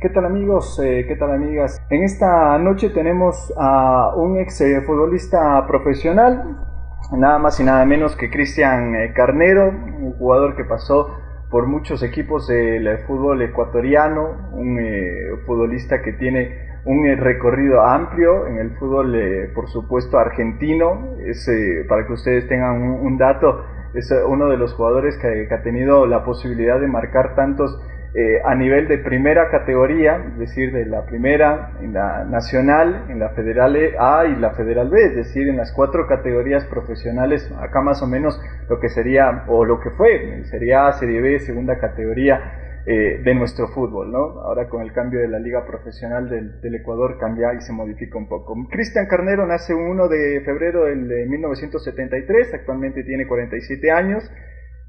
¿Qué 0.00 0.08
tal 0.08 0.24
amigos? 0.24 0.80
Eh, 0.82 1.04
¿Qué 1.06 1.14
tal 1.16 1.30
amigas? 1.30 1.78
En 1.90 2.02
esta 2.02 2.56
noche 2.56 2.88
tenemos 2.88 3.52
a 3.58 4.14
un 4.16 4.38
ex 4.38 4.62
eh, 4.62 4.80
futbolista 4.80 5.66
profesional, 5.66 6.56
nada 7.12 7.38
más 7.38 7.60
y 7.60 7.64
nada 7.64 7.84
menos 7.84 8.16
que 8.16 8.30
Cristian 8.30 8.94
eh, 8.94 9.12
Carnero, 9.14 9.68
un 9.68 10.12
jugador 10.14 10.56
que 10.56 10.64
pasó 10.64 11.18
por 11.50 11.66
muchos 11.66 12.02
equipos 12.02 12.48
del 12.48 12.96
fútbol 13.06 13.42
ecuatoriano, 13.42 14.48
un 14.52 14.78
futbolista 15.44 16.00
que 16.00 16.14
tiene 16.14 16.80
un 16.86 17.04
recorrido 17.18 17.82
amplio 17.82 18.46
en 18.46 18.56
el 18.56 18.70
fútbol, 18.78 19.14
por 19.54 19.68
supuesto, 19.68 20.18
argentino. 20.18 21.16
Es, 21.26 21.46
para 21.88 22.06
que 22.06 22.14
ustedes 22.14 22.48
tengan 22.48 22.80
un, 22.80 23.18
dato, 23.18 23.66
es 23.92 24.10
uno 24.26 24.48
de 24.48 24.56
los 24.56 24.72
jugadores 24.72 25.18
que, 25.18 25.46
que 25.46 25.54
ha 25.54 25.62
tenido 25.62 26.06
la 26.06 26.24
posibilidad 26.24 26.80
de 26.80 26.86
marcar 26.86 27.34
tantos 27.34 27.78
eh, 28.12 28.40
a 28.44 28.56
nivel 28.56 28.88
de 28.88 28.98
primera 28.98 29.50
categoría, 29.50 30.16
es 30.32 30.38
decir, 30.38 30.72
de 30.72 30.84
la 30.84 31.06
primera, 31.06 31.72
en 31.80 31.92
la 31.92 32.24
nacional, 32.24 33.06
en 33.08 33.20
la 33.20 33.30
federal 33.30 33.76
A 33.98 34.26
y 34.26 34.34
la 34.34 34.50
federal 34.50 34.90
B, 34.90 35.00
es 35.00 35.14
decir, 35.14 35.48
en 35.48 35.56
las 35.56 35.72
cuatro 35.72 36.06
categorías 36.08 36.64
profesionales, 36.66 37.48
acá 37.60 37.80
más 37.82 38.02
o 38.02 38.08
menos 38.08 38.40
lo 38.68 38.80
que 38.80 38.88
sería, 38.88 39.44
o 39.46 39.64
lo 39.64 39.78
que 39.78 39.90
fue, 39.90 40.42
sería 40.44 40.88
A, 40.88 40.92
Serie 40.94 41.20
B, 41.20 41.38
segunda 41.38 41.78
categoría 41.78 42.82
eh, 42.86 43.20
de 43.22 43.34
nuestro 43.34 43.68
fútbol, 43.68 44.10
¿no? 44.10 44.40
Ahora 44.40 44.68
con 44.68 44.82
el 44.82 44.92
cambio 44.92 45.20
de 45.20 45.28
la 45.28 45.38
liga 45.38 45.64
profesional 45.64 46.28
del, 46.28 46.60
del 46.62 46.74
Ecuador 46.74 47.18
cambia 47.18 47.54
y 47.54 47.60
se 47.60 47.72
modifica 47.72 48.18
un 48.18 48.26
poco. 48.26 48.56
Cristian 48.70 49.06
Carnero 49.06 49.46
nace 49.46 49.74
1 49.74 50.08
de 50.08 50.40
febrero 50.44 50.86
de 50.86 51.26
1973, 51.26 52.54
actualmente 52.54 53.04
tiene 53.04 53.28
47 53.28 53.90
años, 53.92 54.28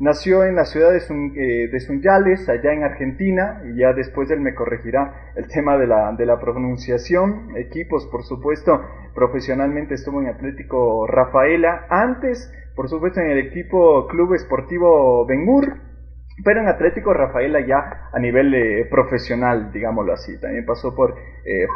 Nació 0.02 0.44
en 0.46 0.56
la 0.56 0.66
ciudad 0.66 0.90
de, 0.90 0.98
eh, 0.98 1.68
de 1.68 1.80
Sunyales, 1.80 2.50
allá 2.50 2.74
en 2.74 2.84
Argentina, 2.84 3.62
y 3.64 3.78
ya 3.78 3.94
después 3.94 4.32
él 4.32 4.40
me 4.40 4.56
corregirá 4.56 5.32
el 5.36 5.48
tema 5.48 5.78
de 5.78 5.86
la, 5.86 6.12
de 6.18 6.26
la 6.26 6.40
pronunciación. 6.40 7.56
Equipos, 7.56 8.08
por 8.08 8.24
supuesto, 8.24 8.82
profesionalmente 9.14 9.94
estuvo 9.94 10.20
en 10.20 10.30
Atlético 10.30 11.06
Rafaela. 11.06 11.86
Antes, 11.88 12.52
por 12.76 12.90
supuesto, 12.90 13.20
en 13.20 13.30
el 13.30 13.38
equipo 13.46 14.08
Club 14.08 14.34
Esportivo 14.34 15.24
Bengur, 15.28 15.78
pero 16.44 16.62
en 16.62 16.68
Atlético 16.68 17.14
Rafaela 17.14 17.60
ya 17.66 18.10
a 18.12 18.20
nivel 18.20 18.54
eh, 18.54 18.86
profesional, 18.90 19.72
digámoslo 19.72 20.14
así. 20.14 20.40
También 20.40 20.66
pasó 20.66 20.96
por 20.96 21.16
eh, 21.46 21.68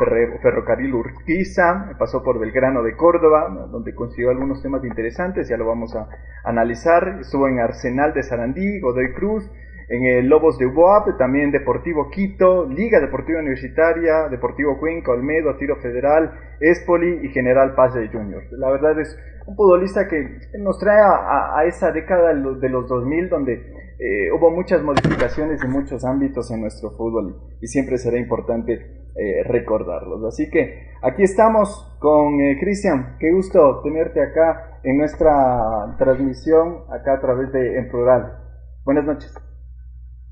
Ferrocarril 0.42 0.94
Urquiza, 0.94 1.96
pasó 1.98 2.24
por 2.24 2.40
Belgrano 2.40 2.84
de 2.84 2.96
Córdoba, 2.96 3.50
donde 3.72 3.94
consiguió 3.94 4.30
algunos 4.32 4.62
temas 4.62 4.84
interesantes, 4.84 5.48
ya 5.50 5.58
lo 5.58 5.68
vamos 5.68 5.96
a 5.96 6.08
analizar. 6.44 7.20
Estuvo 7.20 7.48
en 7.48 7.60
Arsenal 7.60 8.14
de 8.14 8.24
Sarandí, 8.24 8.80
Godoy 8.80 9.14
Cruz, 9.14 9.50
en 9.90 10.04
el 10.06 10.28
Lobos 10.28 10.58
de 10.58 10.66
Uboap, 10.66 11.18
también 11.18 11.52
Deportivo 11.52 12.10
Quito, 12.10 12.66
Liga 12.66 13.00
Deportiva 13.00 13.40
Universitaria, 13.40 14.28
Deportivo 14.30 14.80
Cuenca, 14.80 15.12
Olmedo, 15.12 15.56
Tiro 15.58 15.76
Federal, 15.78 16.32
Espoli 16.60 17.20
y 17.24 17.30
General 17.30 17.76
Paz 17.76 17.94
de 17.94 18.08
Junior. 18.08 18.44
La 18.52 18.72
verdad 18.72 19.00
es 19.00 19.18
un 19.46 19.56
futbolista 19.56 20.08
que 20.08 20.40
nos 20.58 20.80
trae 20.80 21.00
a, 21.00 21.64
esa 21.66 21.92
década 21.92 22.34
de 22.34 22.70
los 22.70 22.88
2000 22.88 23.30
donde 23.30 23.54
eh, 23.54 24.32
hubo 24.32 24.50
muchas 24.52 24.82
modificaciones 24.82 25.64
en 25.64 25.72
muchos 25.72 26.04
ámbitos 26.04 26.52
en 26.52 26.62
nuestro 26.62 26.92
fútbol 26.92 27.40
y 27.62 27.68
siempre 27.68 27.98
será 27.98 28.18
importante 28.18 28.74
eh, 29.16 29.44
recordarlos. 29.46 30.24
Así 30.26 30.50
que 30.50 30.90
aquí 31.02 31.24
estamos 31.24 31.96
con 32.00 32.42
eh, 32.42 32.58
Cristian, 32.60 33.16
qué 33.20 33.32
gusto 33.32 33.82
tenerte 33.84 34.22
acá 34.22 34.80
en 34.84 34.98
nuestra 34.98 35.96
transmisión, 35.98 36.84
acá 36.92 37.14
a 37.14 37.22
través 37.22 37.52
de 37.54 37.78
En 37.78 37.90
Plural. 37.90 38.40
Buenas 38.84 39.06
noches. 39.06 39.34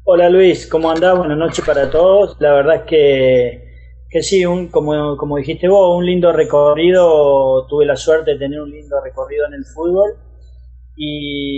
Hola 0.06 0.30
Luis, 0.30 0.68
¿cómo 0.68 0.92
andás? 0.92 1.18
Buenas 1.18 1.38
noches 1.38 1.64
para 1.66 1.90
todos. 1.90 2.36
La 2.42 2.52
verdad 2.54 2.76
es 2.76 2.82
que 2.82 3.74
que 4.10 4.22
sí, 4.22 4.46
un, 4.46 4.68
como, 4.68 5.16
como 5.16 5.38
dijiste 5.38 5.70
vos, 5.70 5.98
un 5.98 6.06
lindo 6.06 6.34
recorrido, 6.34 7.66
tuve 7.68 7.86
la 7.86 7.96
suerte 7.96 8.32
de 8.32 8.38
tener 8.38 8.60
un 8.60 8.70
lindo 8.70 9.00
recorrido 9.02 9.48
en 9.48 9.54
el 9.54 9.66
fútbol 9.66 10.18
y 10.98 11.58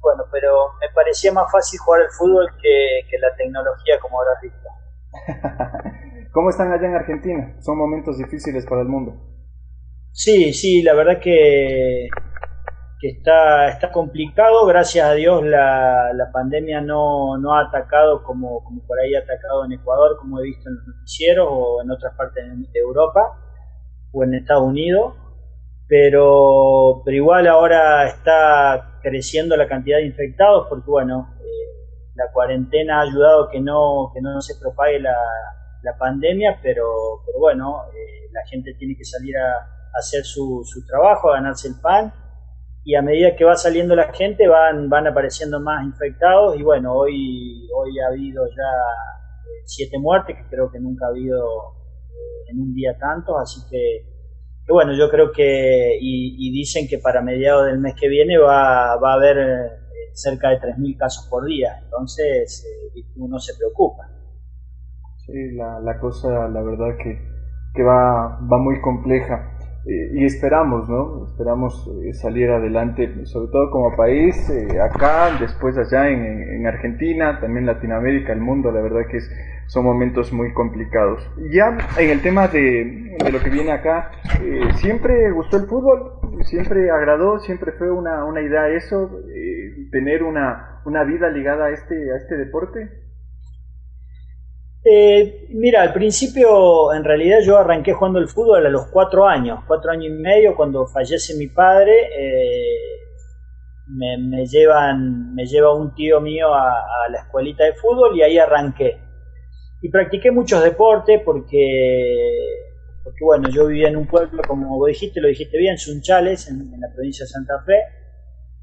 bueno, 0.00 0.24
pero 0.32 0.50
me 0.80 0.92
parecía 0.92 1.32
más 1.32 1.50
fácil 1.52 1.78
jugar 1.78 2.02
al 2.02 2.10
fútbol 2.10 2.48
que, 2.60 3.18
la 3.18 3.36
tecnología, 3.36 4.00
como 4.02 4.18
habrás 4.20 4.42
visto. 4.42 6.28
¿Cómo 6.32 6.50
están 6.50 6.72
allá 6.72 6.88
en 6.88 6.96
Argentina? 6.96 7.56
Son 7.60 7.78
momentos 7.78 8.18
difíciles 8.18 8.66
para 8.66 8.82
el 8.82 8.88
mundo. 8.88 9.14
Sí, 10.10 10.52
sí, 10.52 10.82
la 10.82 10.94
verdad 10.94 11.20
que 11.20 12.08
que 13.00 13.08
está, 13.08 13.68
está 13.70 13.90
complicado, 13.90 14.66
gracias 14.66 15.06
a 15.06 15.14
Dios 15.14 15.42
la, 15.42 16.12
la 16.12 16.30
pandemia 16.30 16.82
no, 16.82 17.38
no, 17.38 17.54
ha 17.54 17.62
atacado 17.62 18.22
como, 18.22 18.62
como 18.62 18.86
por 18.86 19.00
ahí 19.00 19.14
ha 19.14 19.20
atacado 19.20 19.64
en 19.64 19.72
Ecuador, 19.72 20.18
como 20.18 20.38
he 20.38 20.44
visto 20.44 20.68
en 20.68 20.76
los 20.76 20.86
noticieros, 20.86 21.48
o 21.50 21.82
en 21.82 21.90
otras 21.90 22.14
partes 22.14 22.44
de 22.44 22.78
Europa, 22.78 23.20
o 24.12 24.22
en 24.22 24.34
Estados 24.34 24.64
Unidos, 24.64 25.14
pero, 25.88 27.00
pero 27.02 27.16
igual 27.16 27.46
ahora 27.46 28.06
está 28.06 28.98
creciendo 29.02 29.56
la 29.56 29.66
cantidad 29.66 29.96
de 29.96 30.04
infectados, 30.04 30.66
porque 30.68 30.90
bueno, 30.90 31.34
eh, 31.40 32.12
la 32.16 32.30
cuarentena 32.34 32.98
ha 32.98 33.04
ayudado 33.04 33.48
que 33.48 33.60
no, 33.60 34.10
que 34.12 34.20
no 34.20 34.42
se 34.42 34.60
propague 34.60 35.00
la, 35.00 35.16
la 35.82 35.96
pandemia, 35.96 36.60
pero, 36.62 36.84
pero 37.24 37.38
bueno, 37.38 37.84
eh, 37.94 38.28
la 38.30 38.46
gente 38.46 38.74
tiene 38.74 38.94
que 38.94 39.04
salir 39.04 39.38
a, 39.38 39.52
a 39.52 39.98
hacer 39.98 40.22
su, 40.22 40.62
su 40.66 40.84
trabajo, 40.84 41.30
a 41.30 41.36
ganarse 41.36 41.68
el 41.68 41.80
pan, 41.80 42.12
y 42.84 42.94
a 42.94 43.02
medida 43.02 43.36
que 43.36 43.44
va 43.44 43.56
saliendo 43.56 43.94
la 43.94 44.12
gente 44.12 44.48
van, 44.48 44.88
van 44.88 45.06
apareciendo 45.06 45.60
más 45.60 45.84
infectados 45.84 46.58
y 46.58 46.62
bueno, 46.62 46.94
hoy, 46.94 47.68
hoy 47.74 47.98
ha 48.00 48.08
habido 48.08 48.46
ya 48.46 48.52
eh, 48.52 49.62
siete 49.66 49.98
muertes, 49.98 50.36
que 50.36 50.48
creo 50.48 50.70
que 50.70 50.80
nunca 50.80 51.06
ha 51.06 51.10
habido 51.10 51.38
eh, 51.38 52.50
en 52.50 52.60
un 52.60 52.74
día 52.74 52.96
tantos, 52.98 53.36
así 53.40 53.60
que, 53.70 54.06
bueno, 54.68 54.94
yo 54.94 55.10
creo 55.10 55.32
que, 55.32 55.98
y, 56.00 56.52
dicen 56.52 56.86
que 56.88 56.98
para 56.98 57.22
mediados 57.22 57.66
del 57.66 57.80
mes 57.80 57.94
que 57.98 58.08
viene 58.08 58.38
va, 58.38 58.96
va 58.96 59.12
a 59.12 59.16
haber 59.16 59.38
eh, 59.38 59.70
cerca 60.12 60.50
de 60.50 60.60
3.000 60.60 60.96
casos 60.96 61.26
por 61.28 61.44
día, 61.44 61.80
entonces 61.82 62.64
uno 63.16 63.38
se 63.38 63.56
preocupa. 63.58 64.08
Sí, 65.26 65.52
la, 65.54 65.80
la 65.80 65.98
cosa, 65.98 66.48
la 66.48 66.62
verdad 66.62 66.96
que, 67.02 67.18
que 67.74 67.82
va, 67.82 68.38
va 68.50 68.58
muy 68.58 68.80
compleja. 68.80 69.59
Eh, 69.86 70.10
y 70.12 70.24
esperamos, 70.26 70.88
¿no? 70.90 71.24
Esperamos 71.24 71.90
eh, 72.04 72.12
salir 72.12 72.50
adelante, 72.50 73.24
sobre 73.24 73.50
todo 73.50 73.70
como 73.70 73.96
país, 73.96 74.36
eh, 74.50 74.78
acá, 74.78 75.38
después 75.40 75.76
allá 75.78 76.10
en, 76.10 76.22
en, 76.22 76.66
Argentina, 76.66 77.40
también 77.40 77.64
Latinoamérica, 77.64 78.34
el 78.34 78.40
mundo, 78.40 78.70
la 78.72 78.82
verdad 78.82 79.06
que 79.10 79.16
es, 79.16 79.30
son 79.68 79.84
momentos 79.84 80.34
muy 80.34 80.52
complicados. 80.52 81.26
Ya 81.50 81.78
en 81.98 82.10
el 82.10 82.20
tema 82.20 82.48
de, 82.48 83.16
de 83.24 83.32
lo 83.32 83.40
que 83.40 83.48
viene 83.48 83.72
acá, 83.72 84.10
¿siempre 84.74 85.30
gustó 85.32 85.56
el 85.56 85.66
fútbol? 85.66 86.42
¿Siempre 86.42 86.90
agradó? 86.90 87.38
¿Siempre 87.38 87.72
fue 87.72 87.90
una, 87.90 88.24
una 88.24 88.42
idea 88.42 88.68
eso? 88.68 89.10
¿Tener 89.90 90.22
una, 90.24 90.82
una 90.84 91.04
vida 91.04 91.30
ligada 91.30 91.66
a 91.66 91.70
este, 91.70 92.12
a 92.12 92.16
este 92.16 92.36
deporte? 92.36 92.99
Eh, 94.82 95.46
mira, 95.50 95.82
al 95.82 95.92
principio 95.92 96.94
en 96.94 97.04
realidad 97.04 97.40
yo 97.44 97.58
arranqué 97.58 97.92
jugando 97.92 98.18
el 98.18 98.28
fútbol 98.28 98.64
a 98.64 98.70
los 98.70 98.86
cuatro 98.86 99.26
años, 99.26 99.60
cuatro 99.66 99.90
años 99.90 100.06
y 100.06 100.10
medio, 100.10 100.56
cuando 100.56 100.86
fallece 100.86 101.36
mi 101.36 101.48
padre, 101.48 102.08
eh, 102.16 103.00
me, 103.88 104.46
llevan, 104.46 105.34
me 105.34 105.44
lleva 105.44 105.74
un 105.74 105.94
tío 105.94 106.20
mío 106.20 106.54
a, 106.54 107.08
la 107.10 107.18
escuelita 107.18 107.64
de 107.64 107.74
fútbol 107.74 108.16
y 108.16 108.22
ahí 108.22 108.38
arranqué. 108.38 108.98
Y 109.82 109.90
practiqué 109.90 110.30
muchos 110.30 110.62
deportes 110.62 111.20
porque, 111.24 112.28
porque 113.04 113.24
bueno, 113.24 113.48
yo 113.50 113.66
vivía 113.66 113.88
en 113.88 113.96
un 113.96 114.06
pueblo, 114.06 114.42
como 114.46 114.78
vos 114.78 114.88
dijiste, 114.88 115.20
lo 115.20 115.28
dijiste 115.28 115.58
bien, 115.58 115.76
Sunchales, 115.78 116.48
en, 116.48 116.72
en 116.72 116.80
la 116.80 116.88
provincia 116.94 117.24
de 117.24 117.30
Santa 117.30 117.62
Fe, 117.66 117.80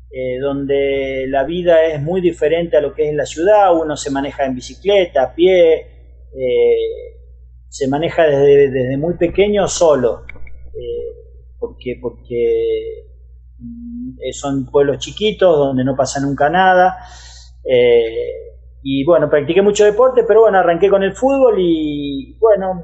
eh, 0.10 0.40
donde 0.40 1.26
la 1.28 1.44
vida 1.44 1.84
es 1.86 2.02
muy 2.02 2.22
diferente 2.22 2.78
a 2.78 2.82
lo 2.82 2.94
que 2.94 3.10
es 3.10 3.16
la 3.16 3.26
ciudad, 3.26 3.76
uno 3.76 3.98
se 3.98 4.10
maneja 4.10 4.46
en 4.46 4.56
bicicleta, 4.56 5.24
a 5.24 5.36
pie, 5.36 5.97
eh, 6.34 7.18
se 7.70 7.88
maneja 7.88 8.24
desde, 8.24 8.72
desde, 8.72 8.98
muy 8.98 9.16
pequeño 9.16 9.68
solo, 9.68 10.24
eh, 10.74 11.14
porque, 11.60 11.98
porque 12.02 13.06
mm, 13.60 14.18
son 14.32 14.66
pueblos 14.66 15.00
chiquitos 15.00 15.58
donde 15.58 15.84
no 15.84 15.96
pasa 15.96 16.20
nunca 16.20 16.50
nada. 16.50 16.98
Eh, 17.64 18.48
y 18.84 19.04
bueno, 19.04 19.30
practiqué 19.30 19.62
mucho 19.62 19.84
deporte, 19.84 20.24
pero 20.28 20.42
bueno, 20.42 20.60
arranqué 20.60 20.90
con 20.90 21.04
el 21.04 21.14
fútbol 21.14 21.56
y 21.60 22.38
bueno, 22.40 22.84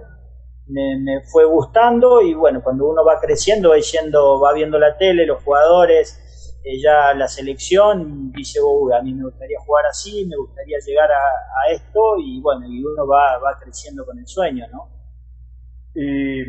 me, 0.67 1.21
fue 1.31 1.45
gustando 1.45 2.21
y 2.21 2.33
bueno, 2.33 2.61
cuando 2.63 2.87
uno 2.87 3.05
va 3.05 3.19
creciendo, 3.19 3.69
va, 3.69 4.39
va 4.41 4.53
viendo 4.53 4.79
la 4.79 4.97
tele, 4.97 5.25
los 5.25 5.43
jugadores, 5.43 6.19
ya 6.81 7.13
la 7.13 7.27
selección 7.27 8.31
dice, 8.31 8.59
a 8.97 9.01
mí 9.01 9.13
me 9.13 9.25
gustaría 9.25 9.59
jugar 9.59 9.85
así, 9.89 10.25
me 10.25 10.37
gustaría 10.37 10.77
llegar 10.85 11.09
a, 11.11 11.71
esto 11.73 12.17
y 12.19 12.41
bueno, 12.41 12.65
y 12.67 12.83
uno 12.83 13.07
va, 13.07 13.37
va 13.39 13.59
creciendo 13.61 14.05
con 14.05 14.17
el 14.17 14.27
sueño, 14.27 14.65
¿no? 14.71 14.93
Y, 15.95 16.43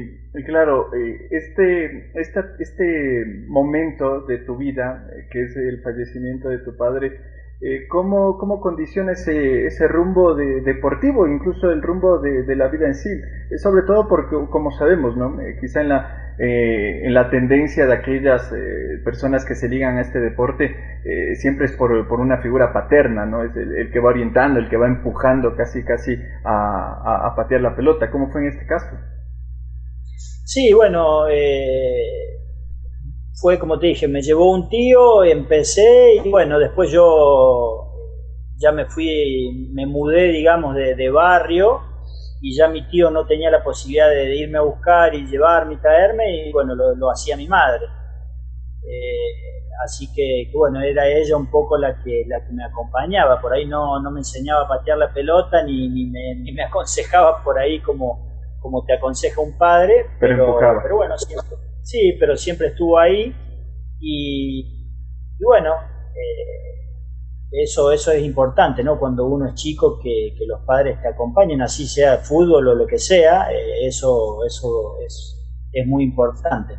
claro, 0.46 0.88
eh, 0.94 1.28
este, 1.30 2.12
este 2.14 3.24
momento 3.48 4.22
de 4.22 4.38
tu 4.38 4.56
vida, 4.56 5.06
eh, 5.12 5.28
que 5.30 5.42
es 5.42 5.56
el 5.56 5.82
fallecimiento 5.82 6.48
de 6.48 6.58
tu 6.58 6.76
padre, 6.76 7.20
eh, 7.66 7.86
¿cómo, 7.88 8.36
¿cómo, 8.36 8.60
condiciona 8.60 9.12
ese, 9.12 9.64
ese 9.64 9.88
rumbo 9.88 10.34
de, 10.34 10.60
deportivo, 10.60 11.26
incluso 11.26 11.70
el 11.70 11.80
rumbo 11.80 12.18
de, 12.18 12.44
la 12.54 12.68
vida 12.68 12.86
en 12.86 12.94
sí? 12.94 13.08
Eh, 13.08 13.56
sobre 13.56 13.84
todo 13.86 14.06
porque, 14.06 14.36
como 14.50 14.70
sabemos, 14.72 15.16
¿no? 15.16 15.40
Eh, 15.40 15.56
quizá 15.58 15.80
en 15.80 15.88
la, 15.88 16.34
en 16.36 17.14
la 17.14 17.30
tendencia 17.30 17.86
de 17.86 17.94
aquellas 17.94 18.52
personas 19.02 19.46
que 19.46 19.54
se 19.54 19.68
ligan 19.68 19.96
a 19.96 20.02
este 20.02 20.20
deporte, 20.20 20.76
siempre 21.36 21.66
es 21.66 21.72
por, 21.72 22.06
por, 22.08 22.20
una 22.20 22.38
figura 22.42 22.72
paterna, 22.72 23.24
¿no? 23.24 23.44
Es 23.44 23.56
el, 23.56 23.90
que 23.92 24.00
va 24.00 24.10
orientando, 24.10 24.58
el 24.58 24.68
que 24.68 24.76
va 24.76 24.88
empujando 24.88 25.54
casi, 25.54 25.84
casi 25.84 26.20
a, 26.44 27.28
a, 27.28 27.34
patear 27.36 27.60
la 27.60 27.76
pelota. 27.76 28.10
¿Cómo 28.10 28.30
fue 28.30 28.42
en 28.42 28.48
este 28.48 28.66
caso? 28.66 28.90
Sí, 30.44 30.72
bueno, 30.74 31.28
fue 33.34 33.58
como 33.58 33.78
te 33.78 33.88
dije, 33.88 34.08
me 34.08 34.22
llevó 34.22 34.52
un 34.52 34.68
tío, 34.68 35.24
empecé 35.24 36.14
y 36.24 36.30
bueno, 36.30 36.58
después 36.58 36.90
yo 36.90 37.90
ya 38.56 38.70
me 38.70 38.86
fui, 38.86 39.70
me 39.72 39.86
mudé, 39.86 40.28
digamos, 40.28 40.74
de, 40.76 41.10
barrio 41.10 41.80
y 42.40 42.56
ya 42.56 42.68
mi 42.68 42.86
tío 42.88 43.10
no 43.10 43.26
tenía 43.26 43.50
la 43.50 43.64
posibilidad 43.64 44.08
de, 44.08 44.36
irme 44.36 44.58
a 44.58 44.62
buscar 44.62 45.14
y 45.14 45.26
llevarme 45.26 45.74
y 45.74 45.76
traerme 45.78 46.46
y 46.46 46.52
bueno, 46.52 46.74
lo, 46.74 47.10
hacía 47.10 47.36
mi 47.36 47.48
madre. 47.48 47.84
Eh, 48.86 49.74
así 49.84 50.12
que, 50.14 50.50
bueno, 50.54 50.80
era 50.80 51.08
ella 51.08 51.36
un 51.36 51.50
poco 51.50 51.76
la 51.76 52.02
que, 52.02 52.24
la 52.28 52.44
que 52.46 52.52
me 52.52 52.64
acompañaba, 52.64 53.40
por 53.40 53.52
ahí 53.52 53.66
no, 53.66 54.00
no 54.00 54.10
me 54.12 54.20
enseñaba 54.20 54.64
a 54.64 54.68
patear 54.68 54.98
la 54.98 55.12
pelota 55.12 55.64
ni, 55.64 55.88
ni, 55.88 56.06
me, 56.06 56.36
ni 56.36 56.52
me 56.52 56.62
aconsejaba 56.62 57.42
por 57.42 57.58
ahí 57.58 57.80
como, 57.80 58.32
como 58.60 58.84
te 58.84 58.94
aconseja 58.94 59.40
un 59.40 59.58
padre, 59.58 60.06
pero, 60.20 60.56
pero 60.82 60.96
bueno, 60.96 61.18
siempre, 61.18 61.56
Sí, 61.84 62.16
pero 62.18 62.34
siempre 62.34 62.68
estuvo 62.68 62.98
ahí 62.98 63.34
y, 64.00 64.88
bueno, 65.38 65.74
eh, 65.74 67.62
eso, 67.62 67.92
eso 67.92 68.10
es 68.10 68.24
importante, 68.24 68.82
¿no? 68.82 68.98
Cuando 68.98 69.26
uno 69.26 69.46
es 69.46 69.54
chico, 69.54 70.00
que, 70.02 70.34
los 70.46 70.62
padres 70.64 71.00
te 71.02 71.08
acompañen, 71.08 71.60
así 71.60 71.86
sea 71.86 72.18
fútbol 72.18 72.68
o 72.68 72.74
lo 72.74 72.86
que 72.86 72.96
sea, 72.96 73.52
eh, 73.52 73.86
eso, 73.86 74.38
eso 74.46 74.96
es, 75.04 75.68
es 75.72 75.86
muy 75.86 76.04
importante. 76.04 76.74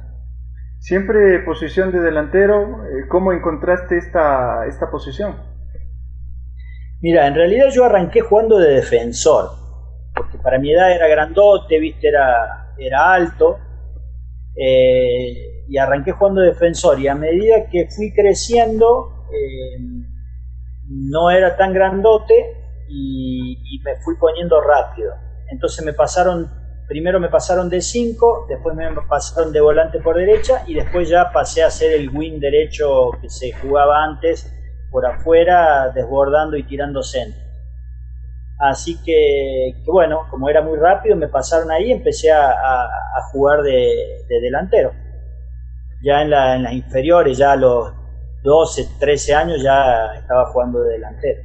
Siempre 0.80 1.40
posición 1.46 1.92
de 1.92 2.00
delantero, 2.00 2.84
eh, 2.86 3.08
¿cómo 3.08 3.32
encontraste 3.32 4.00
esta, 4.00 4.66
esta 4.68 4.90
posición? 4.90 5.36
Mira, 7.02 7.28
en 7.28 7.36
realidad 7.36 7.68
yo 7.72 7.86
arranqué 7.86 8.22
jugando 8.22 8.58
de 8.58 8.74
defensor, 8.74 9.52
porque 10.16 10.40
para 10.40 10.58
mi 10.58 10.74
edad 10.74 10.92
era 10.92 11.08
grandote, 11.08 11.80
viste, 11.80 12.08
era, 12.08 12.74
era 12.80 13.14
alto, 13.14 13.60
eh, 14.56 15.66
y 15.68 15.78
arranqué 15.78 16.12
jugando 16.12 16.42
defensor 16.42 17.00
y 17.00 17.08
a 17.08 17.16
medida 17.16 17.70
que 17.70 17.88
fui 17.90 18.14
creciendo 18.14 19.26
eh, 19.32 19.78
no 20.88 21.32
era 21.32 21.58
tan 21.58 21.74
grandote 21.74 22.34
y, 22.88 23.82
me 23.84 23.96
fui 23.98 24.16
poniendo 24.18 24.62
rápido. 24.62 25.14
Entonces 25.52 25.86
me 25.86 25.94
pasaron, 25.94 26.50
primero 26.88 27.20
me 27.20 27.30
pasaron 27.30 27.70
de 27.70 27.82
5, 27.82 28.48
después 28.50 28.76
me 28.76 28.90
pasaron 29.08 29.52
de 29.52 29.62
volante 29.62 30.00
por 30.00 30.16
derecha 30.16 30.64
y 30.66 30.74
después 30.74 31.10
ya 31.10 31.32
pasé 31.32 31.64
a 31.64 31.70
ser 31.70 31.94
el 31.94 32.10
wing 32.10 32.40
derecho 32.40 33.12
que 33.22 33.30
se 33.30 33.52
jugaba 33.54 34.04
antes 34.04 34.52
por 34.90 35.06
afuera, 35.06 35.92
desbordando 35.94 36.58
y 36.58 36.64
tirando 36.64 37.04
centro. 37.04 37.45
Así 38.58 38.98
que, 39.04 39.76
bueno, 39.86 40.28
como 40.30 40.50
era 40.50 40.62
muy 40.62 40.78
rápido, 40.78 41.16
me 41.18 41.28
pasaron 41.28 41.72
ahí 41.72 41.88
y 41.88 41.92
empecé 41.92 42.32
a, 42.32 42.54
jugar 43.32 43.62
de, 43.62 44.26
delantero. 44.42 44.92
Ya 46.04 46.22
en, 46.22 46.30
las 46.30 46.74
inferiores, 46.74 47.38
ya 47.38 47.54
a 47.54 47.58
los 47.58 47.94
12, 48.44 48.88
13 49.00 49.36
años, 49.36 49.62
ya 49.62 50.14
estaba 50.16 50.46
jugando 50.46 50.82
de 50.84 50.94
delantero. 50.94 51.42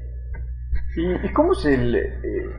¿Y, 0.97 1.33
cómo 1.33 1.53
es 1.53 1.65
el, 1.65 1.97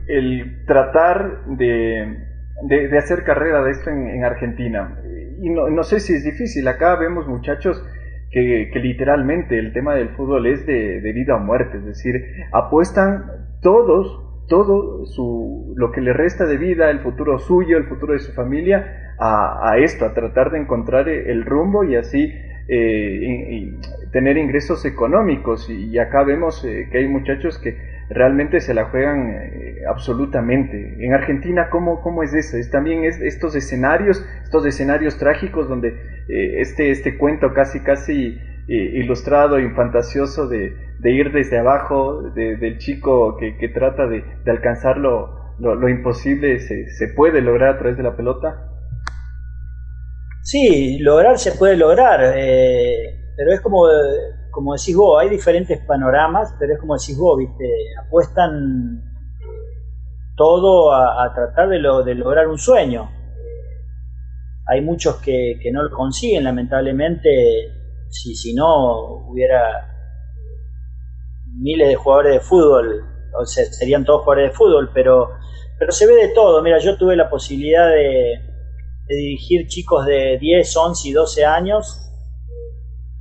el 0.08 0.66
tratar 0.66 1.46
de, 1.46 2.18
de, 2.62 2.98
hacer 2.98 3.24
carrera 3.24 3.62
de 3.62 3.70
esto 3.70 3.88
en, 3.88 4.24
Argentina? 4.24 4.98
Y 5.40 5.48
no, 5.48 5.68
no, 5.70 5.82
sé 5.82 5.98
si 6.00 6.12
es 6.12 6.24
difícil, 6.24 6.68
acá 6.68 6.96
vemos 6.96 7.26
muchachos 7.26 7.82
que, 8.30 8.70
que 8.72 8.78
literalmente 8.80 9.58
el 9.58 9.72
tema 9.72 9.94
del 9.94 10.10
fútbol 10.10 10.46
es 10.46 10.66
de, 10.66 11.00
de 11.00 11.12
vida 11.12 11.36
o 11.36 11.40
muerte, 11.40 11.78
es 11.78 11.84
decir, 11.84 12.14
apuestan 12.52 13.58
todos 13.60 14.31
todo 14.52 15.06
su, 15.06 15.72
lo 15.78 15.90
que 15.92 16.02
le 16.02 16.12
resta 16.12 16.44
de 16.44 16.58
vida, 16.58 16.90
el 16.90 17.00
futuro 17.00 17.38
suyo, 17.38 17.78
el 17.78 17.84
futuro 17.84 18.12
de 18.12 18.18
su 18.18 18.34
familia, 18.34 19.14
a, 19.18 19.78
esto, 19.78 20.04
a 20.04 20.12
tratar 20.12 20.50
de 20.50 20.58
encontrar 20.58 21.08
el 21.08 21.46
rumbo 21.46 21.84
y 21.84 21.96
así 21.96 22.30
eh, 22.68 23.72
tener 24.12 24.36
ingresos 24.36 24.84
económicos. 24.84 25.70
Y, 25.70 25.98
acá 25.98 26.22
vemos 26.24 26.62
eh, 26.66 26.86
que 26.92 26.98
hay 26.98 27.08
muchachos 27.08 27.58
que 27.60 27.78
realmente 28.10 28.60
se 28.60 28.74
la 28.74 28.90
juegan 28.90 29.30
eh, 29.30 29.76
absolutamente. 29.88 31.02
En 31.02 31.14
Argentina, 31.14 31.70
¿cómo, 31.70 32.02
cómo 32.02 32.22
es 32.22 32.34
eso? 32.34 32.58
Es 32.58 32.70
también 32.70 33.04
es, 33.04 33.22
estos 33.22 33.56
escenarios, 33.56 34.22
estos 34.44 34.66
escenarios 34.66 35.16
trágicos 35.16 35.66
donde 35.66 35.96
este, 36.28 36.90
este 36.90 37.16
cuento 37.16 37.54
casi, 37.54 37.80
casi 37.80 38.38
ilustrado 38.68 39.58
y 39.58 39.70
fantasioso 39.70 40.46
de, 41.02 41.10
ir 41.10 41.32
desde 41.32 41.58
abajo, 41.58 42.22
del 42.34 42.78
chico 42.78 43.36
que, 43.36 43.68
trata 43.68 44.06
de, 44.06 44.24
alcanzar 44.46 44.96
lo, 44.98 45.54
lo, 45.58 45.88
imposible, 45.88 46.58
se, 46.60 46.88
se, 46.90 47.08
puede 47.14 47.40
lograr 47.40 47.74
a 47.74 47.78
través 47.78 47.96
de 47.96 48.02
la 48.02 48.16
pelota? 48.16 48.68
Sí, 50.42 50.98
lograr 50.98 51.38
se 51.38 51.52
puede 51.52 51.76
lograr, 51.76 52.20
eh, 52.34 53.32
pero 53.36 53.52
es 53.52 53.60
como, 53.60 53.86
como 54.50 54.74
decís 54.74 54.96
vos, 54.96 55.20
hay 55.20 55.28
diferentes 55.28 55.78
panoramas, 55.86 56.54
pero 56.58 56.74
es 56.74 56.80
como 56.80 56.94
decís 56.94 57.16
vos, 57.16 57.38
¿viste? 57.38 57.64
apuestan 58.06 59.02
todo 60.36 60.92
a, 60.92 61.32
tratar 61.34 61.68
de, 61.68 61.78
lo, 61.78 62.02
de 62.02 62.14
lograr 62.14 62.48
un 62.48 62.58
sueño. 62.58 63.08
Hay 64.66 64.80
muchos 64.80 65.16
que, 65.16 65.58
que 65.62 65.70
no 65.70 65.82
lo 65.82 65.90
consiguen, 65.90 66.44
lamentablemente 66.44 67.28
si, 68.08 68.34
si 68.34 68.54
no 68.54 69.28
hubiera 69.28 69.91
miles 71.58 71.88
de 71.88 71.94
jugadores 71.96 72.34
de 72.34 72.40
fútbol, 72.40 73.04
o 73.38 73.46
sea, 73.46 73.64
serían 73.64 74.04
todos 74.04 74.22
jugadores 74.22 74.50
de 74.50 74.56
fútbol, 74.56 74.90
pero, 74.92 75.30
pero 75.78 75.92
se 75.92 76.06
ve 76.06 76.14
de 76.14 76.28
todo. 76.28 76.62
Mira, 76.62 76.78
yo 76.78 76.96
tuve 76.96 77.16
la 77.16 77.30
posibilidad 77.30 77.88
de, 77.88 78.48
dirigir 79.08 79.66
chicos 79.66 80.06
de 80.06 80.38
10, 80.40 80.76
11 80.76 81.08
y 81.08 81.12
12 81.12 81.44
años 81.44 81.98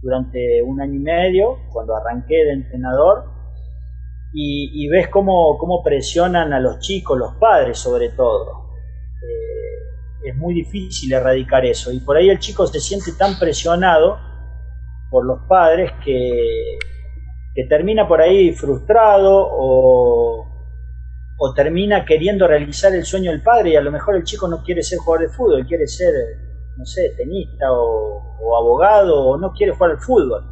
durante 0.02 0.64
un 0.64 0.80
año 0.80 0.96
y 0.96 1.00
medio, 1.00 1.58
cuando 1.72 1.96
arranqué 1.96 2.36
de 2.46 2.54
entrenador, 2.54 3.26
y, 4.34 4.88
ves 4.88 5.10
cómo, 5.10 5.58
cómo, 5.58 5.84
presionan 5.84 6.54
a 6.54 6.60
los 6.62 6.80
chicos, 6.80 7.20
los 7.20 7.36
padres 7.36 7.78
sobre 7.78 8.10
todo. 8.10 8.70
Eh, 9.22 10.30
es 10.30 10.36
muy 10.38 10.54
difícil 10.54 11.12
erradicar 11.12 11.66
eso, 11.66 11.92
y 11.92 12.00
por 12.00 12.16
ahí 12.16 12.30
el 12.30 12.40
chico 12.40 12.66
se 12.66 12.80
siente 12.80 13.12
tan 13.18 13.38
presionado 13.38 14.18
por 15.10 15.26
los 15.26 15.42
padres 15.50 15.92
que, 16.06 16.80
que 17.54 17.66
termina 17.66 18.08
por 18.08 18.22
ahí 18.22 18.54
frustrado 18.54 19.48
o, 19.52 20.48
o, 21.38 21.54
termina 21.54 22.06
queriendo 22.06 22.48
realizar 22.48 22.94
el 22.94 23.04
sueño 23.04 23.32
del 23.32 23.44
padre 23.44 23.72
y 23.72 23.76
a 23.76 23.82
lo 23.82 23.92
mejor 23.92 24.16
el 24.16 24.24
chico 24.24 24.48
no 24.48 24.64
quiere 24.64 24.82
ser 24.82 25.00
jugador 25.00 25.28
de 25.28 25.34
fútbol, 25.34 25.66
quiere 25.68 25.88
ser, 25.88 26.14
no 26.78 26.86
sé, 26.86 27.14
tenista 27.18 27.72
o, 27.72 28.56
abogado 28.58 29.28
o 29.28 29.38
no 29.38 29.52
quiere 29.54 29.74
jugar 29.74 29.92
al 29.92 30.00
fútbol. 30.00 30.44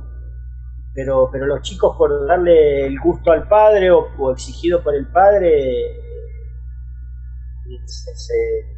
Pero, 0.94 1.30
pero 1.32 1.46
los 1.46 1.62
chicos 1.62 1.96
por 1.98 2.28
darle 2.28 2.88
el 2.88 3.00
gusto 3.00 3.32
al 3.32 3.48
padre 3.48 3.92
o, 3.92 4.32
exigido 4.32 4.84
por 4.84 4.96
el 4.96 5.08
padre 5.08 5.96
se, 7.86 8.12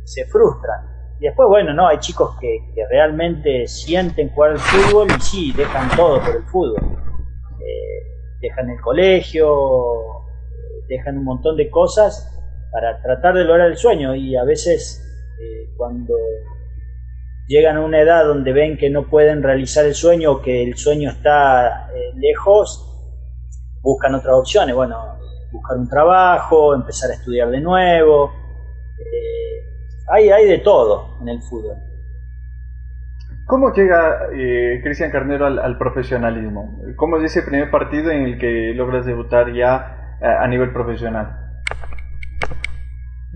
se 0.04 0.26
frustran. 0.26 0.92
Y 1.22 1.26
después, 1.26 1.48
bueno, 1.50 1.72
no, 1.72 1.88
hay 1.88 2.00
chicos 2.00 2.36
que, 2.40 2.58
realmente 2.90 3.68
sienten 3.68 4.30
jugar 4.30 4.52
al 4.52 4.58
fútbol 4.58 5.08
y 5.16 5.22
sí, 5.22 5.54
dejan 5.56 5.96
todo 5.96 6.20
por 6.20 6.36
el 6.36 6.44
fútbol. 6.46 6.82
Eh, 7.60 8.11
dejan 8.42 8.70
el 8.70 8.82
colegio, 8.82 9.56
dejan 10.88 11.18
un 11.18 11.26
montón 11.26 11.58
de 11.58 11.70
cosas 11.70 12.28
para 12.72 13.02
tratar 13.02 13.36
de 13.36 13.44
lograr 13.44 13.68
el 13.68 13.78
sueño 13.78 14.16
y 14.16 14.36
a 14.36 14.44
veces 14.44 15.04
eh, 15.42 15.70
cuando 15.78 16.16
llegan 17.48 17.78
a 17.78 17.82
una 17.82 18.02
edad 18.02 18.26
donde 18.26 18.54
ven 18.54 18.78
que 18.78 18.90
no 18.90 19.08
pueden 19.08 19.44
realizar 19.44 19.86
el 19.86 19.96
sueño 19.96 20.32
o 20.32 20.42
que 20.42 20.64
el 20.64 20.76
sueño 20.78 21.12
está 21.12 21.90
eh, 21.94 22.12
lejos, 22.16 22.88
buscan 23.82 24.16
otras 24.16 24.34
opciones. 24.36 24.76
Bueno, 24.76 25.20
buscar 25.52 25.78
un 25.78 25.90
trabajo, 25.90 26.74
empezar 26.74 27.12
a 27.12 27.16
estudiar 27.16 27.50
de 27.50 27.62
nuevo 27.62 28.42
hay, 30.12 30.30
hay 30.30 30.46
de 30.46 30.58
todo 30.60 31.18
en 31.22 31.30
el 31.30 31.42
fútbol. 31.42 31.78
¿Cómo 33.52 33.74
llega 33.74 34.30
eh, 34.34 34.80
Cristian 34.82 35.12
Carnero 35.12 35.46
al, 35.46 35.78
profesionalismo? 35.78 36.80
¿Cómo 36.96 37.18
es 37.18 37.26
ese 37.26 37.42
primer 37.46 37.70
partido 37.70 38.10
en 38.10 38.22
el 38.24 38.40
que 38.40 38.72
logras 38.74 39.06
debutar 39.06 39.54
ya 39.54 40.16
eh, 40.22 40.26
a, 40.26 40.48
nivel 40.48 40.72
profesional? 40.72 41.38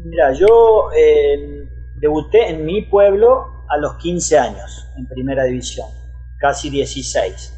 Mira, 0.05 0.31
yo 0.31 0.89
eh, 0.97 1.67
debuté 1.95 2.49
en 2.49 2.63
mi 2.63 2.83
pueblo 2.83 3.65
a 3.67 3.77
los 3.77 3.97
15 3.97 4.37
años 4.39 4.89
en 4.97 5.05
primera 5.05 5.43
división, 5.43 5.87
casi 6.39 6.69
16. 6.69 7.53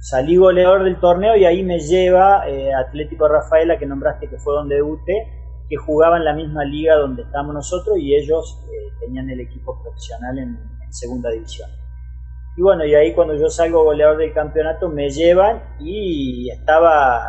salí 0.00 0.34
goleador 0.34 0.82
del 0.82 0.98
torneo 0.98 1.36
y 1.36 1.44
ahí 1.44 1.62
me 1.62 1.78
lleva 1.78 2.48
eh, 2.48 2.74
Atlético 2.74 3.28
Rafaela, 3.28 3.78
que 3.78 3.86
nombraste 3.86 4.28
que 4.28 4.38
fue 4.38 4.54
donde 4.54 4.74
debuté, 4.74 5.43
que 5.68 5.76
jugaba 5.76 6.16
en 6.16 6.24
la 6.24 6.34
misma 6.34 6.64
liga 6.64 6.96
donde 6.96 7.22
estamos 7.22 7.54
nosotros 7.54 7.96
y 7.98 8.14
ellos 8.14 8.58
eh, 8.66 8.92
tenían 9.00 9.30
el 9.30 9.40
equipo 9.40 9.80
profesional 9.82 10.38
en, 10.38 10.48
en, 10.82 10.92
segunda 10.92 11.30
división. 11.30 11.68
Y 12.56 12.62
bueno, 12.62 12.84
y 12.84 12.94
ahí 12.94 13.12
cuando 13.14 13.34
yo 13.34 13.48
salgo 13.48 13.82
goleador 13.82 14.18
del 14.18 14.32
campeonato 14.32 14.88
me 14.88 15.10
llevan 15.10 15.62
y 15.80 16.50
estaba, 16.50 17.22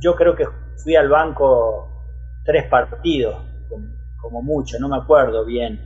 yo 0.00 0.16
creo 0.16 0.34
que 0.34 0.46
fui 0.82 0.96
al 0.96 1.08
banco 1.08 1.88
tres 2.44 2.64
partidos, 2.68 3.36
como 4.20 4.42
mucho, 4.42 4.78
no 4.80 4.88
me 4.88 4.96
acuerdo 4.96 5.44
bien, 5.44 5.80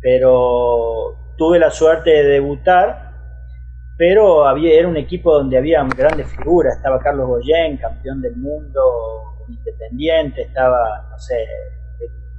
pero 0.00 1.34
tuve 1.36 1.58
la 1.58 1.70
suerte 1.70 2.10
de 2.10 2.24
debutar 2.24 3.06
pero 3.96 4.46
había, 4.46 4.78
era 4.78 4.88
un 4.88 4.96
equipo 4.96 5.32
donde 5.32 5.56
había 5.56 5.82
grandes 5.84 6.28
figuras, 6.28 6.76
estaba 6.76 6.98
Carlos 6.98 7.28
Goyen, 7.28 7.78
campeón 7.78 8.20
del 8.20 8.36
mundo 8.36 8.82
independiente, 9.48 10.42
estaba, 10.42 11.08
no 11.10 11.18
sé, 11.18 11.34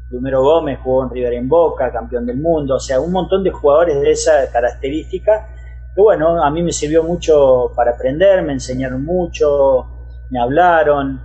Primero 0.10 0.42
Gómez 0.42 0.80
jugó 0.82 1.04
en 1.04 1.10
River 1.10 1.34
en 1.34 1.50
Boca, 1.50 1.92
campeón 1.92 2.26
del 2.26 2.38
mundo, 2.38 2.76
o 2.76 2.80
sea, 2.80 3.00
un 3.00 3.12
montón 3.12 3.44
de 3.44 3.52
jugadores 3.52 4.00
de 4.00 4.12
esa 4.12 4.50
característica, 4.52 5.50
que 5.94 6.02
bueno, 6.02 6.42
a 6.42 6.50
mí 6.50 6.64
me 6.64 6.72
sirvió 6.72 7.04
mucho 7.04 7.72
para 7.76 7.92
aprender, 7.92 8.42
me 8.44 8.54
enseñaron 8.54 9.04
mucho, 9.04 10.10
me 10.30 10.40
hablaron, 10.40 11.22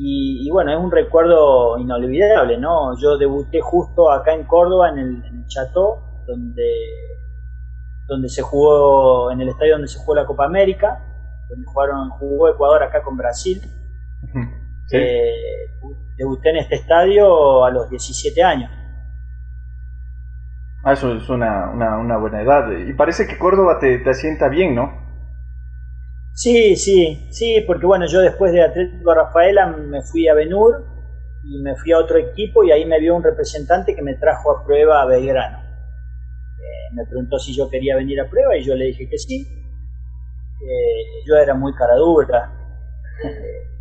y, 0.00 0.48
bueno, 0.50 0.70
es 0.70 0.78
un 0.78 0.92
recuerdo 0.92 1.76
inolvidable, 1.76 2.56
¿no? 2.56 2.96
Yo 3.00 3.18
debuté 3.18 3.60
justo 3.60 4.12
acá 4.12 4.32
en 4.32 4.44
Córdoba, 4.44 4.90
en 4.90 4.98
el, 4.98 5.24
en 5.24 5.46
Chateau, 5.48 5.98
donde 6.24 6.62
donde 8.06 8.28
se 8.28 8.40
jugó, 8.40 9.30
en 9.30 9.40
el 9.42 9.50
estadio 9.50 9.74
donde 9.74 9.88
se 9.88 9.98
jugó 9.98 10.14
la 10.14 10.24
Copa 10.24 10.46
América, 10.46 11.04
donde 11.50 11.66
jugaron, 11.66 12.10
jugó 12.10 12.48
Ecuador 12.48 12.82
acá 12.82 13.02
con 13.02 13.16
Brasil. 13.16 13.60
Eh, 14.92 15.32
debuté 16.16 16.50
en 16.50 16.56
este 16.56 16.76
estadio 16.76 17.64
a 17.64 17.70
los 17.70 17.88
17 17.90 18.42
años. 18.42 18.70
Ah, 20.84 20.92
eso 20.92 21.14
es 21.14 21.28
una, 21.28 21.70
una, 21.70 22.16
buena 22.18 22.42
edad. 22.42 22.70
Y 22.70 22.92
parece 22.94 23.26
que 23.26 23.38
Córdoba 23.38 23.78
te, 23.80 23.98
te 23.98 24.10
asienta 24.10 24.48
bien, 24.48 24.74
¿no? 24.74 25.06
Sí, 26.32 26.76
sí, 26.76 27.28
sí, 27.30 27.64
porque 27.66 27.84
bueno, 27.84 28.06
yo 28.06 28.20
después 28.20 28.52
de 28.52 28.62
Atlético 28.62 29.12
Rafaela 29.12 29.66
me 29.66 30.02
fui 30.02 30.28
a 30.28 30.34
Benur 30.34 30.84
y 31.44 31.60
me 31.62 31.74
fui 31.74 31.92
a 31.92 31.98
otro 31.98 32.16
equipo 32.16 32.62
y 32.62 32.70
ahí 32.70 32.84
me 32.86 33.00
vio 33.00 33.16
un 33.16 33.24
representante 33.24 33.94
que 33.94 34.02
me 34.02 34.14
trajo 34.14 34.52
a 34.52 34.64
prueba 34.64 35.02
a 35.02 35.06
Belgrano 35.06 35.68
me 36.92 37.04
preguntó 37.04 37.38
si 37.38 37.54
yo 37.54 37.68
quería 37.68 37.96
venir 37.96 38.20
a 38.20 38.28
prueba 38.28 38.56
y 38.56 38.64
yo 38.64 38.74
le 38.74 38.86
dije 38.86 39.08
que 39.08 39.18
sí. 39.18 39.46
Eh, 40.60 41.24
yo 41.26 41.36
era 41.36 41.54
muy 41.54 41.72
cara 41.74 41.94
dura. 41.94 42.52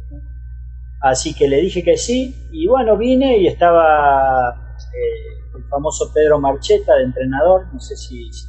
Así 1.02 1.36
que 1.36 1.48
le 1.48 1.58
dije 1.58 1.84
que 1.84 1.98
sí 1.98 2.48
y 2.52 2.68
bueno, 2.68 2.98
vine 2.98 3.38
y 3.38 3.48
estaba 3.48 4.50
eh, 4.78 5.58
el 5.58 5.64
famoso 5.70 6.12
Pedro 6.14 6.40
Marcheta 6.40 6.96
de 6.96 7.04
entrenador, 7.04 7.68
no 7.72 7.80
sé 7.80 7.96
si, 7.96 8.32
si 8.32 8.46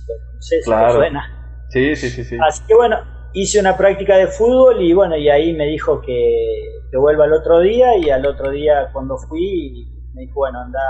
lo 0.57 0.64
claro. 0.64 0.95
suena. 0.95 1.23
Sí, 1.69 1.95
sí, 1.95 2.09
sí, 2.09 2.25
sí. 2.25 2.38
Así 2.40 2.62
que 2.67 2.75
bueno, 2.75 2.97
hice 3.35 3.61
una 3.61 3.76
práctica 3.76 4.17
de 4.17 4.28
fútbol 4.28 4.81
y 4.81 4.95
bueno, 4.95 5.17
y 5.17 5.28
ahí 5.28 5.52
me 5.52 5.67
dijo 5.67 6.00
que, 6.00 6.87
que 6.90 6.97
vuelva 6.97 7.26
el 7.26 7.35
otro 7.35 7.61
día 7.61 7.97
y 7.99 8.09
al 8.11 8.25
otro 8.26 8.50
día 8.50 8.90
cuando 8.93 9.19
fui 9.19 10.11
me 10.14 10.23
dijo, 10.23 10.40
bueno, 10.40 10.61
anda, 10.61 10.81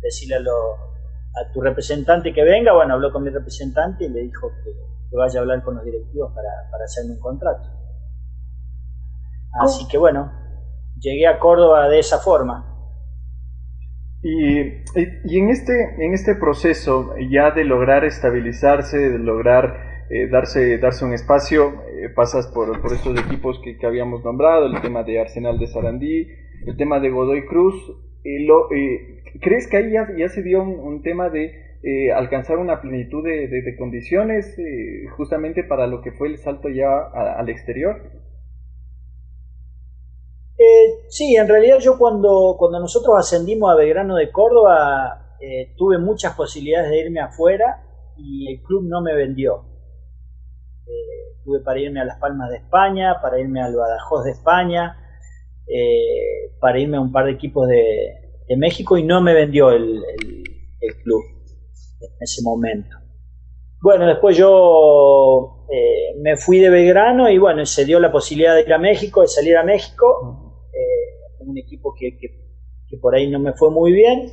decirle 0.00 0.36
a 0.36 0.40
los 0.40 0.54
a 1.36 1.52
tu 1.52 1.60
representante 1.60 2.32
que 2.32 2.42
venga, 2.42 2.72
bueno, 2.72 2.94
habló 2.94 3.12
con 3.12 3.22
mi 3.22 3.30
representante 3.30 4.04
y 4.04 4.08
le 4.08 4.22
dijo 4.22 4.50
que, 4.64 5.16
vaya 5.16 5.40
a 5.40 5.42
hablar 5.42 5.62
con 5.62 5.76
los 5.76 5.84
directivos 5.84 6.32
para, 6.34 6.48
para 6.70 6.84
hacerme 6.84 7.12
un 7.14 7.20
contrato. 7.20 7.68
Así 9.60 9.86
que 9.88 9.98
bueno, 9.98 10.32
llegué 11.00 11.26
a 11.26 11.38
Córdoba 11.38 11.88
de 11.88 11.98
esa 11.98 12.18
forma. 12.18 12.66
Y, 14.22 14.60
y, 14.60 15.38
en, 15.38 15.48
este, 15.48 15.72
en 15.98 16.12
este 16.12 16.34
proceso 16.34 17.14
ya 17.30 17.52
de 17.52 17.64
lograr 17.64 18.04
estabilizarse, 18.04 18.98
de 18.98 19.18
lograr 19.18 20.06
eh, 20.10 20.28
darse, 20.28 20.76
darse 20.78 21.04
un 21.06 21.14
espacio, 21.14 21.82
eh, 21.88 22.10
pasas 22.14 22.46
por, 22.48 22.80
por 22.82 22.92
estos 22.92 23.18
equipos 23.18 23.58
que, 23.64 23.78
que, 23.78 23.86
habíamos 23.86 24.22
nombrado, 24.22 24.66
el 24.66 24.80
tema 24.82 25.02
de 25.04 25.20
Arsenal 25.20 25.58
de 25.58 25.66
Sarandí, 25.68 26.28
el 26.66 26.76
tema 26.76 27.00
de 27.00 27.08
Godoy 27.08 27.46
Cruz, 27.46 27.74
lo, 28.22 28.68
¿Crees 29.40 29.68
que 29.68 29.76
ahí 29.76 29.92
ya, 29.92 30.28
se 30.28 30.42
dio 30.42 30.62
un, 30.62 31.02
tema 31.02 31.30
de 31.30 31.52
eh, 31.82 32.12
alcanzar 32.12 32.58
una 32.58 32.80
plenitud 32.80 33.24
de, 33.24 33.76
condiciones 33.78 34.58
eh, 34.58 35.06
justamente 35.16 35.62
para 35.64 35.86
lo 35.86 36.02
que 36.02 36.12
fue 36.12 36.28
el 36.28 36.38
salto 36.38 36.68
ya 36.68 36.88
al 36.98 37.48
exterior? 37.48 38.02
Eh, 40.90 41.06
sí, 41.08 41.36
en 41.36 41.48
realidad 41.48 41.78
yo 41.78 41.98
cuando, 41.98 42.56
cuando 42.58 42.80
nosotros 42.80 43.16
ascendimos 43.18 43.70
a 43.70 43.76
Belgrano 43.76 44.16
de 44.16 44.30
Córdoba 44.30 45.26
tuve 45.78 45.96
muchas 45.96 46.34
posibilidades 46.34 46.90
de 46.90 47.00
irme 47.00 47.20
afuera 47.20 47.82
y 48.18 48.52
el 48.52 48.62
club 48.62 48.84
no 48.86 49.00
me 49.00 49.14
vendió. 49.14 49.64
tuve 51.42 51.60
para 51.60 51.80
irme 51.80 52.00
a 52.00 52.04
Las 52.04 52.18
Palmas 52.18 52.50
de 52.50 52.58
España, 52.58 53.16
para 53.22 53.40
irme 53.40 53.62
al 53.62 53.74
Badajoz 53.74 54.24
de 54.24 54.32
España, 54.32 54.98
para 56.60 56.78
irme 56.78 56.98
a 56.98 57.00
un 57.00 57.10
par 57.10 57.24
de 57.24 57.32
equipos 57.32 57.66
de, 57.68 58.56
México 58.58 58.98
y 58.98 59.04
no 59.04 59.22
me 59.22 59.32
vendió 59.32 59.70
el, 59.70 60.02
club 61.02 61.22
en 62.00 62.16
ese 62.20 62.42
momento. 62.42 62.96
Bueno, 63.82 64.06
después 64.06 64.36
yo 64.36 65.66
eh, 65.72 66.18
me 66.20 66.36
fui 66.36 66.58
de 66.58 66.68
Belgrano 66.68 67.30
y 67.30 67.38
bueno, 67.38 67.64
se 67.64 67.84
dio 67.84 67.98
la 68.00 68.12
posibilidad 68.12 68.54
de 68.54 68.62
ir 68.62 68.72
a 68.72 68.78
México, 68.78 69.22
de 69.22 69.28
salir 69.28 69.56
a 69.56 69.62
México, 69.62 70.49
eh, 70.49 70.49
un 71.50 71.58
equipo 71.58 71.94
que, 71.98 72.18
por 73.00 73.14
ahí 73.14 73.30
no 73.30 73.38
me 73.38 73.52
fue 73.52 73.70
muy 73.70 73.92
bien. 73.92 74.32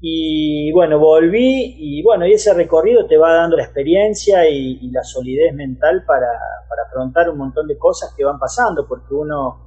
Y 0.00 0.70
bueno, 0.72 0.98
volví 0.98 1.74
y 1.78 2.02
bueno, 2.02 2.26
y 2.26 2.32
ese 2.32 2.52
recorrido 2.54 3.06
te 3.06 3.16
va 3.16 3.34
dando 3.34 3.56
la 3.56 3.64
experiencia 3.64 4.48
y, 4.48 4.90
la 4.90 5.02
solidez 5.02 5.54
mental 5.54 6.04
para, 6.06 6.28
para 6.68 6.82
afrontar 6.88 7.30
un 7.30 7.38
montón 7.38 7.66
de 7.66 7.78
cosas 7.78 8.14
que 8.16 8.24
van 8.24 8.38
pasando, 8.38 8.86
porque 8.86 9.14
uno 9.14 9.66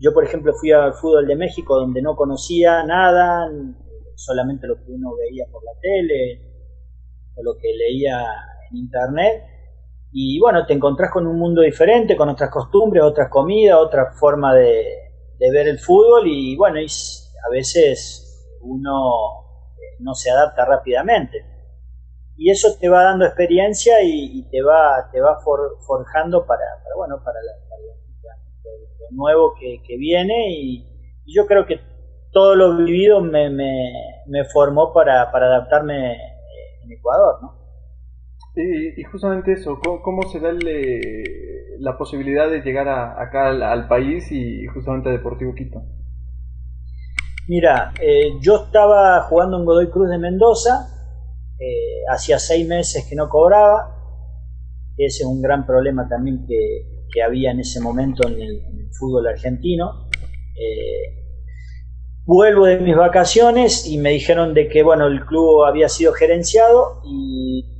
yo, 0.00 0.14
por 0.14 0.24
ejemplo, 0.24 0.54
fui 0.54 0.70
al 0.70 0.94
fútbol 0.94 1.26
de 1.26 1.34
México 1.34 1.76
donde 1.76 2.00
no 2.00 2.14
conocía 2.14 2.84
nada, 2.84 3.50
solamente 4.14 4.68
lo 4.68 4.76
que 4.76 4.92
uno 4.92 5.14
veía 5.16 5.44
por 5.50 5.62
la 5.64 5.72
tele 5.80 6.40
o 7.34 7.42
lo 7.42 7.56
que 7.56 7.68
leía 7.74 8.24
en 8.70 8.76
internet. 8.76 9.42
Y 10.12 10.38
bueno, 10.38 10.66
te 10.66 10.74
encontrás 10.74 11.10
con 11.10 11.26
un 11.26 11.36
mundo 11.36 11.62
diferente, 11.62 12.16
con 12.16 12.28
otras 12.28 12.50
costumbres, 12.50 13.02
otras 13.02 13.28
comidas, 13.28 13.76
otra 13.78 14.12
forma 14.12 14.54
de, 14.54 15.07
ver 15.38 15.68
el 15.68 15.78
fútbol 15.78 16.26
y 16.26 16.56
bueno, 16.56 16.80
y 16.80 16.86
a 16.86 17.50
veces 17.50 18.58
uno 18.62 19.12
eh, 19.76 19.96
no 20.00 20.14
se 20.14 20.30
adapta 20.30 20.64
rápidamente. 20.64 21.44
Y 22.36 22.50
eso 22.50 22.68
te 22.80 22.88
va 22.88 23.02
dando 23.02 23.24
experiencia 23.24 23.96
y, 24.02 24.48
te 24.48 24.62
va, 24.62 25.10
te 25.10 25.20
va 25.20 25.40
forjando 25.40 26.46
para, 26.46 26.62
bueno, 26.96 27.20
para 27.24 27.42
la, 27.42 27.52
nuevo 29.10 29.54
que, 29.58 29.96
viene 29.96 30.50
y, 30.50 30.84
yo 31.26 31.46
creo 31.46 31.66
que 31.66 31.80
todo 32.32 32.54
lo 32.54 32.76
vivido 32.76 33.20
me, 33.20 33.50
me, 33.50 34.44
formó 34.52 34.92
para, 34.92 35.22
adaptarme 35.22 36.12
en 36.84 36.92
Ecuador, 36.92 37.42
¿no? 37.42 37.57
Y, 38.60 39.02
justamente 39.04 39.52
eso, 39.52 39.78
¿cómo, 39.80 40.22
se 40.30 40.40
da 40.40 40.50
la 41.78 41.96
posibilidad 41.96 42.50
de 42.50 42.60
llegar 42.60 42.88
acá 42.88 43.50
al, 43.50 43.86
país 43.86 44.32
y 44.32 44.66
justamente 44.66 45.08
a 45.08 45.12
Deportivo 45.12 45.54
Quito? 45.54 45.80
Mira, 47.46 47.92
eh, 48.00 48.32
yo 48.40 48.64
estaba 48.64 49.22
jugando 49.22 49.58
en 49.58 49.64
Godoy 49.64 49.90
Cruz 49.90 50.10
de 50.10 50.18
Mendoza, 50.18 50.88
eh, 51.60 52.02
hacía 52.10 52.40
seis 52.40 52.66
meses 52.66 53.06
que 53.08 53.14
no 53.14 53.28
cobraba, 53.28 53.94
ese 54.96 55.22
es 55.22 55.24
un 55.24 55.40
gran 55.40 55.64
problema 55.64 56.08
también 56.08 56.44
que, 56.46 56.96
había 57.24 57.50
en 57.50 57.58
ese 57.58 57.80
momento 57.80 58.28
en 58.28 58.40
el, 58.40 58.62
fútbol 58.92 59.26
argentino. 59.26 60.08
Eh, 60.54 61.18
vuelvo 62.24 62.66
de 62.66 62.78
mis 62.78 62.96
vacaciones 62.96 63.86
y 63.86 63.98
me 63.98 64.10
dijeron 64.10 64.54
de 64.54 64.68
que 64.68 64.82
bueno 64.82 65.06
el 65.06 65.24
club 65.24 65.64
había 65.64 65.88
sido 65.88 66.12
gerenciado 66.12 67.00
y 67.04 67.77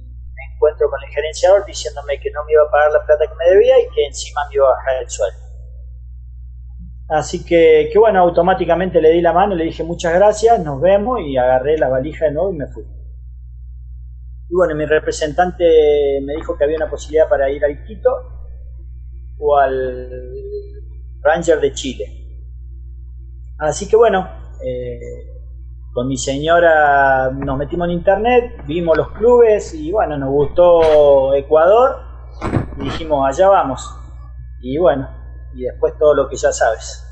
encuentro 0.59 0.91
con 0.91 1.01
el 1.03 1.15
gerenciador 1.15 1.65
diciéndome 1.65 2.19
que 2.19 2.31
no 2.33 2.45
me 2.45 2.53
iba 2.53 2.63
a 2.63 2.71
pagar 2.71 2.93
la 2.93 3.07
plata 3.07 3.27
que 3.27 3.35
me 3.37 3.51
debía 3.55 3.79
y 3.79 3.89
que 3.95 4.07
encima 4.07 4.41
me 4.49 4.57
iba 4.57 4.67
a 4.67 4.71
bajar 4.71 5.03
el 5.03 5.09
sueldo. 5.09 5.39
Así 7.09 7.45
que, 7.45 7.89
que 7.91 7.99
bueno, 7.99 8.21
automáticamente 8.21 9.01
le 9.01 9.13
di 9.13 9.23
la 9.23 9.33
mano, 9.33 9.55
le 9.55 9.65
dije 9.65 9.83
muchas 9.83 10.13
gracias, 10.13 10.61
nos 10.61 10.81
vemos 10.81 11.21
y 11.21 11.39
agarré 11.39 11.79
la 11.79 11.89
valija 11.89 12.27
de 12.27 12.33
nuevo 12.33 12.53
y 12.53 12.57
me 12.57 12.67
fui. 12.67 12.85
Y 14.51 14.55
bueno, 14.55 14.75
mi 14.75 14.85
representante 14.85 15.65
me 16.23 16.35
dijo 16.35 16.57
que 16.57 16.65
había 16.65 16.77
una 16.77 16.91
posibilidad 16.91 17.29
para 17.29 17.51
ir 17.51 17.65
al 17.65 17.85
Quito 17.85 18.11
o 19.39 19.57
al 19.57 20.11
Ranger 21.23 21.61
de 21.61 21.73
Chile. 21.73 22.05
Así 23.59 23.89
que 23.89 23.97
bueno, 23.97 24.29
eh, 24.63 25.38
con 25.99 26.07
mi 26.07 26.17
señora 26.17 27.29
nos 27.33 27.59
metimos 27.59 27.89
en 27.89 27.95
internet, 27.95 28.63
vimos 28.69 28.97
los 28.97 29.09
clubes 29.09 29.75
y 29.75 29.91
bueno, 29.91 30.17
nos 30.17 30.31
gustó 30.31 31.35
Ecuador 31.35 31.97
y 32.77 32.85
dijimos, 32.85 33.27
allá 33.27 33.49
vamos. 33.49 33.99
y 34.63 34.79
bueno, 34.79 35.09
y 35.57 35.65
después 35.65 35.95
todo 35.99 36.15
lo 36.15 36.29
que 36.29 36.37
ya 36.37 36.53
sabes. 36.53 37.05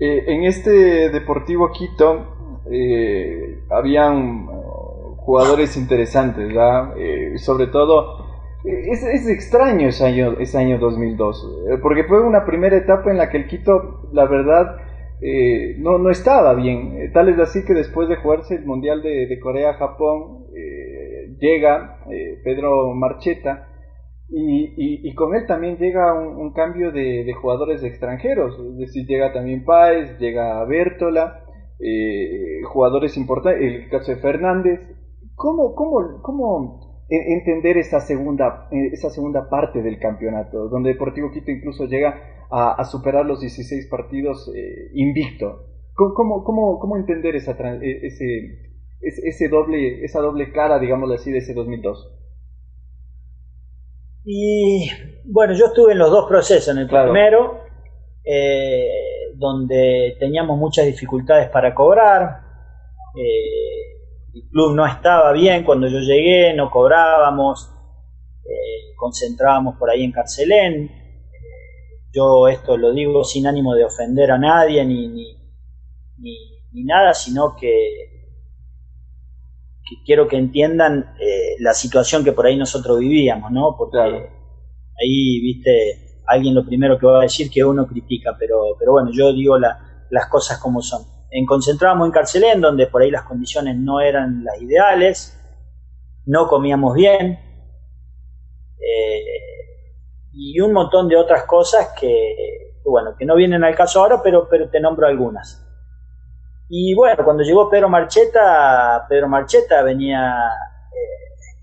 Eh, 0.00 0.24
en 0.26 0.42
este 0.42 1.10
Deportivo 1.10 1.70
Quito 1.70 2.62
eh, 2.72 3.62
habían 3.70 4.48
uh, 4.48 5.14
jugadores 5.18 5.76
interesantes, 5.76 6.48
¿verdad? 6.48 6.96
Eh, 6.96 7.38
sobre 7.38 7.68
todo, 7.68 8.26
es, 8.64 9.04
es, 9.04 9.28
extraño 9.28 9.90
ese 9.90 10.06
año, 10.06 10.32
ese 10.40 10.58
año 10.58 10.80
2002, 10.80 11.78
porque 11.80 12.02
fue 12.02 12.20
una 12.20 12.44
primera 12.44 12.76
etapa 12.76 13.12
en 13.12 13.18
la 13.18 13.30
que 13.30 13.36
el 13.36 13.46
Quito, 13.46 14.08
la 14.12 14.26
verdad, 14.26 14.74
no, 15.78 15.98
no 15.98 16.10
estaba 16.10 16.54
bien. 16.54 17.10
Tal 17.12 17.28
es 17.28 17.38
así 17.38 17.64
que 17.64 17.74
después 17.74 18.08
de 18.08 18.16
jugarse 18.16 18.56
el 18.56 18.64
Mundial 18.64 19.02
de, 19.02 19.26
de 19.26 19.38
Corea-Japón, 19.38 20.46
llega 21.38 21.98
Pedro 22.44 22.94
Marcheta 22.94 23.68
y, 24.34 25.08
y, 25.08 25.14
con 25.14 25.34
él 25.34 25.46
también 25.46 25.76
llega 25.76 26.14
un, 26.14 26.52
cambio 26.54 26.90
de, 26.90 27.30
jugadores 27.34 27.82
extranjeros, 27.82 28.58
es 28.58 28.78
decir, 28.78 29.06
llega 29.06 29.30
también 29.30 29.62
Páez, 29.62 30.18
llega 30.18 30.64
Bertola, 30.64 31.44
eh, 31.78 32.62
jugadores 32.64 33.18
importantes, 33.18 33.62
el 33.62 33.90
caso 33.90 34.12
de 34.12 34.22
Fernández. 34.22 34.80
¿Cómo, 35.34 35.74
cómo, 35.74 36.22
cómo 36.22 36.91
entender 37.12 37.76
esa 37.76 38.00
segunda, 38.00 38.68
esa 38.70 39.10
segunda 39.10 39.48
parte 39.48 39.82
del 39.82 39.98
campeonato, 39.98 40.68
donde 40.68 40.90
Deportivo 40.90 41.30
Quito 41.30 41.50
incluso 41.50 41.86
llega 41.86 42.46
a, 42.50 42.84
superar 42.84 43.24
los 43.24 43.40
16 43.40 43.88
partidos 43.88 44.50
eh, 44.54 44.90
invicto? 44.94 45.66
¿Cómo, 45.94 46.44
cómo, 46.44 46.78
cómo 46.78 46.96
entender 46.96 47.36
esa, 47.36 47.52
ese, 47.82 48.72
ese 49.00 49.48
doble, 49.48 50.04
esa 50.04 50.20
doble 50.20 50.52
cara, 50.52 50.78
digámoslo 50.78 51.14
así, 51.14 51.30
de 51.30 51.38
ese 51.38 51.54
2002? 51.54 52.18
Y 54.24 54.88
bueno, 55.24 55.54
yo 55.54 55.66
estuve 55.66 55.92
en 55.92 55.98
los 55.98 56.10
dos 56.10 56.28
procesos. 56.28 56.74
En 56.74 56.82
el 56.82 56.88
primero, 56.88 57.60
eh, 58.24 59.32
donde 59.34 60.16
teníamos 60.20 60.58
muchas 60.58 60.86
dificultades 60.86 61.48
para 61.50 61.74
cobrar. 61.74 62.40
Eh, 63.16 63.81
el 64.34 64.48
club 64.48 64.74
no 64.74 64.86
estaba 64.86 65.32
bien 65.32 65.64
cuando 65.64 65.88
yo 65.88 65.98
llegué, 65.98 66.54
no 66.54 66.70
cobrábamos, 66.70 67.70
eh, 68.44 68.94
concentrábamos 68.96 69.76
por 69.78 69.90
ahí 69.90 70.04
en 70.04 70.12
Carcelén. 70.12 70.90
yo 72.12 72.48
esto 72.48 72.76
lo 72.76 72.92
digo 72.92 73.24
sin 73.24 73.46
ánimo 73.46 73.74
de 73.74 73.84
ofender 73.84 74.30
a 74.30 74.38
nadie 74.38 74.84
ni, 74.84 75.08
ni, 75.08 75.36
ni, 76.18 76.84
nada, 76.84 77.14
sino 77.14 77.56
que, 77.56 77.68
que, 79.84 79.96
quiero 80.04 80.28
que 80.28 80.36
entiendan 80.36 81.14
la 81.60 81.74
situación 81.74 82.24
que 82.24 82.32
por 82.32 82.46
ahí 82.46 82.56
nosotros 82.56 82.98
vivíamos, 82.98 83.50
¿no? 83.50 83.76
Porque 83.76 83.98
ahí, 83.98 85.40
viste, 85.40 86.20
alguien 86.26 86.54
lo 86.54 86.64
primero 86.64 86.98
que 86.98 87.06
va 87.06 87.20
a 87.20 87.22
decir 87.22 87.50
que 87.50 87.64
uno 87.64 87.86
critica, 87.86 88.36
pero, 88.38 88.76
pero 88.78 88.92
bueno, 88.92 89.10
yo 89.12 89.32
digo 89.32 89.58
las 89.58 90.28
cosas 90.30 90.58
como 90.58 90.80
son. 90.80 91.02
En 91.34 91.46
concentrábamos 91.46 92.06
en 92.06 92.12
Carcelén, 92.12 92.60
donde 92.60 92.88
por 92.88 93.00
ahí 93.00 93.10
las 93.10 93.22
condiciones 93.22 93.74
no 93.78 94.00
eran 94.00 94.44
las 94.44 94.60
ideales, 94.60 95.40
no 96.26 96.46
comíamos 96.46 96.94
bien, 96.94 97.38
eh, 98.78 99.24
y 100.34 100.60
un 100.60 100.74
montón 100.74 101.08
de 101.08 101.16
otras 101.16 101.44
cosas 101.44 101.94
que, 101.98 102.74
bueno, 102.84 103.16
que 103.18 103.24
no 103.24 103.34
vienen 103.34 103.64
al 103.64 103.74
caso 103.74 104.00
ahora, 104.02 104.20
pero, 104.22 104.46
te 104.70 104.80
nombro 104.80 105.06
algunas. 105.06 105.66
Y 106.68 106.94
bueno, 106.94 107.24
cuando 107.24 107.42
llegó 107.42 107.70
Pedro 107.70 107.88
Marcheta, 107.88 109.06
Pedro 109.08 109.28
Marcheta 109.28 109.82
venía 109.82 110.34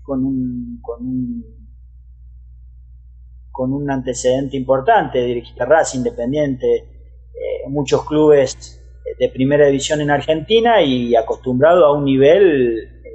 con 0.02 0.24
un, 0.24 0.80
con 0.82 1.00
un, 1.06 1.44
con 3.52 3.72
un 3.72 3.88
antecedente 3.88 4.56
importante, 4.56 5.20
dirigiste 5.20 5.64
Racing 5.64 5.98
Independiente, 5.98 6.76
eh, 6.76 7.68
muchos 7.68 8.04
clubes 8.04 8.79
de 9.18 9.28
primera 9.28 9.66
división 9.66 10.00
en 10.00 10.10
Argentina 10.10 10.82
y 10.82 11.14
acostumbrado 11.14 11.84
a 11.84 11.92
un 11.92 12.04
nivel 12.04 12.78
eh, 13.04 13.08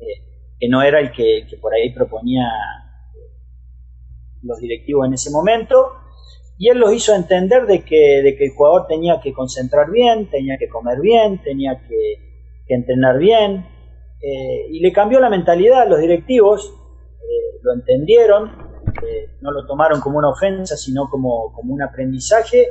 eh, 0.00 0.04
que 0.58 0.68
no 0.68 0.82
era 0.82 1.00
el 1.00 1.12
que, 1.12 1.46
por 1.60 1.74
ahí 1.74 1.92
proponía 1.92 2.44
los 4.42 4.58
directivos 4.58 5.06
en 5.06 5.14
ese 5.14 5.30
momento. 5.30 5.92
Y 6.58 6.68
él 6.68 6.78
los 6.78 6.92
hizo 6.92 7.14
entender 7.14 7.66
de 7.66 7.84
que, 7.84 8.22
de 8.22 8.36
que 8.36 8.44
el 8.44 8.50
jugador 8.50 8.86
tenía 8.86 9.20
que 9.22 9.32
concentrar 9.32 9.90
bien, 9.90 10.28
tenía 10.28 10.58
que 10.58 10.68
comer 10.68 11.00
bien, 11.00 11.40
tenía 11.42 11.80
que, 11.88 12.28
entrenar 12.68 13.18
bien, 13.18 13.66
eh, 14.22 14.66
y 14.70 14.78
le 14.78 14.92
cambió 14.92 15.18
la 15.18 15.28
mentalidad 15.28 15.80
a 15.80 15.86
los 15.86 15.98
directivos, 15.98 16.72
eh, 17.18 17.58
lo 17.62 17.72
entendieron, 17.72 18.48
eh, 19.02 19.30
no 19.40 19.50
lo 19.50 19.66
tomaron 19.66 20.00
como 20.00 20.18
una 20.18 20.28
ofensa, 20.28 20.76
sino 20.76 21.08
como, 21.10 21.52
como 21.52 21.74
un 21.74 21.82
aprendizaje, 21.82 22.68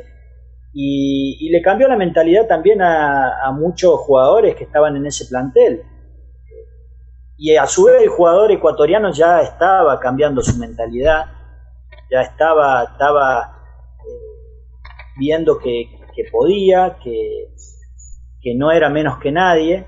y, 0.73 1.49
le 1.49 1.61
cambió 1.61 1.87
la 1.87 1.97
mentalidad 1.97 2.47
también 2.47 2.81
a, 2.81 3.51
muchos 3.53 3.99
jugadores 4.01 4.55
que 4.55 4.65
estaban 4.65 4.95
en 4.95 5.05
ese 5.05 5.25
plantel. 5.25 5.83
Y 7.37 7.55
a 7.55 7.65
su 7.65 7.85
vez 7.85 8.01
el 8.01 8.09
jugador 8.09 8.51
ecuatoriano 8.51 9.11
ya 9.13 9.41
estaba 9.41 9.99
cambiando 9.99 10.41
su 10.41 10.57
mentalidad, 10.57 11.25
ya 12.11 12.21
estaba, 12.21 12.83
estaba 12.83 13.55
viendo 15.17 15.57
que, 15.57 15.87
podía, 16.31 16.97
que, 17.01 17.53
que 18.41 18.55
no 18.55 18.71
era 18.71 18.89
menos 18.89 19.19
que 19.19 19.31
nadie 19.31 19.85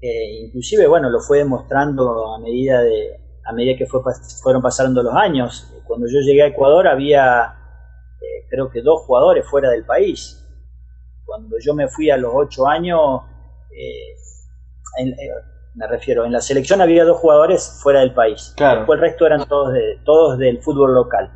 eh, 0.00 0.44
inclusive, 0.44 0.86
bueno, 0.86 1.08
lo 1.08 1.20
fue 1.20 1.38
demostrando 1.38 2.34
a 2.34 2.38
medida 2.38 2.82
de 2.82 3.18
a 3.44 3.52
medida 3.52 3.78
que 3.78 3.86
fue, 3.86 4.00
fueron 4.42 4.60
pasando 4.60 5.02
los 5.02 5.14
años. 5.14 5.72
Cuando 5.86 6.06
yo 6.06 6.20
llegué 6.20 6.42
a 6.42 6.46
Ecuador 6.48 6.86
había, 6.88 7.54
eh, 7.54 7.65
creo 8.48 8.70
que 8.70 8.82
dos 8.82 9.02
jugadores 9.02 9.46
fuera 9.46 9.70
del 9.70 9.84
país. 9.84 10.42
Cuando 11.24 11.56
yo 11.58 11.74
me 11.74 11.88
fui 11.88 12.10
a 12.10 12.16
los 12.16 12.32
ocho 12.34 12.66
años, 12.66 13.22
eh, 13.70 14.14
me 15.74 15.86
refiero, 15.86 16.24
en 16.24 16.32
la 16.32 16.40
selección 16.40 16.80
había 16.80 17.04
dos 17.04 17.18
jugadores 17.18 17.78
fuera 17.82 18.00
del 18.00 18.14
país. 18.14 18.54
Claro. 18.56 18.80
Después 18.80 18.98
el 18.98 19.02
resto 19.02 19.26
eran 19.26 19.46
todos, 19.46 19.72
de, 19.72 20.00
todos 20.04 20.38
del 20.38 20.62
fútbol 20.62 20.94
local. 20.94 21.30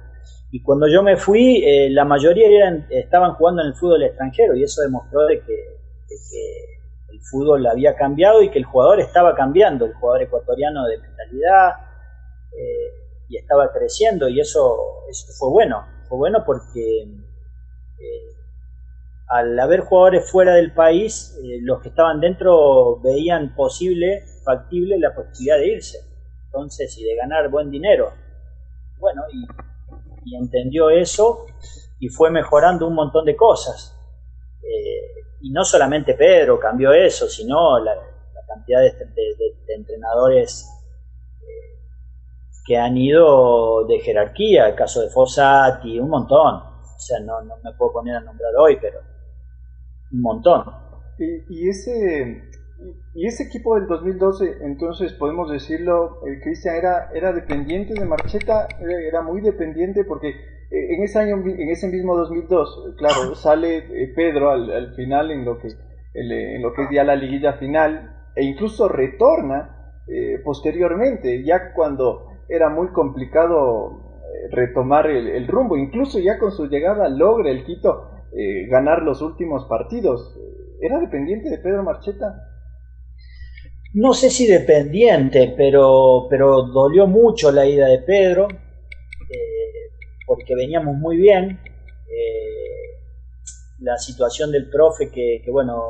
Y 0.53 0.63
cuando 0.63 0.89
yo 0.89 1.03
me 1.03 1.17
fui, 1.17 1.63
la 1.91 2.05
mayoría 2.05 2.49
eran, 2.49 2.87
estaban 2.91 3.35
jugando 3.35 3.63
en 3.63 3.69
el 3.69 3.75
fútbol 3.75 4.03
extranjero 4.03 4.57
y 4.57 4.65
eso 4.65 4.83
demostró 4.83 5.27
de 5.27 5.41
que, 5.41 5.53
de 5.53 6.17
que 6.31 6.71
fútbol 7.31 7.67
había 7.67 7.95
cambiado 7.95 8.43
y 8.43 8.51
que 8.51 8.59
el 8.59 8.65
jugador 8.65 9.01
estaba 9.01 9.35
cambiando, 9.35 9.87
el 9.87 9.95
jugador 9.95 10.23
ecuatoriano 10.23 10.87
de 10.87 10.99
mentalidad, 10.99 11.71
eh, 12.53 13.27
y 13.29 13.37
estaba 13.37 13.73
creciendo 13.73 14.29
y 14.29 14.41
eso, 14.41 15.05
eso 15.09 15.27
fue 15.39 15.51
bueno, 15.51 15.87
bueno 16.19 16.43
porque 16.45 17.03
eh, 17.03 18.35
al 19.29 19.59
haber 19.59 19.81
jugadores 19.81 20.31
fuera 20.31 20.55
del 20.55 20.73
país, 20.73 21.39
eh, 21.43 21.59
los 21.63 21.81
que 21.81 21.91
estaban 21.91 22.21
dentro 22.21 23.01
veían 23.01 23.55
posible, 23.55 24.25
factible 24.45 24.99
la 24.99 25.15
posibilidad 25.15 25.59
de 25.59 25.69
irse, 25.69 25.99
entonces, 26.47 26.97
y 26.99 27.05
de 27.05 27.17
ganar 27.17 27.49
buen 27.49 27.71
dinero. 27.71 28.13
Bueno, 28.99 29.23
y, 29.33 29.47
y 30.25 30.37
entendió 30.37 30.91
eso 30.91 31.47
y 31.99 32.09
fue 32.09 32.31
mejorando 32.31 32.87
un 32.87 32.95
montón 32.95 33.25
de 33.25 33.37
cosas 33.37 33.97
y 35.41 35.51
no 35.51 35.65
solamente 35.65 36.15
Pedro 36.15 36.59
cambió 36.59 36.93
eso, 36.93 37.29
sino 37.29 37.79
la, 37.79 37.95
cantidad 38.47 38.81
de, 38.81 39.75
entrenadores 39.77 40.67
eh, 40.67 40.80
que 42.67 42.77
han 42.77 42.97
ido 42.97 43.87
de 43.87 43.99
jerarquía, 44.01 44.69
el 44.69 44.75
caso 44.75 45.01
de 45.01 45.11
Fossati, 45.11 45.99
un 45.99 46.11
montón. 46.11 46.55
O 46.55 46.99
sea, 46.99 47.21
no, 47.21 47.41
no 47.43 47.55
me 47.65 47.73
puedo 47.79 47.93
poner 47.93 48.17
a 48.17 48.21
nombrar 48.21 48.53
hoy, 48.59 48.77
pero 48.81 49.01
un 50.13 50.21
montón. 50.21 50.65
Y, 51.19 51.69
ese 51.69 52.43
y 53.15 53.27
ese 53.27 53.45
equipo 53.45 53.75
del 53.75 53.87
2012, 53.87 54.59
entonces 54.63 55.13
podemos 55.13 55.51
decirlo, 55.51 56.25
el 56.27 56.41
Cristian 56.41 56.77
era, 56.77 57.11
era 57.15 57.33
dependiente 57.33 57.93
de 57.95 58.07
Marcheta, 58.07 58.69
era 58.81 59.21
muy 59.21 59.43
dependiente 59.43 60.05
porque 60.05 60.29
eh, 60.29 60.95
en 60.95 61.03
ese 61.03 61.19
año, 61.19 61.37
en 61.37 61.69
ese 61.69 61.89
mismo 61.89 62.17
2002, 62.17 62.95
claro, 62.97 63.35
sale 63.35 63.79
eh, 63.79 64.13
Pedro 64.15 64.51
al, 64.51 64.95
final 64.95 65.31
en 65.31 65.45
lo 65.45 65.59
que 65.59 65.69
en 66.13 66.61
lo 66.61 66.73
que 66.73 66.83
es 66.83 66.89
ya 66.91 67.05
la 67.05 67.15
liguilla 67.15 67.53
final 67.53 68.33
e 68.35 68.45
incluso 68.45 68.89
retorna 68.89 69.95
eh, 70.09 70.41
posteriormente, 70.43 71.45
ya 71.45 71.73
cuando 71.73 72.30
era 72.51 72.69
muy 72.69 72.89
complicado 72.89 74.03
retomar 74.51 75.09
el, 75.09 75.47
rumbo, 75.47 75.77
incluso 75.77 76.19
ya 76.19 76.39
con 76.39 76.51
su 76.53 76.67
llegada 76.67 77.09
logra 77.09 77.51
el 77.51 77.65
Quito 77.65 78.11
ganar 78.69 79.03
los 79.03 79.23
últimos 79.23 79.67
partidos. 79.67 80.37
¿Era 80.81 80.99
dependiente 80.99 81.51
de 81.51 81.59
Pedro 81.59 81.83
Marcheta? 81.83 82.35
No 83.95 84.15
sé 84.15 84.31
si 84.31 84.47
dependiente, 84.47 85.55
pero, 85.57 86.27
pero 86.31 86.63
dolió 86.63 87.07
mucho 87.07 87.51
la 87.51 87.67
ida 87.67 87.87
de 87.87 87.99
Pedro 87.99 88.49
porque 90.31 90.55
veníamos 90.55 90.97
muy 90.97 91.17
bien. 91.17 91.59
Eh, 92.09 92.55
la 93.81 93.99
situación 93.99 94.53
del 94.53 94.71
profe 94.71 95.11
que, 95.11 95.43
bueno, 95.51 95.83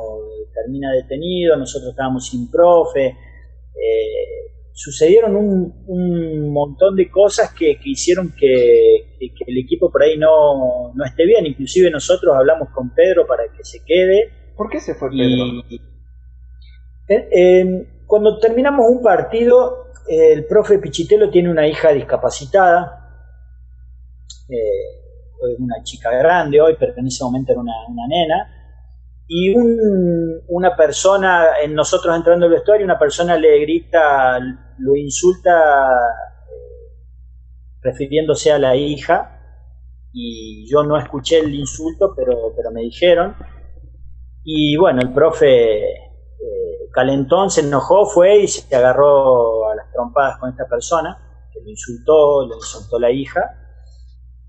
termina 0.51 0.91
detenido, 0.93 1.55
nosotros 1.57 1.91
estábamos 1.91 2.27
sin 2.27 2.49
profe, 2.49 3.05
eh, 3.05 4.50
sucedieron 4.81 5.35
un, 5.35 6.51
montón 6.51 6.95
de 6.95 7.09
cosas 7.09 7.53
que, 7.53 7.77
hicieron 7.83 8.33
que, 8.35 9.17
el 9.19 9.57
equipo 9.57 9.91
por 9.91 10.01
ahí 10.01 10.17
no, 10.17 10.91
esté 11.05 11.25
bien. 11.25 11.45
Inclusive 11.45 11.91
nosotros 11.91 12.35
hablamos 12.35 12.69
con 12.69 12.93
Pedro 12.93 13.27
para 13.27 13.43
que 13.55 13.63
se 13.63 13.83
quede. 13.85 14.31
¿Por 14.57 14.69
qué 14.69 14.79
se 14.79 14.95
fue 14.95 15.09
Pedro? 15.09 15.63
cuando 18.07 18.39
terminamos 18.39 18.89
un 18.89 19.01
partido, 19.01 19.91
el 20.07 20.45
profe 20.45 20.79
Pichitelo 20.79 21.29
tiene 21.29 21.51
una 21.51 21.67
hija 21.67 21.91
discapacitada. 21.91 22.97
Eh, 24.49 25.57
una 25.59 25.81
chica 25.83 26.11
grande 26.11 26.59
hoy, 26.59 26.75
pero 26.79 26.93
en 26.97 27.07
ese 27.07 27.23
momento 27.23 27.51
era 27.51 27.61
una, 27.61 28.07
nena. 28.07 28.60
Y 29.33 29.55
una 30.49 30.75
persona, 30.75 31.61
en 31.63 31.73
nosotros 31.73 32.13
entrando 32.13 32.47
al 32.47 32.51
vestuario, 32.51 32.83
una 32.83 32.99
persona 32.99 33.37
le 33.37 33.61
grita 33.61 34.37
lo 34.77 34.97
insulta 34.97 35.87
eh, 35.87 36.91
refiriéndose 37.81 38.51
a 38.51 38.59
la 38.59 38.75
hija 38.75 39.39
y 40.11 40.69
yo 40.69 40.83
no 40.83 40.97
escuché 40.97 41.39
el 41.39 41.55
insulto, 41.55 42.13
pero, 42.13 42.53
pero 42.57 42.71
me 42.71 42.81
dijeron. 42.81 43.37
Y 44.43 44.75
bueno, 44.75 44.99
el 44.99 45.13
profe 45.13 45.79
eh, 45.79 46.89
calentón 46.91 47.49
se 47.49 47.61
enojó, 47.61 48.07
fue 48.07 48.39
y 48.39 48.47
se 48.49 48.75
agarró 48.75 49.69
a 49.69 49.75
las 49.75 49.89
trompadas 49.93 50.39
con 50.39 50.49
esta 50.49 50.67
persona, 50.67 51.47
que 51.53 51.61
lo 51.61 51.69
insultó, 51.69 52.49
le 52.49 52.55
insultó 52.55 52.99
la 52.99 53.09
hija, 53.09 53.39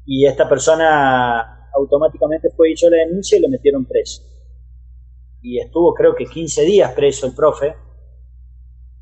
y 0.05 0.27
esta 0.27 0.49
persona 0.49 1.69
automáticamente 1.73 2.51
fue 2.57 2.71
y 2.71 2.73
hizo 2.73 2.91
la 2.91 2.97
denuncia 2.97 3.39
y 3.39 3.43
lo 3.43 3.49
metieron 3.49 3.87
preso. 3.87 4.32
Y 5.43 5.59
estuvo 5.59 5.93
creo 5.93 6.15
que 6.15 6.25
15 6.25 6.63
días 6.63 6.93
preso 6.93 7.27
el 7.27 7.35
profe. 7.35 7.69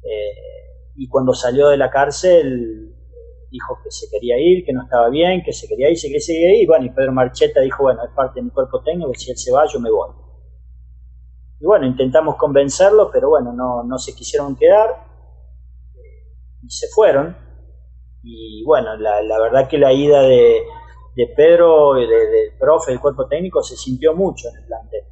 Eh, 0.03 0.51
y 0.97 1.09
cuando 1.09 1.35
salió 1.35 1.69
de 1.69 1.77
la 1.77 1.91
cárcel 1.91 2.95
dijo 3.51 3.79
que 3.83 3.91
se 3.91 4.09
quería 4.11 4.37
ir, 4.39 4.65
que 4.65 4.73
no 4.73 4.83
estaba 4.83 5.09
bien, 5.09 5.43
que 5.45 5.53
se 5.53 5.67
quería 5.69 5.91
ir, 5.91 5.99
se 5.99 6.09
quería 6.09 6.55
ir, 6.55 6.63
y 6.63 6.67
bueno, 6.67 6.87
y 6.87 6.91
Pedro 6.91 7.13
Marcheta 7.13 7.61
dijo, 7.61 7.83
bueno, 7.83 8.05
es 8.05 8.11
parte 8.15 8.41
de 8.41 8.45
mi 8.45 8.51
cuerpo 8.51 8.83
técnico, 8.83 9.13
si 9.15 9.31
él 9.31 9.37
se 9.37 9.53
va, 9.53 9.67
yo 9.67 9.81
me 9.81 9.91
voy. 9.91 10.11
Y 11.61 11.67
bueno, 11.67 11.87
intentamos 11.87 12.37
convencerlo, 12.37 13.11
pero 13.13 13.29
bueno, 13.29 13.53
no, 13.53 13.83
no 13.83 13.99
se 13.99 14.15
quisieron 14.15 14.57
quedar 14.57 15.05
y 16.63 16.71
se 16.71 16.87
fueron. 16.95 17.37
Y 18.23 18.65
bueno, 18.65 18.97
la, 18.97 19.39
verdad 19.41 19.69
que 19.69 19.79
la 19.79 19.93
ida 19.93 20.23
de, 20.23 20.63
de 21.17 21.27
Pedro, 21.37 21.95
del 21.95 22.09
de 22.09 22.53
profe 22.59 22.93
del 22.93 23.01
cuerpo 23.01 23.27
técnico, 23.27 23.63
se 23.63 23.77
sintió 23.77 24.15
mucho 24.15 24.49
en 24.49 24.57
el 24.57 24.67
plantel. 24.67 25.10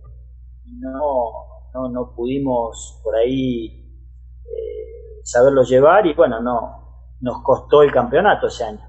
No, 0.78 1.32
no, 1.74 1.88
no 1.90 2.14
pudimos 2.14 3.00
por 3.04 3.14
ahí 3.16 3.84
saberlo 5.22 5.62
llevar 5.62 6.06
y 6.06 6.14
bueno, 6.14 6.40
no 6.40 6.78
nos 7.20 7.42
costó 7.42 7.82
el 7.82 7.92
campeonato 7.92 8.46
ese 8.46 8.64
año. 8.64 8.80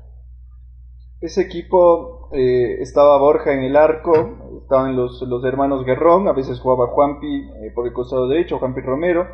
Ese 1.20 1.42
equipo 1.42 2.30
eh, 2.32 2.82
estaba 2.82 3.18
Borja 3.18 3.54
en 3.54 3.64
el 3.64 3.76
arco, 3.76 4.14
estaban 4.62 4.96
los, 4.96 5.22
los 5.24 5.44
hermanos 5.44 5.84
Guerrón, 5.84 6.28
a 6.28 6.34
veces 6.34 6.60
jugaba 6.62 6.94
Juanpi 6.94 7.28
eh, 7.28 7.72
por 7.76 7.88
el 7.88 7.94
costado 7.94 8.28
derecho, 8.28 8.60
Juanpi 8.60 8.82
Romero. 8.82 9.28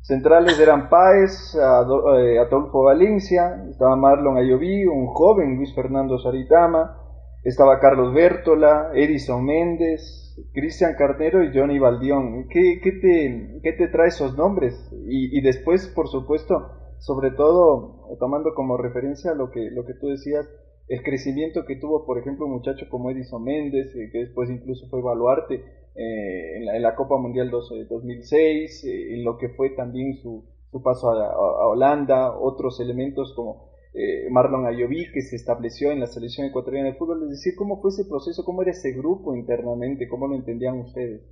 Centrales 0.00 0.58
eran 0.58 0.88
Páez, 0.88 1.54
eh, 1.56 2.38
Adolfo 2.38 2.84
Valencia, 2.84 3.64
estaba 3.68 3.96
Marlon 3.96 4.38
Ayoví, 4.38 4.86
un 4.86 5.08
joven 5.08 5.56
Luis 5.56 5.74
Fernando 5.74 6.18
Saritama, 6.18 7.05
estaba 7.48 7.78
Carlos 7.78 8.12
Bertola, 8.12 8.90
Edison 8.94 9.44
Méndez, 9.44 10.34
Cristian 10.52 10.94
Carnero 10.98 11.44
y 11.44 11.56
Johnny 11.56 11.78
Baldión. 11.78 12.48
¿Qué, 12.48 12.80
qué, 12.82 12.92
te, 12.92 13.60
¿Qué, 13.62 13.72
te, 13.72 13.88
trae 13.88 14.08
esos 14.08 14.36
nombres? 14.36 14.74
Y, 14.92 15.38
y, 15.38 15.40
después, 15.42 15.86
por 15.88 16.08
supuesto, 16.08 16.72
sobre 16.98 17.30
todo, 17.30 18.16
tomando 18.18 18.54
como 18.54 18.76
referencia 18.76 19.34
lo 19.34 19.50
que, 19.50 19.70
lo 19.70 19.84
que 19.86 19.94
tú 19.94 20.08
decías, 20.08 20.48
el 20.88 21.02
crecimiento 21.02 21.64
que 21.64 21.76
tuvo, 21.76 22.04
por 22.04 22.18
ejemplo, 22.18 22.46
un 22.46 22.52
muchacho 22.52 22.86
como 22.90 23.10
Edison 23.10 23.42
Méndez, 23.42 23.94
eh, 23.94 24.10
que 24.12 24.18
después 24.18 24.50
incluso 24.50 24.88
fue 24.88 25.02
baluarte 25.02 25.62
eh, 25.94 26.56
en, 26.56 26.82
la, 26.82 26.94
Copa 26.94 27.16
Mundial 27.16 27.50
2006, 27.50 28.84
eh, 28.84 29.14
en 29.14 29.24
lo 29.24 29.38
que 29.38 29.50
fue 29.50 29.70
también 29.70 30.14
su, 30.14 30.44
su 30.70 30.82
paso 30.82 31.10
a 31.10 31.68
Holanda, 31.68 32.36
otros 32.38 32.80
elementos 32.80 33.34
como 33.34 33.65
eh, 33.98 34.28
Marlon 34.30 34.66
Ayoví, 34.66 35.10
que 35.10 35.22
se 35.22 35.36
estableció 35.36 35.90
en 35.90 36.00
la 36.00 36.06
selección 36.06 36.46
ecuatoriana 36.46 36.90
de 36.90 36.96
fútbol, 36.96 37.22
es 37.24 37.30
decir, 37.30 37.54
cómo 37.56 37.80
fue 37.80 37.90
ese 37.90 38.04
proceso, 38.04 38.44
cómo 38.44 38.60
era 38.60 38.72
ese 38.72 38.92
grupo 38.92 39.34
internamente, 39.34 40.06
cómo 40.06 40.28
lo 40.28 40.34
entendían 40.34 40.78
ustedes. 40.80 41.22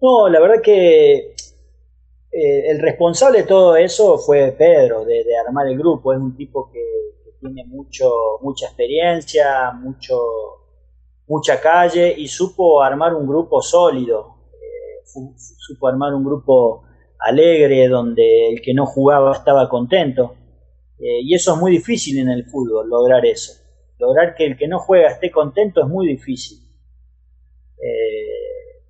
No, 0.00 0.26
la 0.30 0.40
verdad 0.40 0.62
que 0.62 1.34
eh, 2.32 2.70
el 2.70 2.78
responsable 2.80 3.40
de 3.40 3.44
todo 3.44 3.76
eso 3.76 4.16
fue 4.16 4.54
Pedro, 4.56 5.04
de, 5.04 5.22
armar 5.46 5.68
el 5.68 5.76
grupo, 5.76 6.14
es 6.14 6.18
un 6.18 6.34
tipo 6.34 6.70
que, 6.72 6.82
tiene 7.40 7.66
mucho, 7.66 8.10
mucha 8.40 8.64
experiencia, 8.64 9.72
mucho, 9.72 10.18
mucha 11.28 11.60
calle 11.60 12.14
y 12.16 12.26
supo 12.26 12.82
armar 12.82 13.14
un 13.14 13.28
grupo 13.28 13.60
sólido, 13.60 14.36
eh, 14.54 15.06
supo 15.58 15.88
armar 15.88 16.14
un 16.14 16.24
grupo 16.24 16.84
alegre 17.18 17.86
donde 17.88 18.48
el 18.48 18.62
que 18.62 18.72
no 18.72 18.86
jugaba 18.86 19.32
estaba 19.32 19.68
contento 19.68 20.36
eh, 20.98 21.20
y 21.22 21.34
eso 21.34 21.54
es 21.54 21.60
muy 21.60 21.72
difícil 21.72 22.18
en 22.18 22.28
el 22.28 22.44
fútbol, 22.46 22.88
lograr 22.88 23.24
eso. 23.26 23.52
Lograr 23.98 24.34
que 24.34 24.46
el 24.46 24.56
que 24.56 24.68
no 24.68 24.78
juega 24.78 25.08
esté 25.08 25.30
contento 25.30 25.82
es 25.82 25.88
muy 25.88 26.06
difícil. 26.06 26.58
Eh, 27.82 28.36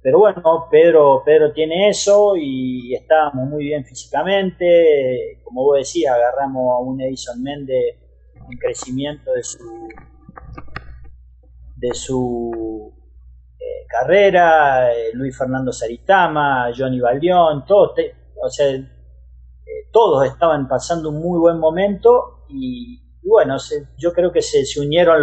pero 0.03 0.21
bueno, 0.21 0.69
Pedro, 0.71 1.23
Pedro 1.25 1.53
tiene 1.53 1.89
eso 1.89 2.35
y 2.37 2.95
estábamos 2.95 3.49
muy 3.49 3.65
bien 3.65 3.85
físicamente. 3.85 5.41
Como 5.43 5.65
vos 5.65 5.79
decías, 5.79 6.15
agarramos 6.15 6.73
a 6.73 6.79
un 6.79 7.01
Edison 7.01 7.43
Méndez 7.43 7.97
en 8.35 8.59
crecimiento 8.59 9.33
de 9.33 9.43
su, 9.43 9.89
de 11.77 11.93
su 11.93 12.93
eh, 13.59 13.87
carrera, 13.89 14.93
Luis 15.15 15.37
Fernando 15.37 15.73
Saritama, 15.73 16.71
Johnny 16.77 17.01
Baldión, 17.01 17.65
todos, 17.67 17.95
o 18.41 18.49
sea, 18.49 18.79
todos 19.97 20.27
estaban 20.27 20.69
pasando 20.69 21.09
un 21.09 21.23
muy 21.23 21.39
buen 21.39 21.59
momento 21.59 22.45
y, 22.51 23.01
bueno, 23.23 23.57
yo 23.97 24.13
creo 24.13 24.31
que 24.31 24.43
se, 24.43 24.63
unieron 24.79 25.23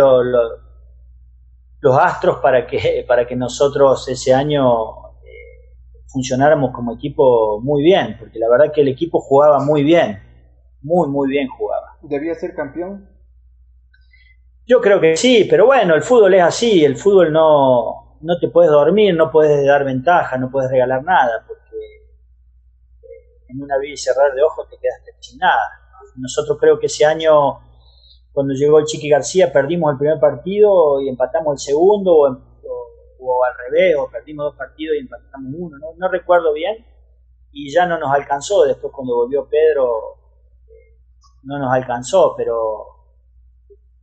los 1.79 1.95
astros 1.95 2.37
para 2.37 2.65
que, 2.65 3.05
para 3.07 3.27
que 3.27 3.35
nosotros 3.35 4.07
ese 4.09 4.33
año 4.33 5.11
eh, 5.21 5.75
funcionáramos 6.07 6.71
como 6.71 6.95
equipo 6.95 7.61
muy 7.61 7.83
bien, 7.83 8.15
porque 8.17 8.39
la 8.39 8.49
verdad 8.49 8.73
que 8.73 8.81
el 8.81 8.87
equipo 8.87 9.19
jugaba 9.19 9.59
muy 9.59 9.83
bien, 9.83 10.19
muy, 10.81 11.07
muy 11.07 11.29
bien 11.29 11.47
jugaba. 11.49 11.99
¿Debía 12.01 12.33
ser 12.33 12.55
campeón? 12.55 13.07
Yo 14.65 14.81
creo 14.81 14.99
que 14.99 15.15
sí, 15.15 15.45
pero 15.47 15.67
bueno, 15.67 15.93
el 15.93 16.01
fútbol 16.01 16.33
es 16.33 16.41
así, 16.41 16.83
el 16.83 16.97
fútbol 16.97 17.31
no, 17.31 18.17
no 18.21 18.39
te 18.39 18.47
puedes 18.47 18.71
dormir, 18.71 19.13
no 19.13 19.29
puedes 19.29 19.67
dar 19.67 19.85
ventaja, 19.85 20.35
no 20.39 20.49
puedes 20.49 20.71
regalar 20.71 21.03
nada, 21.03 21.45
en 23.53 23.61
una 23.61 23.77
vida 23.77 23.93
y 23.93 23.97
cerrar 23.97 24.33
de 24.33 24.41
ojos 24.41 24.67
te 24.69 24.77
quedaste 24.77 25.11
sin 25.19 25.37
nada. 25.37 25.69
Nosotros 26.15 26.57
creo 26.59 26.79
que 26.79 26.87
ese 26.87 27.05
año, 27.05 27.59
cuando 28.31 28.53
llegó 28.53 28.79
el 28.79 28.85
Chiqui 28.85 29.09
García, 29.09 29.51
perdimos 29.51 29.91
el 29.91 29.97
primer 29.97 30.19
partido 30.19 31.01
y 31.01 31.09
empatamos 31.09 31.53
el 31.53 31.59
segundo, 31.59 32.13
o, 33.25 33.45
al 33.45 33.71
revés, 33.71 33.95
o 33.97 34.09
perdimos 34.09 34.45
dos 34.45 34.55
partidos 34.55 34.95
y 34.95 34.99
empatamos 34.99 35.53
uno, 35.57 35.77
no, 35.97 36.07
recuerdo 36.09 36.53
bien, 36.53 36.85
y 37.51 37.71
ya 37.71 37.85
no 37.85 37.97
nos 37.97 38.11
alcanzó, 38.11 38.65
después 38.65 38.91
cuando 38.93 39.15
volvió 39.15 39.47
Pedro, 39.47 40.17
eh, 40.67 40.99
no 41.43 41.57
nos 41.57 41.73
alcanzó, 41.73 42.35
pero, 42.35 42.85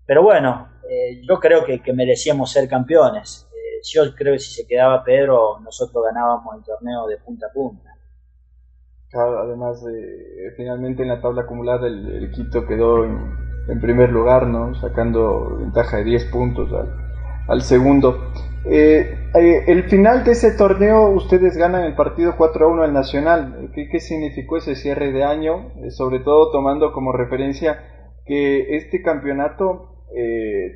pero 0.07 0.23
bueno, 0.23 0.73
eh, 0.89 1.21
yo 1.29 1.39
creo 1.39 1.65
que, 1.65 1.81
merecíamos 1.93 2.51
ser 2.51 2.69
campeones. 2.69 3.47
Eh, 3.53 3.81
yo 3.93 4.15
creo 4.15 4.33
que 4.33 4.39
si 4.39 4.55
se 4.55 4.67
quedaba 4.67 5.05
Pedro, 5.05 5.61
nosotros 5.61 6.03
ganábamos 6.05 6.57
el 6.57 6.65
torneo 6.65 7.07
de 7.07 7.19
punta 7.19 7.47
a 7.47 7.53
punta 7.53 7.91
además, 9.13 9.83
de 9.85 10.53
finalmente 10.57 11.03
en 11.03 11.09
la 11.09 11.21
tabla 11.21 11.43
acumulada 11.43 11.87
el, 11.87 12.31
Quito 12.33 12.67
quedó 12.67 13.05
en, 13.05 13.81
primer 13.81 14.11
lugar, 14.11 14.47
¿no? 14.47 14.75
sacando 14.75 15.59
ventaja 15.59 15.99
de 15.99 16.05
10 16.05 16.25
puntos 16.27 16.71
al, 17.49 17.63
segundo. 17.63 18.33
Eh, 18.65 19.31
eh, 19.35 19.65
el 19.69 19.85
final 19.85 20.25
de 20.25 20.33
ese 20.33 20.53
torneo, 20.53 21.09
ustedes 21.11 21.57
ganan 21.57 21.85
el 21.85 21.95
partido 21.95 22.35
4 22.37 22.67
a 22.67 22.69
1 22.69 22.83
al 22.83 22.93
Nacional. 22.93 23.71
¿Qué, 23.75 23.89
qué 23.89 24.01
significó 24.01 24.57
ese 24.57 24.75
cierre 24.75 25.13
de 25.13 25.25
año? 25.25 25.73
Eh, 25.83 25.91
sobre 25.91 26.21
todo 26.21 26.51
tomando 26.51 26.93
como 26.93 27.13
referencia 27.13 27.79
que 28.27 28.77
este 28.77 29.03
campeonato 29.03 29.87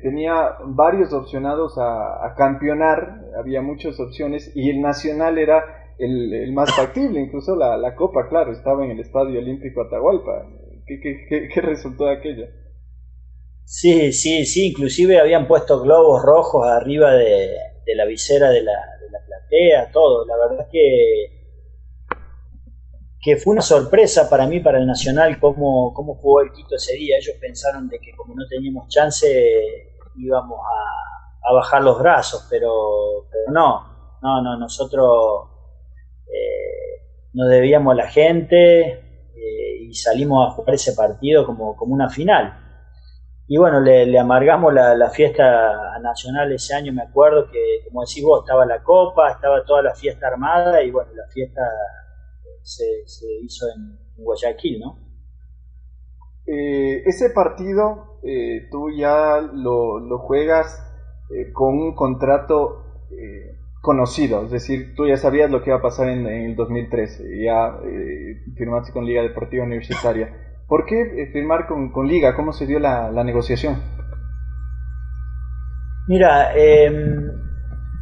tenía 0.01 0.55
varios 0.63 1.11
opcionados 1.11 1.77
a, 1.77 2.33
campeonar, 2.37 3.21
había 3.37 3.61
muchas 3.61 3.99
opciones 3.99 4.55
y 4.55 4.69
el 4.69 4.81
Nacional 4.81 5.37
era 5.37 5.84
el, 5.97 6.51
más 6.53 6.73
factible, 6.75 7.19
incluso 7.19 7.55
la, 7.55 7.77
la, 7.77 7.95
Copa, 7.95 8.27
claro, 8.29 8.51
estaba 8.51 8.85
en 8.85 8.91
el 8.91 8.99
Estadio 8.99 9.39
Olímpico 9.39 9.81
Atahualpa. 9.81 10.47
¿Qué, 10.85 10.99
qué, 11.01 11.49
qué, 11.51 11.61
resultó 11.61 12.05
de 12.05 12.13
aquello? 12.13 12.45
Sí, 13.63 14.11
sí, 14.11 14.45
sí, 14.45 14.67
inclusive 14.67 15.19
habían 15.19 15.47
puesto 15.47 15.81
globos 15.81 16.21
rojos 16.23 16.67
arriba 16.67 17.13
de, 17.13 17.55
la 17.95 18.05
visera 18.05 18.49
de 18.49 18.61
la, 18.61 18.73
de 19.01 19.09
la 19.09 19.19
platea, 19.25 19.91
todo. 19.91 20.25
La 20.25 20.37
verdad 20.37 20.67
que, 20.71 21.35
que 23.19 23.37
fue 23.37 23.53
una 23.53 23.61
sorpresa 23.61 24.29
para 24.29 24.45
mí, 24.45 24.59
para 24.59 24.77
el 24.77 24.85
Nacional, 24.85 25.39
cómo, 25.39 25.93
cómo 25.93 26.15
jugó 26.15 26.41
el 26.41 26.51
Quito 26.51 26.75
ese 26.75 26.93
día. 26.93 27.17
Ellos 27.17 27.37
pensaron 27.41 27.87
de 27.87 27.99
que 27.99 28.11
como 28.15 28.35
no 28.35 28.45
teníamos 28.47 28.87
chance 28.89 29.27
íbamos 30.17 30.59
a, 30.59 31.53
bajar 31.53 31.83
los 31.83 31.99
brazos, 31.99 32.47
pero, 32.49 33.27
pero 33.31 33.51
no, 33.51 34.17
no, 34.21 34.41
no, 34.41 34.57
nosotros 34.57 35.54
nos 37.35 37.49
debíamos 37.49 37.93
a 37.93 37.95
la 37.95 38.07
gente 38.07 38.81
eh, 38.89 39.77
y 39.81 39.93
salimos 39.93 40.47
a 40.47 40.51
jugar 40.51 40.75
ese 40.75 40.93
partido 40.93 41.45
como, 41.45 41.75
como 41.75 41.93
una 41.93 42.09
final. 42.09 42.61
Y 43.47 43.57
bueno, 43.57 43.79
le, 43.79 44.17
amargamos 44.17 44.73
la, 44.73 45.09
fiesta 45.11 45.99
nacional 46.01 46.51
ese 46.51 46.73
año, 46.73 46.91
me 46.91 47.03
acuerdo 47.03 47.47
que, 47.51 47.83
como 47.87 48.01
decís 48.01 48.23
vos, 48.23 48.41
estaba 48.43 48.65
la 48.65 48.81
copa, 48.81 49.31
estaba 49.31 49.63
toda 49.63 49.83
la 49.83 49.93
fiesta 49.93 50.27
armada 50.27 50.81
y 50.81 50.89
bueno, 50.89 51.11
la 51.13 51.27
fiesta 51.31 51.61
se, 52.63 52.85
hizo 53.43 53.67
en, 53.67 53.99
Guayaquil, 54.17 54.79
¿no? 54.79 54.97
Eh, 56.47 57.03
ese 57.05 57.31
partido 57.31 58.19
eh, 58.23 58.67
tú 58.71 58.89
ya 58.89 59.41
lo, 59.41 60.19
juegas 60.19 60.81
eh, 61.29 61.51
con 61.51 61.77
un 61.77 61.93
contrato 61.95 62.81
conocido, 63.85 64.43
es 64.43 64.51
decir, 64.51 64.95
tú 64.95 65.07
ya 65.07 65.15
sabías 65.15 65.51
lo 65.51 65.61
que 65.61 65.69
iba 65.69 65.77
a 65.77 65.81
pasar 65.81 66.09
en, 66.09 66.25
el 66.25 66.55
2013, 66.55 67.23
ya 67.43 67.77
firmaste 68.57 68.91
con 68.91 69.05
Liga 69.05 69.21
Deportiva 69.21 69.63
Universitaria. 69.63 70.33
¿Por 70.67 70.85
qué 70.85 70.99
eh, 71.01 71.29
firmar 71.31 71.67
con, 71.67 72.07
Liga? 72.07 72.35
¿Cómo 72.35 72.51
se 72.51 72.65
dio 72.65 72.79
la, 72.79 73.23
negociación? 73.23 73.81
Mira, 76.07 76.55
em, 76.55 77.31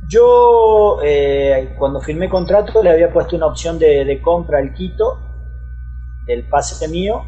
yo 0.08 1.00
eh, 1.04 1.76
cuando 1.78 2.00
firmé 2.00 2.30
contrato 2.30 2.82
le 2.82 2.92
había 2.92 3.12
puesto 3.12 3.36
una 3.36 3.48
opción 3.48 3.78
de, 3.80 4.20
compra 4.22 4.60
al 4.60 4.74
Quito 4.74 5.20
del 6.26 6.48
pase 6.48 6.88
mío 6.88 7.22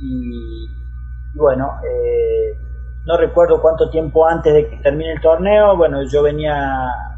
y, 0.00 0.68
bueno, 1.36 1.70
eh, 1.84 2.56
no 3.06 3.16
recuerdo 3.16 3.60
cuánto 3.62 3.90
tiempo 3.90 4.26
antes 4.26 4.52
de 4.52 4.68
que 4.68 4.76
termine 4.78 5.12
el 5.12 5.20
torneo, 5.20 5.76
bueno, 5.76 6.02
yo 6.02 6.22
venía 6.24 6.52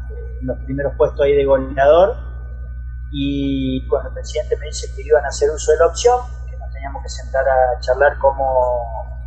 los 0.43 0.57
primeros 0.65 0.93
puestos 0.97 1.21
ahí 1.21 1.33
de 1.33 1.45
goleador 1.45 2.15
y 3.11 3.87
cuando 3.87 4.09
el 4.09 4.15
presidente 4.15 4.57
me 4.57 4.67
dice 4.67 4.87
que 4.95 5.01
iban 5.03 5.23
a 5.25 5.27
hacer 5.27 5.49
uso 5.49 5.71
de 5.71 5.79
la 5.79 5.87
opción, 5.87 6.19
teníamos 6.73 7.03
que 7.03 7.09
sentar 7.09 7.43
a 7.47 7.79
charlar 7.79 8.17
cómo, 8.17 9.19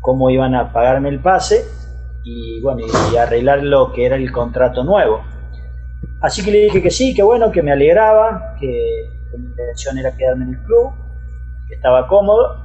cómo 0.00 0.30
iban 0.30 0.54
a 0.54 0.72
pagarme 0.72 1.10
el 1.10 1.20
pase 1.20 1.64
y 2.24 2.60
bueno, 2.60 2.80
y 3.12 3.16
arreglar 3.16 3.62
lo 3.62 3.92
que 3.92 4.06
era 4.06 4.16
el 4.16 4.32
contrato 4.32 4.82
nuevo. 4.82 5.22
Así 6.20 6.44
que 6.44 6.50
le 6.50 6.58
dije 6.64 6.82
que 6.82 6.90
sí, 6.90 7.14
que 7.14 7.22
bueno, 7.22 7.50
que 7.52 7.62
me 7.62 7.72
alegraba, 7.72 8.56
que, 8.58 9.10
mi 9.38 9.46
intención 9.46 9.96
era 9.96 10.16
quedarme 10.16 10.44
en 10.44 10.54
el 10.54 10.62
club, 10.62 10.92
que 11.68 11.74
estaba 11.76 12.06
cómodo 12.06 12.56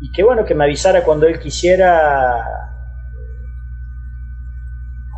y 0.00 0.10
que 0.12 0.22
bueno, 0.22 0.44
que 0.44 0.54
me 0.54 0.64
avisara 0.64 1.04
cuando 1.04 1.26
él 1.26 1.38
quisiera 1.38 2.75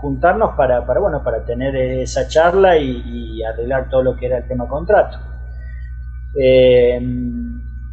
juntarnos 0.01 0.55
para, 0.57 0.87
para, 0.87 1.01
bueno, 1.01 1.23
para 1.23 1.45
tener 1.45 1.75
esa 1.77 2.29
charla 2.29 2.77
y, 2.77 3.43
arreglar 3.43 3.89
todo 3.89 4.03
lo 4.03 4.17
que 4.17 4.27
era 4.27 4.39
el 4.39 4.49
tema 4.49 4.67
contrato. 4.67 5.19
Eh, 6.41 7.01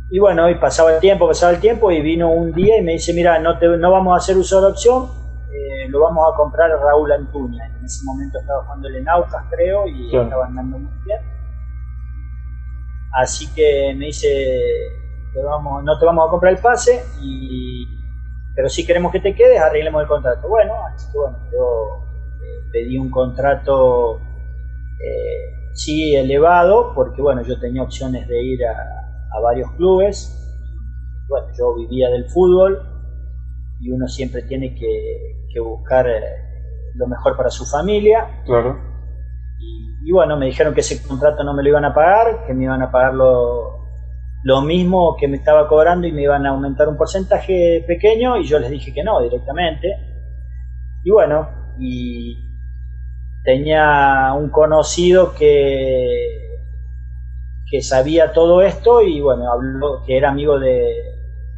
y 0.10 0.20
bueno, 0.20 0.50
y 0.50 0.56
pasaba 0.56 0.94
el 0.94 1.00
tiempo, 1.00 1.28
pasaba 1.28 1.54
el 1.54 1.60
tiempo 1.60 1.92
y 1.92 2.02
vino 2.02 2.30
un 2.32 2.52
día 2.52 2.78
y 2.78 2.82
me 2.82 2.94
dice, 2.94 3.14
mira, 3.14 3.40
no, 3.40 3.58
te, 3.58 3.68
no 3.68 3.92
vamos 3.92 4.14
a 4.14 4.18
hacer 4.18 4.38
uso 4.38 4.58
de 4.58 4.62
la 4.64 4.68
opción, 4.70 5.10
eh, 5.52 5.88
lo 5.90 6.02
vamos 6.02 6.26
a 6.32 6.36
comprar 6.36 6.72
a 6.72 6.78
Raúl 6.78 7.12
Antuña. 7.12 7.66
En 7.80 7.86
ese 7.86 8.04
momento 8.06 8.40
estaba 8.40 8.64
jugando 8.64 8.90
en 8.90 9.10
Aucas, 9.10 9.44
creo, 9.50 9.88
y 9.88 10.16
estaba 10.16 10.46
andando 10.46 10.78
muy 10.78 10.94
bien. 11.06 11.20
Así 13.14 13.48
que 13.54 13.96
me 13.98 14.08
dice, 14.08 14.28
vamos, 15.44 15.84
no 15.84 15.98
te 15.98 16.06
vamos 16.06 16.28
a 16.28 16.32
comprar 16.32 16.54
el 16.54 16.60
pase, 16.60 17.04
y, 17.22 17.88
pero 18.56 18.70
si 18.70 18.86
queremos 18.86 19.12
que 19.12 19.20
te 19.20 19.36
quedes, 19.36 19.60
arreglemos 19.60 20.02
el 20.02 20.08
contrato. 20.08 20.48
Bueno, 20.48 20.74
así 20.86 21.12
que 21.12 21.18
bueno, 21.18 21.38
yo 21.52 22.06
eh, 22.44 22.70
pedí 22.72 22.98
un 22.98 23.12
contrato, 23.12 24.20
eh, 24.20 25.74
sí, 25.74 26.16
elevado, 26.16 26.94
porque 26.96 27.22
bueno, 27.22 27.42
yo 27.44 27.60
tenía 27.60 27.84
opciones 27.84 28.28
de 28.28 28.42
ir 28.42 28.66
a 28.66 29.06
a 29.36 29.40
varios 29.42 29.72
clubes. 29.74 30.42
Bueno, 31.28 31.48
yo 31.58 31.76
vivía 31.76 32.10
del 32.10 32.26
fútbol 32.26 32.82
y 33.80 33.92
uno 33.92 34.08
siempre 34.08 34.44
tiene 34.44 34.76
que, 34.76 35.34
buscar 35.62 36.06
eh, 36.08 36.22
lo 36.96 37.08
mejor 37.08 37.38
para 37.38 37.50
su 37.50 37.66
familia. 37.66 38.44
Claro. 38.46 38.78
Y, 40.04 40.12
bueno, 40.12 40.38
me 40.38 40.48
dijeron 40.48 40.74
que 40.74 40.82
ese 40.82 41.02
contrato 41.08 41.44
no 41.44 41.54
me 41.54 41.64
lo 41.64 41.70
iban 41.70 41.86
a 41.86 41.94
pagar, 41.94 42.46
que 42.46 42.54
me 42.54 42.66
iban 42.66 42.82
a 42.82 42.92
pagar 42.92 43.14
lo, 43.14 43.85
lo 44.46 44.62
mismo 44.62 45.18
que 45.20 45.28
me 45.28 45.38
estaba 45.38 45.68
cobrando 45.68 46.06
y 46.06 46.12
me 46.12 46.22
iban 46.22 46.46
a 46.46 46.50
aumentar 46.50 46.88
un 46.88 46.98
porcentaje 46.98 47.84
pequeño 47.88 48.38
y 48.38 48.46
yo 48.46 48.60
les 48.60 48.70
dije 48.70 48.94
que 48.94 49.04
no 49.04 49.20
directamente. 49.20 49.88
Y 51.04 51.10
bueno, 51.10 51.50
y 51.80 52.38
tenía 53.44 54.34
un 54.38 54.52
conocido 54.52 55.34
que 55.34 56.44
que 57.72 57.82
sabía 57.82 58.34
todo 58.34 58.62
esto 58.62 59.02
y 59.02 59.20
bueno, 59.20 59.52
habló 59.52 60.04
que 60.06 60.16
era 60.16 60.30
amigo 60.30 60.60
de, 60.60 60.94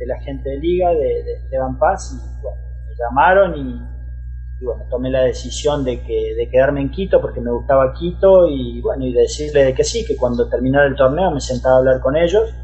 la 0.06 0.18
gente 0.22 0.50
de 0.52 0.58
Liga, 0.58 0.92
de, 0.92 1.34
Esteban 1.44 1.78
Paz, 1.78 2.14
y 2.14 2.42
bueno, 2.42 2.58
me 2.88 2.94
llamaron 2.98 3.58
y, 3.58 4.64
bueno, 4.64 4.86
tomé 4.90 5.10
la 5.10 5.24
decisión 5.24 5.84
de, 5.84 6.00
que, 6.04 6.36
de 6.36 6.50
quedarme 6.50 6.80
en 6.80 6.92
Quito 6.92 7.20
porque 7.20 7.42
me 7.42 7.52
gustaba 7.52 7.94
Quito 8.00 8.48
y 8.48 8.80
bueno, 8.80 9.06
y 9.06 9.12
decirle 9.12 9.66
de 9.66 9.74
que 9.74 9.84
sí, 9.84 10.06
que 10.06 10.16
cuando 10.16 10.48
terminara 10.48 10.88
el 10.88 10.96
torneo 10.96 11.32
me 11.32 11.42
sentaba 11.42 11.76
a 11.76 11.80
hablar 11.80 12.00
con 12.00 12.16
ellos 12.16 12.56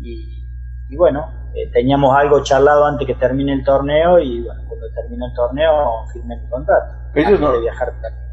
y, 0.00 0.96
bueno, 0.96 1.50
eh, 1.54 1.70
teníamos 1.72 2.16
algo 2.16 2.42
charlado 2.42 2.86
antes 2.86 3.06
que 3.06 3.14
termine 3.14 3.52
el 3.52 3.64
torneo 3.64 4.18
y 4.18 4.42
bueno, 4.42 4.62
cuando 4.68 4.86
termine 4.94 5.26
el 5.26 5.34
torneo 5.34 6.06
firmé 6.12 6.34
el 6.34 6.48
contrato. 6.48 6.94
Ellos 7.14 7.40
no, 7.40 7.52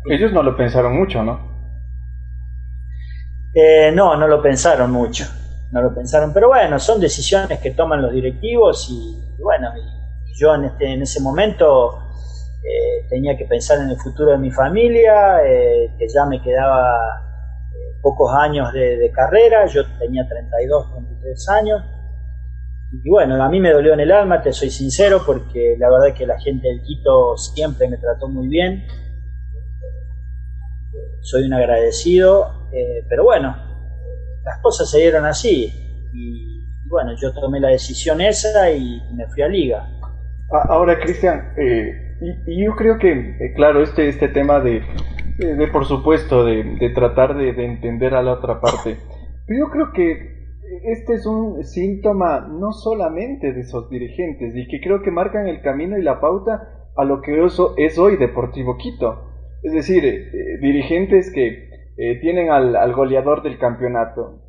ellos 0.06 0.32
no 0.32 0.44
lo 0.44 0.56
pensaron 0.56 0.96
mucho, 0.96 1.24
¿no? 1.24 1.56
Eh, 3.54 3.92
no, 3.94 4.18
no 4.18 4.28
lo 4.28 4.42
pensaron 4.42 4.92
mucho, 4.92 5.26
no 5.72 5.82
lo 5.82 5.96
pensaron, 5.96 6.34
pero 6.34 6.50
bueno, 6.50 6.78
son 6.78 7.00
decisiones 7.00 7.58
que 7.60 7.72
toman 7.72 8.02
los 8.02 8.12
directivos 8.12 8.88
y, 8.90 9.18
bueno, 9.42 9.70
yo 10.38 10.56
en, 10.56 10.66
este, 10.66 10.92
en 10.92 11.02
ese 11.02 11.22
momento 11.22 11.98
eh, 12.62 13.08
tenía 13.10 13.38
que 13.38 13.46
pensar 13.46 13.80
en 13.80 13.90
el 13.92 13.98
futuro 13.98 14.32
de 14.32 14.38
mi 14.40 14.52
familia, 14.52 15.46
eh, 15.46 15.96
que 15.98 16.06
ya 16.14 16.26
me 16.26 16.42
quedaba 16.42 17.25
pocos 18.06 18.32
años 18.36 18.72
de, 18.72 19.12
carrera, 19.12 19.66
yo 19.66 19.82
tenía 19.98 20.28
32, 20.28 20.94
33 20.94 21.50
años, 21.50 21.82
y 23.04 23.10
bueno, 23.10 23.44
a 23.44 23.50
mí 23.50 23.60
me 23.60 23.72
dolió 23.72 23.94
en 23.94 24.00
el 24.02 24.12
alma, 24.12 24.44
te 24.44 24.54
soy 24.54 24.70
sincero, 24.70 25.24
porque 25.26 25.76
la 25.80 25.90
verdad 25.90 26.10
es 26.10 26.14
que 26.14 26.28
la 26.28 26.40
gente 26.40 26.68
del 26.68 26.84
Quito 26.84 27.36
siempre 27.36 27.88
me 27.88 27.98
trató 27.98 28.28
muy 28.28 28.48
bien, 28.48 28.86
soy 31.22 31.46
un 31.46 31.54
agradecido, 31.56 32.70
eh, 32.72 33.04
pero 33.10 33.24
bueno, 33.24 33.56
las 34.44 34.60
cosas 34.62 34.88
se 34.88 35.00
dieron 35.00 35.26
así. 35.26 35.74
Y 36.14 36.64
bueno, 36.88 37.14
yo 37.20 37.34
tomé 37.34 37.60
la 37.60 37.70
decisión 37.70 38.22
esa 38.22 38.70
y 38.70 39.02
me 39.16 39.26
fui 39.30 39.42
a 39.42 39.48
liga. 39.48 39.90
Ahora, 40.52 41.00
Cristian, 41.00 41.56
eh, 41.58 42.16
yo 42.46 42.76
creo 42.76 43.00
que, 43.00 43.12
eh, 43.12 43.54
claro, 43.56 43.82
este, 43.82 44.10
este 44.10 44.28
tema 44.28 44.60
de, 44.60 44.84
de, 45.38 45.68
por 45.68 45.86
supuesto, 45.86 46.46
de, 46.46 46.92
tratar 46.94 47.36
de, 47.36 47.50
entender 47.66 48.14
a 48.14 48.24
la 48.24 48.34
otra 48.34 48.60
parte, 48.62 48.98
pero 49.48 49.60
yo 49.60 49.72
creo 49.72 49.92
que 49.94 50.36
este 50.84 51.14
es 51.14 51.26
un 51.26 51.64
síntoma 51.64 52.40
no 52.40 52.72
solamente 52.72 53.54
de 53.54 53.62
esos 53.62 53.90
dirigentes 53.90 54.56
y 54.56 54.68
que 54.68 54.82
creo 54.82 55.02
que 55.02 55.12
marcan 55.12 55.48
el 55.48 55.62
camino 55.62 55.98
y 55.98 56.02
la 56.02 56.20
pauta 56.20 56.90
a 56.96 57.04
lo 57.04 57.22
que 57.22 57.44
es 57.78 58.00
hoy 58.00 58.18
Deportivo 58.18 58.78
Quito. 58.78 59.26
Es 59.64 59.74
decir, 59.74 60.06
eh, 60.06 60.30
eh, 60.32 60.58
dirigentes 60.62 61.32
que 61.34 61.70
eh, 61.98 62.20
tienen 62.22 62.52
al, 62.52 62.94
goleador 62.94 63.42
del 63.42 63.58
campeonato 63.58 64.42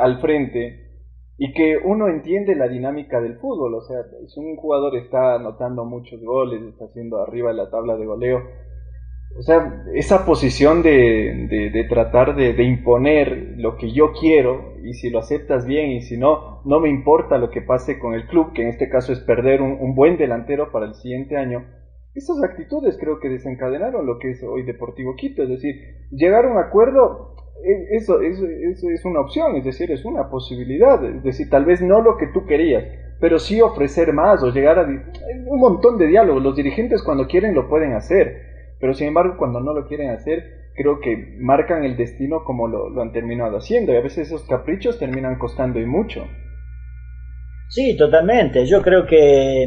al 0.00 0.20
frente 0.20 0.80
y 1.36 1.52
que 1.52 1.76
uno 1.76 2.08
entiende 2.08 2.54
la 2.54 2.68
dinámica 2.68 3.20
del 3.20 3.36
fútbol. 3.36 3.74
O 3.74 3.82
sea, 3.82 3.98
si 4.26 4.40
un 4.40 4.56
jugador 4.56 4.96
está 4.96 5.34
anotando 5.34 5.84
muchos 5.84 6.22
goles, 6.22 6.62
está 6.62 6.86
haciendo 6.86 7.20
arriba 7.22 7.52
la 7.52 7.70
tabla 7.70 7.96
de 7.96 8.06
goleo. 8.06 8.42
O 9.36 9.42
sea, 9.42 9.84
esa 9.94 10.24
posición 10.24 10.82
de, 10.82 11.86
tratar 11.88 12.36
de, 12.36 12.62
imponer 12.62 13.54
lo 13.56 13.76
que 13.76 13.92
yo 13.92 14.12
quiero, 14.12 14.74
y 14.84 14.94
si 14.94 15.10
lo 15.10 15.18
aceptas 15.18 15.66
bien, 15.66 15.90
y 15.90 16.02
si 16.02 16.16
no, 16.16 16.62
no 16.64 16.80
me 16.80 16.88
importa 16.88 17.38
lo 17.38 17.50
que 17.50 17.62
pase 17.62 17.98
con 17.98 18.14
el 18.14 18.26
club, 18.26 18.52
que 18.52 18.62
en 18.62 18.68
este 18.68 18.88
caso 18.88 19.12
es 19.12 19.20
perder 19.20 19.60
un 19.60 19.94
buen 19.94 20.16
delantero 20.16 20.70
para 20.70 20.86
el 20.86 20.94
siguiente 20.94 21.36
año, 21.36 21.64
esas 22.14 22.40
actitudes 22.44 22.96
creo 22.96 23.18
que 23.18 23.28
desencadenaron 23.28 24.06
lo 24.06 24.20
que 24.20 24.30
es 24.30 24.42
hoy 24.44 24.62
Deportivo 24.62 25.16
Quito, 25.16 25.42
es 25.42 25.48
decir, 25.48 25.74
llegar 26.12 26.44
a 26.44 26.52
un 26.52 26.58
acuerdo, 26.58 27.34
e, 27.64 27.96
eso, 27.96 28.20
eso, 28.20 28.46
es 28.46 29.04
una 29.04 29.20
opción, 29.20 29.56
es 29.56 29.64
decir, 29.64 29.90
es 29.90 30.04
una 30.04 30.30
posibilidad, 30.30 31.04
es 31.04 31.24
decir, 31.24 31.50
tal 31.50 31.64
vez 31.64 31.82
no 31.82 32.00
lo 32.00 32.16
que 32.16 32.28
tú 32.28 32.46
querías, 32.46 32.84
pero 33.18 33.40
sí 33.40 33.60
ofrecer 33.60 34.12
más 34.12 34.44
o 34.44 34.50
llegar 34.50 34.78
a 34.78 34.84
un 34.84 35.58
montón 35.58 35.98
de 35.98 36.06
diálogos. 36.06 36.42
Los 36.42 36.54
dirigentes 36.54 37.02
cuando 37.02 37.26
quieren 37.26 37.52
lo 37.52 37.68
pueden 37.68 37.94
hacer, 37.94 38.53
pero 38.84 38.92
sin 38.92 39.06
embargo 39.06 39.38
cuando 39.38 39.60
no 39.60 39.72
lo 39.72 39.86
quieren 39.86 40.10
hacer, 40.10 40.68
creo 40.74 41.00
que 41.00 41.38
marcan 41.38 41.84
el 41.84 41.96
destino 41.96 42.44
como 42.44 42.68
lo, 42.68 43.00
han 43.00 43.12
terminado 43.12 43.56
haciendo 43.56 43.94
y 43.94 43.96
a 43.96 44.02
veces 44.02 44.26
esos 44.26 44.42
caprichos 44.46 44.98
terminan 44.98 45.38
costando 45.38 45.80
y 45.80 45.86
mucho. 45.86 46.26
Sí, 47.70 47.96
totalmente. 47.96 48.66
Yo 48.66 48.82
creo 48.82 49.06
que 49.06 49.62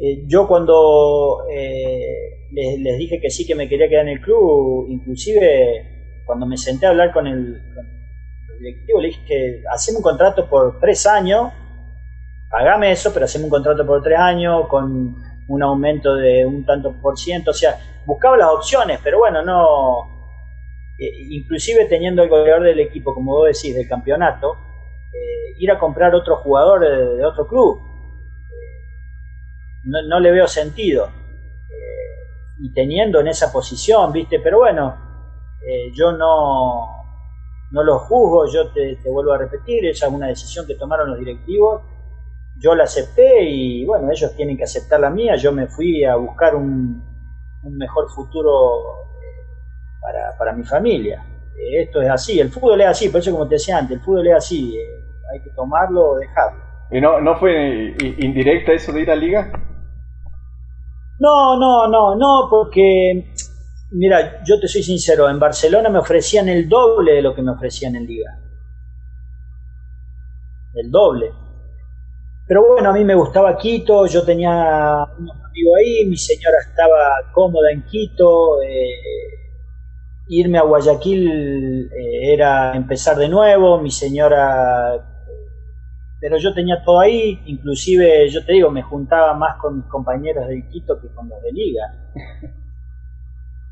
eh, 0.00 0.24
yo 0.26 0.48
cuando 0.48 1.40
eh, 1.52 2.48
les, 2.50 2.96
dije 2.96 3.20
que 3.20 3.28
sí 3.28 3.46
que 3.46 3.54
me 3.54 3.68
quería 3.68 3.90
quedar 3.90 4.08
en 4.08 4.14
el 4.14 4.20
club, 4.22 4.86
inclusive 4.88 6.22
cuando 6.24 6.46
me 6.46 6.56
senté 6.56 6.86
a 6.86 6.88
hablar 6.88 7.12
con 7.12 7.26
el, 7.26 7.60
directivo, 8.58 9.02
le 9.02 9.08
dije 9.08 9.20
que 9.28 9.62
hacemos 9.70 9.98
un 9.98 10.02
contrato 10.02 10.48
por 10.48 10.80
tres 10.80 11.06
años, 11.06 11.52
pagame 12.50 12.90
eso, 12.90 13.12
pero 13.12 13.26
hacemos 13.26 13.44
un 13.44 13.50
contrato 13.50 13.86
por 13.86 14.02
tres 14.02 14.18
años 14.18 14.66
con 14.68 15.14
un 15.48 15.62
aumento 15.62 16.14
de 16.14 16.44
un 16.44 16.64
tanto 16.64 16.92
por 17.00 17.18
ciento, 17.18 17.52
o 17.52 17.54
sea, 17.54 17.78
buscaba 18.04 18.36
las 18.36 18.50
opciones, 18.50 19.00
pero 19.02 19.18
bueno, 19.18 19.42
no, 19.42 20.16
eh, 20.98 21.10
inclusive 21.30 21.86
teniendo 21.86 22.22
el 22.22 22.28
goleador 22.28 22.64
del 22.64 22.80
equipo, 22.80 23.14
como 23.14 23.32
vos 23.32 23.46
decís, 23.46 23.74
del 23.74 23.88
campeonato, 23.88 24.56
eh, 25.12 25.54
ir 25.58 25.70
a 25.70 25.78
comprar 25.78 26.14
otro 26.14 26.36
jugador 26.36 26.80
de, 26.80 27.24
otro 27.24 27.46
club, 27.46 27.80
eh, 27.80 27.84
no, 29.84 30.20
le 30.20 30.30
veo 30.30 30.46
sentido. 30.46 31.10
y 32.58 32.72
teniendo 32.72 33.20
en 33.20 33.28
esa 33.28 33.52
posición, 33.52 34.12
¿viste? 34.12 34.40
Pero 34.40 34.60
bueno, 34.60 34.96
yo 35.92 36.12
no, 36.12 36.86
no 37.70 37.82
lo 37.82 37.98
juzgo, 37.98 38.50
yo 38.50 38.72
te, 38.72 38.96
te 38.96 39.10
vuelvo 39.10 39.32
a 39.32 39.38
repetir, 39.38 39.84
esa 39.84 40.06
es 40.06 40.12
una 40.12 40.28
decisión 40.28 40.66
que 40.66 40.76
tomaron 40.76 41.10
los 41.10 41.18
directivos 41.18 41.82
yo 42.58 42.74
la 42.74 42.84
acepté 42.84 43.44
y 43.44 43.84
bueno, 43.84 44.10
ellos 44.10 44.34
tienen 44.34 44.56
que 44.56 44.64
aceptar 44.64 45.00
la 45.00 45.10
mía, 45.10 45.36
yo 45.36 45.52
me 45.52 45.66
fui 45.66 46.04
a 46.04 46.16
buscar 46.16 46.54
un, 46.54 47.04
mejor 47.68 48.08
futuro 48.10 48.50
eh, 49.20 49.98
para, 50.00 50.38
para 50.38 50.52
mi 50.52 50.64
familia. 50.64 51.22
Esto 51.78 52.00
es 52.00 52.08
así, 52.08 52.38
el 52.38 52.50
fútbol 52.50 52.80
es 52.82 52.86
así, 52.86 53.08
por 53.08 53.20
eso 53.20 53.32
como 53.32 53.48
te 53.48 53.56
decía 53.56 53.78
antes, 53.78 53.98
el 53.98 54.04
fútbol 54.04 54.28
es 54.28 54.34
así, 54.34 54.76
eh, 54.76 55.04
hay 55.32 55.42
que 55.42 55.50
tomarlo 55.50 56.10
o 56.10 56.16
dejarlo. 56.16 56.62
¿Y 56.90 57.00
no, 57.00 57.20
no 57.20 57.36
fue 57.36 57.96
indirecta 58.18 58.72
eso 58.72 58.92
de 58.92 59.02
ir 59.02 59.10
a 59.10 59.16
liga? 59.16 59.50
No, 61.18 61.58
no, 61.58 61.88
no, 61.88 62.14
no, 62.14 62.48
porque, 62.48 63.32
mira, 63.90 64.44
yo 64.44 64.60
te 64.60 64.68
soy 64.68 64.82
sincero, 64.82 65.28
en 65.28 65.40
Barcelona 65.40 65.88
me 65.88 65.98
ofrecían 65.98 66.48
el 66.48 66.68
doble 66.68 67.14
de 67.14 67.22
lo 67.22 67.34
que 67.34 67.42
me 67.42 67.52
ofrecían 67.52 67.96
en 67.96 68.06
liga. 68.06 68.38
El 70.74 70.90
doble 70.90 71.32
pero 72.46 72.66
bueno, 72.66 72.90
a 72.90 72.92
mí 72.92 73.04
me 73.04 73.14
gustaba 73.14 73.56
Quito, 73.56 74.06
yo 74.06 74.24
tenía 74.24 75.04
un 75.18 75.30
amigo 75.30 75.76
ahí, 75.76 76.06
mi 76.06 76.16
señora 76.16 76.56
estaba 76.68 77.32
cómoda 77.32 77.70
en 77.72 77.82
Quito, 77.84 78.62
eh, 78.62 79.36
irme 80.28 80.58
a 80.58 80.62
Guayaquil 80.62 81.90
eh, 81.92 82.32
era 82.32 82.76
empezar 82.76 83.16
de 83.16 83.28
nuevo, 83.28 83.80
mi 83.80 83.90
señora... 83.90 85.12
Pero 86.18 86.38
yo 86.38 86.54
tenía 86.54 86.82
todo 86.82 87.00
ahí, 87.00 87.42
inclusive 87.46 88.28
yo 88.30 88.44
te 88.44 88.54
digo, 88.54 88.70
me 88.70 88.82
juntaba 88.82 89.34
más 89.34 89.58
con 89.60 89.76
mis 89.76 89.86
compañeros 89.86 90.48
de 90.48 90.66
Quito 90.68 91.00
que 91.00 91.08
con 91.08 91.28
los 91.28 91.42
de 91.42 91.52
Liga. 91.52 91.82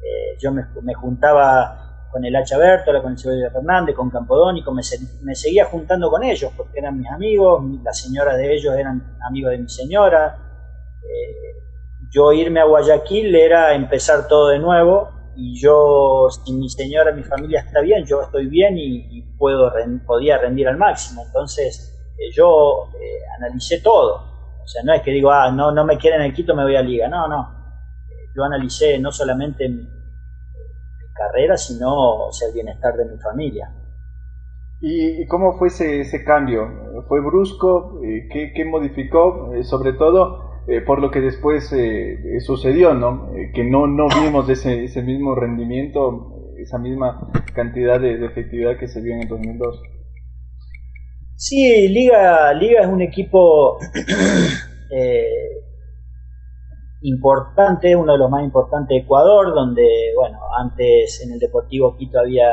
Eh, 0.07 0.37
yo 0.39 0.53
me, 0.53 0.63
me 0.83 0.93
juntaba 0.93 1.84
con 2.14 2.24
el 2.24 2.37
Hacha 2.37 2.57
Bertola, 2.57 3.03
con 3.03 3.11
el 3.11 3.18
Cebolla 3.18 3.50
Fernández, 3.50 3.96
con 3.96 4.09
Campodónico, 4.09 4.72
me, 4.72 4.83
me 5.22 5.35
seguía 5.35 5.64
juntando 5.64 6.09
con 6.09 6.22
ellos 6.22 6.53
porque 6.57 6.79
eran 6.79 6.96
mis 6.96 7.11
amigos, 7.11 7.61
las 7.83 8.00
señoras 8.00 8.38
de 8.38 8.55
ellos 8.55 8.72
eran 8.77 9.16
amigos 9.29 9.50
de 9.50 9.59
mi 9.59 9.68
señora. 9.68 10.38
Eh, 11.03 12.07
yo 12.12 12.33
irme 12.33 12.61
a 12.61 12.66
Guayaquil 12.66 13.35
era 13.35 13.74
empezar 13.74 14.29
todo 14.29 14.50
de 14.50 14.61
nuevo 14.61 15.11
y 15.35 15.61
yo, 15.61 16.29
si 16.31 16.53
mi 16.53 16.68
señora, 16.68 17.11
mi 17.11 17.24
familia 17.24 17.64
está 17.66 17.81
bien, 17.81 18.05
yo 18.07 18.22
estoy 18.22 18.46
bien 18.46 18.79
y, 18.79 19.22
puedo 19.37 19.72
podía 20.07 20.38
rendir 20.38 20.68
al 20.68 20.77
máximo. 20.77 21.24
Entonces 21.27 21.98
eh, 22.16 22.31
yo 22.33 22.90
eh, 22.94 23.18
analicé 23.38 23.81
todo. 23.81 24.14
O 24.62 24.66
sea, 24.68 24.85
no 24.85 24.94
es 24.94 25.03
que 25.03 25.11
digo, 25.11 25.33
ah, 25.33 25.50
no, 25.50 25.72
no 25.72 25.85
me 25.85 25.98
quieren 25.98 26.20
en 26.20 26.27
el 26.27 26.33
Quito, 26.33 26.55
me 26.55 26.62
voy 26.62 26.77
a 26.77 26.81
Liga. 26.81 27.09
No, 27.09 27.27
no. 27.27 27.53
Yo 28.37 28.44
analicé 28.44 29.00
no 29.00 29.11
solamente 29.11 29.68
mi, 29.68 29.85
carrera, 31.14 31.57
sino 31.57 32.29
el 32.46 32.53
bienestar 32.53 32.96
de 32.96 33.05
mi 33.07 33.18
familia. 33.18 33.72
¿Y 34.87 35.27
cómo 35.29 35.57
fue 35.57 35.68
ese, 35.68 36.24
cambio? 36.24 36.68
¿Fue 37.09 37.20
brusco? 37.20 38.00
Eh, 38.05 38.29
¿Qué, 38.55 38.64
modificó? 38.66 39.55
Eh, 39.55 39.64
sobre 39.64 39.94
todo 39.94 40.62
eh, 40.68 40.83
por 40.83 41.00
lo 41.00 41.11
que 41.11 41.20
después 41.20 41.74
sucedió, 42.44 42.92
¿no? 42.92 43.31
que 43.55 43.64
no, 43.64 43.87
no 43.87 44.09
vimos 44.09 44.48
ese, 44.50 44.85
ese 44.85 45.00
mismo 45.03 45.35
rendimiento, 45.35 46.53
esa 46.59 46.79
misma 46.79 47.31
cantidad 47.55 47.98
de, 47.98 48.18
de, 48.18 48.27
efectividad 48.27 48.77
que 48.79 48.88
se 48.88 49.00
vio 49.00 49.14
en 49.14 49.22
el 49.22 49.29
2002. 49.29 49.81
Sí, 51.37 51.88
Liga, 51.88 52.53
Liga 52.53 52.83
es 52.83 52.87
un 52.87 53.00
equipo 53.00 53.79
importante, 57.05 57.95
uno 57.95 58.12
de 58.12 58.19
los 58.19 58.31
más 58.31 58.43
importantes 58.43 58.97
de 58.97 59.03
Ecuador, 59.03 59.55
donde, 59.55 60.12
bueno, 60.17 60.38
antes 60.59 61.23
en 61.23 61.33
el 61.33 61.38
Deportivo 61.38 61.97
Quito 61.97 62.19
había 62.19 62.51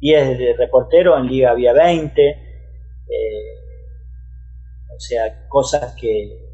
10 0.00 0.56
reporteros, 0.56 1.18
en 1.18 1.26
Liga 1.26 1.50
había 1.50 1.72
20, 1.72 2.22
eh, 2.22 2.36
o 4.94 5.00
sea, 5.00 5.46
cosas 5.48 5.94
que, 6.00 6.48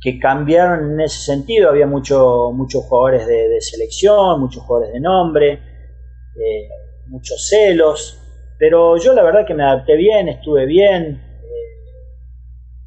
que 0.00 0.20
cambiaron 0.20 0.92
en 0.92 1.00
ese 1.00 1.20
sentido, 1.20 1.68
había 1.68 1.86
mucho, 1.88 2.52
muchos 2.52 2.84
jugadores 2.84 3.26
de, 3.26 3.60
selección, 3.60 4.40
muchos 4.40 4.62
jugadores 4.62 4.92
de 4.92 5.00
nombre, 5.00 5.52
eh, 5.52 6.68
muchos 7.08 7.48
celos, 7.48 8.18
pero 8.60 8.96
yo 8.96 9.12
la 9.12 9.24
verdad 9.24 9.44
que 9.44 9.54
me 9.54 9.64
adapté 9.64 9.96
bien, 9.96 10.28
estuve 10.28 10.66
bien, 10.66 11.31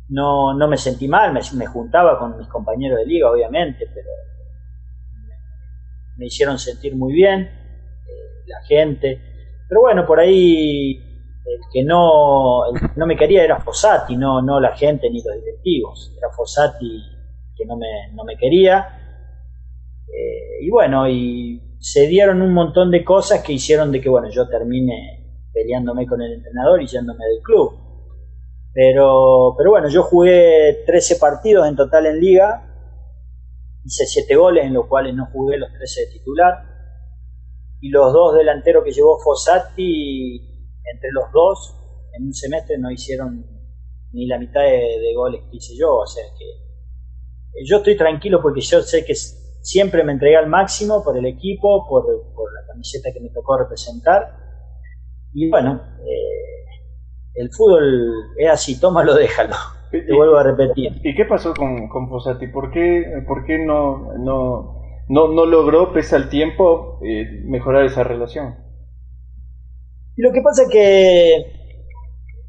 no, 0.10 0.54
no 0.54 0.68
me 0.68 0.78
sentí 0.78 1.08
mal, 1.08 1.34
me, 1.34 1.66
juntaba 1.66 2.20
con 2.20 2.38
mis 2.38 2.48
compañeros 2.48 3.00
de 3.00 3.06
liga, 3.06 3.32
obviamente, 3.32 3.88
pero 3.94 4.10
me, 6.18 6.26
hicieron 6.26 6.60
sentir 6.60 6.96
muy 6.96 7.14
bien, 7.14 7.42
eh, 7.42 8.48
la 8.48 8.62
gente. 8.68 9.22
Pero 9.68 9.82
bueno, 9.82 10.06
por 10.06 10.20
ahí 10.20 10.92
el 11.46 11.62
que 11.72 11.84
no, 11.84 12.72
no 12.96 13.06
me 13.06 13.18
quería 13.18 13.44
era 13.44 13.60
Fossati, 13.60 14.16
no, 14.16 14.42
no 14.42 14.60
la 14.60 14.76
gente 14.76 15.10
ni 15.10 15.22
los 15.24 15.36
directivos. 15.44 16.14
Era 16.18 16.30
Fossati 16.30 17.04
que 17.56 17.66
no 17.66 17.78
me, 17.78 18.12
no 18.14 18.24
me 18.24 18.38
quería. 18.38 19.02
Eh, 20.08 20.66
y 20.66 20.70
bueno, 20.70 21.10
y 21.10 21.78
se 21.80 22.08
dieron 22.08 22.42
un 22.42 22.54
montón 22.54 22.92
de 22.92 23.04
cosas 23.04 23.44
que 23.44 23.54
hicieron 23.54 23.92
de 23.92 24.02
que 24.02 24.10
bueno, 24.10 24.30
yo 24.30 24.48
termine 24.48 25.42
peleándome 25.54 26.06
con 26.06 26.22
el 26.22 26.34
entrenador 26.34 26.82
y 26.82 26.88
yéndome 26.88 27.26
del 27.26 27.42
club. 27.42 27.85
Pero, 28.76 29.56
pero 29.58 29.70
bueno, 29.72 29.88
yo 29.88 30.04
jugué 30.04 30.84
13 30.86 31.16
partidos 31.16 31.66
en 31.66 31.78
total 31.78 32.08
en 32.08 32.20
liga, 32.20 32.62
hice 33.86 34.06
7 34.06 34.36
goles, 34.36 34.66
en 34.66 34.74
los 34.74 34.88
cuales 34.88 35.16
no 35.16 35.28
jugué 35.32 35.58
los 35.58 35.72
13 35.72 36.02
de 36.02 36.12
titular. 36.12 36.54
Y 37.80 37.88
los 37.88 38.12
dos 38.12 38.36
delanteros 38.36 38.84
que 38.84 38.92
llevó 38.92 39.18
Fossati, 39.18 40.68
entre 40.94 41.12
los 41.14 41.32
dos, 41.32 41.74
en 42.18 42.26
un 42.26 42.34
semestre 42.34 42.78
no 42.78 42.92
hicieron 42.92 43.46
ni 44.12 44.28
la 44.28 44.38
mitad 44.38 44.62
de, 44.62 45.14
goles 45.16 45.42
que 45.50 45.56
hice 45.56 45.78
yo. 45.78 45.96
O 45.96 46.06
sea 46.06 46.26
que 46.38 47.64
yo 47.66 47.78
estoy 47.78 47.96
tranquilo 47.96 48.42
porque 48.42 48.60
yo 48.60 48.82
sé 48.82 49.06
que 49.06 49.16
siempre 49.16 50.04
me 50.04 50.12
entregué 50.12 50.36
al 50.36 50.50
máximo 50.50 51.02
por 51.02 51.18
el 51.18 51.26
equipo, 51.26 51.88
por, 51.88 52.04
por 52.34 52.54
la 52.54 52.68
camiseta 52.68 53.14
que 53.14 53.22
me 53.22 53.30
tocó 53.30 53.58
representar. 53.58 54.36
Y 55.34 55.50
bueno, 55.50 55.82
eh, 56.02 56.65
el 57.36 57.52
fútbol 57.52 58.34
es 58.38 58.50
así, 58.50 58.80
tómalo, 58.80 59.14
déjalo. 59.16 59.56
Te 59.92 60.14
vuelvo 60.14 60.38
a 60.38 60.44
repetir. 60.44 61.00
¿Y 61.04 61.16
qué 61.16 61.26
pasó 61.26 61.54
con, 61.54 61.88
con 61.88 62.10
Fossati? 62.10 62.48
¿Por 62.48 62.72
qué, 62.72 63.24
por 63.28 63.46
qué 63.46 63.60
no, 63.60 64.14
no, 64.18 64.82
no, 65.08 65.46
logró, 65.46 65.94
pese 65.94 66.16
al 66.16 66.30
tiempo, 66.30 67.00
eh, 67.04 67.44
mejorar 67.46 67.86
esa 67.86 68.04
relación? 68.04 68.56
lo 70.18 70.32
que 70.32 70.42
pasa 70.42 70.64
es 70.64 70.70
que 70.70 71.46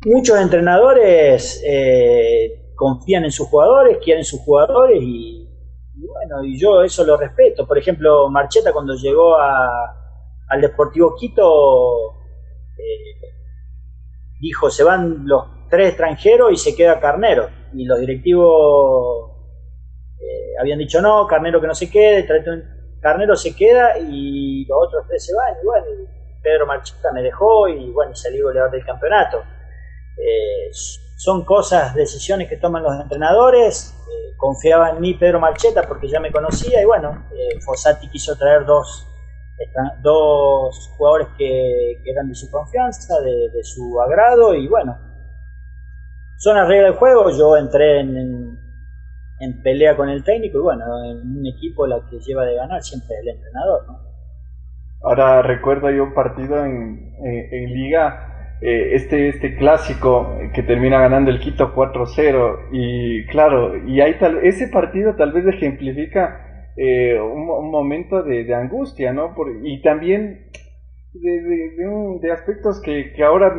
muchos 0.07 0.39
entrenadores 0.41 1.61
eh, 1.67 2.73
confían 2.77 3.25
en 3.25 3.33
sus 3.33 3.49
jugadores, 3.49 3.99
quieren 4.03 4.25
sus 4.25 4.41
jugadores 4.41 5.03
y, 5.03 5.49
bueno, 5.97 6.45
y 6.45 6.59
yo 6.59 6.83
eso 6.83 7.05
lo 7.05 7.17
respeto. 7.17 7.67
Por 7.67 7.79
ejemplo, 7.79 8.29
Marcheta 8.31 8.73
cuando 8.73 8.95
llegó 8.95 9.37
a, 9.37 9.97
al 10.49 10.61
Deportivo 10.61 11.15
Quito 11.17 12.13
eh, 12.79 13.16
dijo, 14.41 14.71
se 14.71 14.85
van 14.85 15.27
los 15.27 15.45
tres 15.69 15.89
extranjeros 15.89 16.53
y 16.53 16.57
se 16.57 16.77
queda 16.77 17.01
Carnero. 17.01 17.49
Y 17.75 17.85
los 17.85 17.99
directivos 18.01 19.31
eh, 20.21 20.55
habían 20.61 20.79
dicho, 20.79 21.01
no, 21.01 21.27
Carnero 21.27 21.61
que 21.61 21.67
no 21.67 21.75
se 21.75 21.91
quede, 21.91 22.27
Carnero 23.01 23.37
se 23.37 23.55
queda 23.55 23.99
y 23.99 24.65
los 24.67 24.79
otros 24.87 25.05
tres 25.09 25.27
se 25.27 25.35
van. 25.35 25.55
Y 25.63 25.67
bueno, 25.67 25.87
Pedro 26.43 26.67
Marchita 26.67 27.13
me 27.13 27.23
dejó 27.23 27.69
y 27.69 27.91
bueno, 27.91 28.15
salí 28.15 28.41
goleador 28.41 28.71
del 28.71 28.85
campeonato. 28.85 29.43
Eh, 30.19 30.71
son 31.19 31.45
cosas, 31.45 31.95
decisiones 31.95 32.49
que 32.49 32.57
toman 32.57 32.83
los 32.83 33.01
entrenadores. 33.01 33.95
Eh, 34.09 34.37
confiaba 34.37 34.91
en 34.91 35.01
mí 35.01 35.15
Pedro 35.15 35.41
Marcheta 35.41 35.83
porque 35.83 36.09
ya 36.09 36.21
me 36.21 36.31
conocía 36.31 36.81
y 36.81 36.85
bueno, 36.85 37.27
Fossati 37.65 38.09
quiso 38.09 38.37
traer 38.37 38.65
dos, 38.65 39.07
dos 40.03 40.95
jugadores 40.97 41.29
que, 41.39 42.03
eran 42.05 42.29
de 42.29 42.35
su 42.35 42.51
confianza, 42.51 43.15
de, 43.21 43.63
su 43.63 44.01
agrado 44.01 44.55
y 44.55 44.69
bueno, 44.69 44.97
son 46.39 46.57
las 46.57 46.69
reglas 46.69 46.91
del 46.91 46.99
juego, 46.99 47.31
yo 47.31 47.57
entré 47.57 48.01
en, 48.01 48.59
en, 49.41 49.63
pelea 49.63 49.97
con 49.97 50.09
el 50.09 50.23
técnico 50.23 50.59
y 50.59 50.63
bueno, 50.63 50.85
en 51.05 51.39
un 51.39 51.47
equipo 51.47 51.87
la 51.87 52.01
que 52.11 52.19
lleva 52.19 52.45
de 52.45 52.55
ganar 52.55 52.83
siempre 52.83 53.17
es 53.17 53.23
el 53.23 53.29
entrenador, 53.37 53.87
¿no? 53.87 54.07
Ahora 55.03 55.43
recuerdo 55.43 55.91
yo 55.91 56.05
un 56.05 56.15
partido 56.15 56.65
en, 56.65 57.15
en, 57.23 57.75
liga, 57.75 58.57
eh, 58.61 58.95
este, 58.95 59.29
este 59.29 59.57
clásico 59.57 60.39
que 60.55 60.63
termina 60.63 60.99
ganando 60.99 61.31
el 61.31 61.39
Quito 61.39 61.75
4-0 61.75 62.69
y 62.73 63.27
claro, 63.27 63.77
y 63.87 64.01
ahí 64.01 64.19
tal, 64.19 64.39
ese 64.39 64.69
partido 64.69 65.15
tal 65.15 65.33
vez 65.33 65.47
ejemplifica 65.47 66.46
eh, 66.77 67.19
un, 67.19 67.71
momento 67.71 68.23
de, 68.23 68.55
angustia, 68.55 69.13
¿no? 69.13 69.35
y 69.63 69.81
también 69.81 70.51
de, 71.15 72.21
de, 72.21 72.33
aspectos 72.33 72.81
que, 72.83 73.13
que, 73.15 73.25
ahora, 73.25 73.55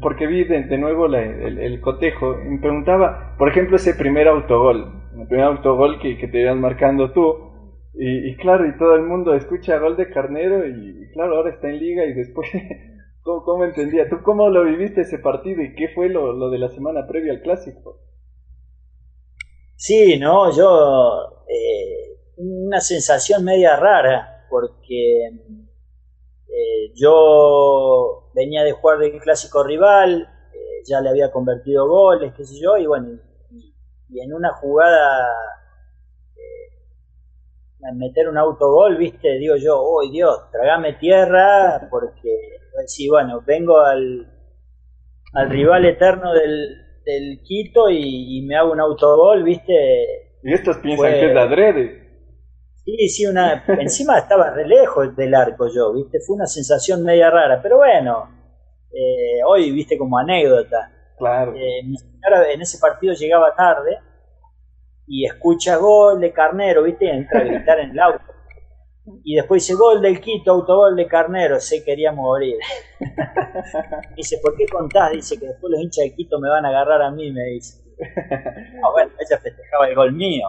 porque 0.00 0.26
vi 0.26 0.44
de, 0.44 0.76
nuevo 0.76 1.06
el, 1.06 1.80
cotejo, 1.80 2.36
me 2.36 2.58
preguntaba, 2.58 3.36
por 3.38 3.48
ejemplo, 3.48 3.76
ese 3.76 3.94
primer 3.94 4.26
autogol, 4.26 4.92
el 5.16 5.28
primer 5.28 5.44
autogol 5.44 6.00
que, 6.00 6.16
te 6.16 6.40
ibas 6.40 6.56
marcando 6.56 7.12
tú, 7.12 7.46
y, 7.94 8.34
claro, 8.36 8.66
y 8.66 8.76
todo 8.76 8.96
el 8.96 9.02
mundo 9.02 9.34
escucha 9.34 9.78
gol 9.78 9.96
de 9.96 10.10
Carnero, 10.10 10.66
y, 10.66 11.08
claro, 11.12 11.36
ahora 11.36 11.50
está 11.50 11.68
en 11.68 11.78
liga, 11.78 12.04
y 12.04 12.14
después, 12.14 12.48
¿cómo, 13.22 13.44
¿cómo, 13.44 13.64
entendía? 13.64 14.08
¿Tú 14.08 14.16
cómo 14.24 14.50
lo 14.50 14.64
viviste 14.64 15.02
ese 15.02 15.18
partido 15.18 15.62
y 15.62 15.74
qué 15.76 15.88
fue 15.88 16.08
lo, 16.08 16.32
lo 16.32 16.50
de 16.50 16.58
la 16.58 16.68
semana 16.70 17.06
previa 17.06 17.32
al 17.32 17.42
clásico? 17.42 18.00
Sí, 19.76 20.18
no, 20.18 20.50
yo... 20.50 21.44
Eh 21.48 22.05
una 22.36 22.80
sensación 22.80 23.44
media 23.44 23.76
rara, 23.76 24.46
porque 24.50 25.26
eh, 25.28 26.92
yo 26.94 28.30
venía 28.34 28.62
de 28.64 28.72
jugar 28.72 28.98
del 28.98 29.18
clásico 29.20 29.62
rival, 29.64 30.28
eh, 30.52 30.82
ya 30.86 31.00
le 31.00 31.10
había 31.10 31.30
convertido 31.30 31.88
goles, 31.88 32.32
qué 32.36 32.44
sé 32.44 32.60
yo, 32.60 32.76
y 32.76 32.86
bueno, 32.86 33.18
y, 33.50 34.20
en 34.20 34.32
una 34.32 34.52
jugada 34.52 35.28
eh, 36.36 37.92
meter 37.94 38.28
un 38.28 38.38
autogol, 38.38 38.96
viste, 38.96 39.38
digo 39.38 39.56
yo, 39.56 39.78
oh 39.78 40.08
Dios, 40.10 40.50
tragame 40.52 40.94
tierra, 40.94 41.88
porque, 41.90 42.30
sí, 42.86 43.08
bueno, 43.08 43.42
vengo 43.46 43.78
al, 43.80 44.32
al 45.34 45.50
rival 45.50 45.84
eterno 45.84 46.32
del, 46.32 46.86
del 47.04 47.40
Quito 47.42 47.88
y, 47.90 48.42
me 48.46 48.56
hago 48.56 48.72
un 48.72 48.80
autogol, 48.80 49.42
viste. 49.44 49.72
Y 50.42 50.52
estos 50.52 50.78
piensan 50.78 51.12
que 51.12 51.26
es 51.26 51.34
de 51.34 51.40
adrede. 51.40 52.05
Sí, 52.86 53.08
sí, 53.08 53.26
una, 53.26 53.64
encima 53.66 54.16
estaba 54.16 54.50
re 54.50 54.64
lejos 54.64 55.16
del 55.16 55.34
arco 55.34 55.66
yo, 55.66 55.92
¿viste? 55.92 56.20
Fue 56.24 56.36
una 56.36 56.46
sensación 56.46 57.02
media 57.02 57.30
rara, 57.30 57.60
pero 57.60 57.78
bueno, 57.78 58.30
eh, 58.92 59.42
hoy, 59.44 59.72
¿viste? 59.72 59.98
Como 59.98 60.16
anécdota. 60.16 60.92
Claro. 61.18 61.52
Eh, 61.56 61.82
mi 61.84 61.96
señora 61.96 62.48
en 62.52 62.60
ese 62.60 62.78
partido 62.78 63.12
llegaba 63.14 63.56
tarde 63.56 63.98
y 65.08 65.26
escucha 65.26 65.76
gol 65.78 66.20
de 66.20 66.32
Carnero, 66.32 66.84
¿viste? 66.84 67.10
Entra 67.10 67.40
a 67.40 67.44
gritar 67.44 67.80
en 67.80 67.90
el 67.90 67.98
auto. 67.98 68.22
Y 69.24 69.34
después 69.34 69.66
dice 69.66 69.76
gol 69.76 70.00
del 70.00 70.20
Quito, 70.20 70.52
autogol 70.52 70.94
de 70.94 71.08
Carnero, 71.08 71.58
se 71.58 71.82
quería 71.82 72.12
morir. 72.12 72.56
dice, 74.16 74.38
¿por 74.40 74.56
qué 74.56 74.64
contás? 74.66 75.10
Dice 75.10 75.40
que 75.40 75.46
después 75.46 75.72
los 75.72 75.80
hinchas 75.80 76.04
de 76.04 76.14
Quito 76.14 76.38
me 76.38 76.48
van 76.48 76.64
a 76.64 76.68
agarrar 76.68 77.02
a 77.02 77.10
mí, 77.10 77.32
me 77.32 77.42
dice. 77.46 77.82
Ah, 78.84 78.90
bueno, 78.92 79.10
ella 79.18 79.38
festejaba 79.40 79.88
el 79.88 79.94
gol 79.96 80.12
mío. 80.12 80.46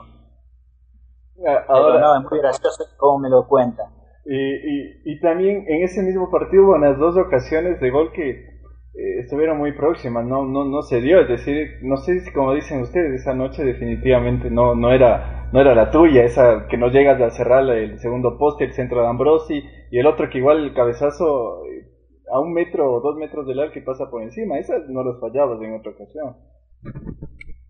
Ah, 1.46 1.66
ahora, 1.68 2.00
no, 2.00 2.18
es 2.18 2.32
muy 2.32 2.40
gracioso 2.40 2.86
cómo 2.98 3.20
me 3.20 3.30
lo 3.30 3.48
cuenta. 3.48 3.84
Y, 4.26 5.12
y, 5.12 5.20
también 5.22 5.64
en 5.68 5.84
ese 5.84 6.02
mismo 6.04 6.30
partido 6.30 6.66
hubo 6.66 6.76
unas 6.76 6.98
dos 6.98 7.16
ocasiones 7.18 7.80
de 7.80 7.90
gol 7.90 8.12
que 8.12 8.32
eh, 8.32 9.20
estuvieron 9.20 9.58
muy 9.58 9.72
próximas, 9.72 10.26
no, 10.26 10.44
no, 10.46 10.66
no 10.66 10.82
se 10.82 11.00
dio, 11.00 11.22
es 11.22 11.30
decir, 11.30 11.80
no 11.84 11.96
sé 11.98 12.20
si 12.20 12.34
como 12.34 12.54
dicen 12.54 12.82
ustedes, 12.82 13.22
esa 13.22 13.34
noche 13.34 13.64
definitivamente 13.64 14.50
no, 14.50 14.76
no, 14.76 14.92
era, 14.92 15.48
no 15.54 15.62
era 15.62 15.76
la 15.76 15.92
tuya, 15.92 16.26
esa 16.26 16.68
que 16.68 16.78
no 16.78 16.90
llegas 16.90 17.22
a 17.22 17.30
cerrar 17.30 17.64
el 17.70 18.00
segundo 18.00 18.38
poste, 18.38 18.66
el 18.66 18.74
centro 18.74 19.02
de 19.02 19.08
Ambrosi, 19.08 19.64
y 19.92 20.00
el 20.00 20.08
otro 20.08 20.30
que 20.30 20.40
igual 20.40 20.64
el 20.64 20.74
cabezazo 20.74 21.64
eh, 21.66 21.88
a 22.30 22.40
un 22.40 22.52
metro 22.54 22.92
o 22.92 23.00
dos 23.00 23.16
metros 23.16 23.48
del 23.48 23.60
arco 23.60 23.76
que 23.76 23.82
pasa 23.82 24.10
por 24.10 24.24
encima, 24.24 24.58
esas 24.58 24.90
no 24.90 25.04
las 25.04 25.22
fallabas 25.22 25.62
en 25.62 25.76
otra 25.76 25.92
ocasión. 25.92 26.36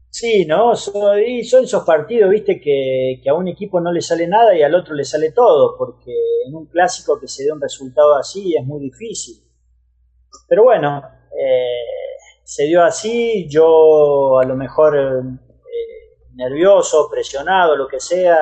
Sí, 0.09 0.45
¿no? 0.45 0.75
Son, 0.75 0.93
son 1.43 1.63
esos 1.63 1.83
partidos, 1.83 2.29
viste, 2.31 2.59
que, 2.59 3.21
a 3.29 3.33
un 3.33 3.47
equipo 3.47 3.79
no 3.79 3.91
le 3.91 4.01
sale 4.01 4.27
nada 4.27 4.55
y 4.55 4.63
al 4.63 4.73
otro 4.73 4.95
le 4.95 5.03
sale 5.03 5.31
todo, 5.31 5.75
porque 5.77 6.13
en 6.47 6.55
un 6.55 6.65
clásico 6.67 7.19
que 7.19 7.27
se 7.27 7.43
dé 7.43 7.51
un 7.51 7.61
resultado 7.61 8.15
así 8.15 8.55
es 8.55 8.65
muy 8.65 8.79
difícil. 8.81 9.43
Pero 10.47 10.63
bueno, 10.63 11.03
eh, 11.37 11.85
se 12.43 12.63
dio 12.63 12.83
así, 12.83 13.47
yo 13.49 14.39
a 14.39 14.45
lo 14.45 14.55
mejor 14.55 14.97
eh, 14.97 15.21
nervioso, 16.33 17.09
presionado, 17.11 17.75
lo 17.75 17.87
que 17.87 17.99
sea, 17.99 18.37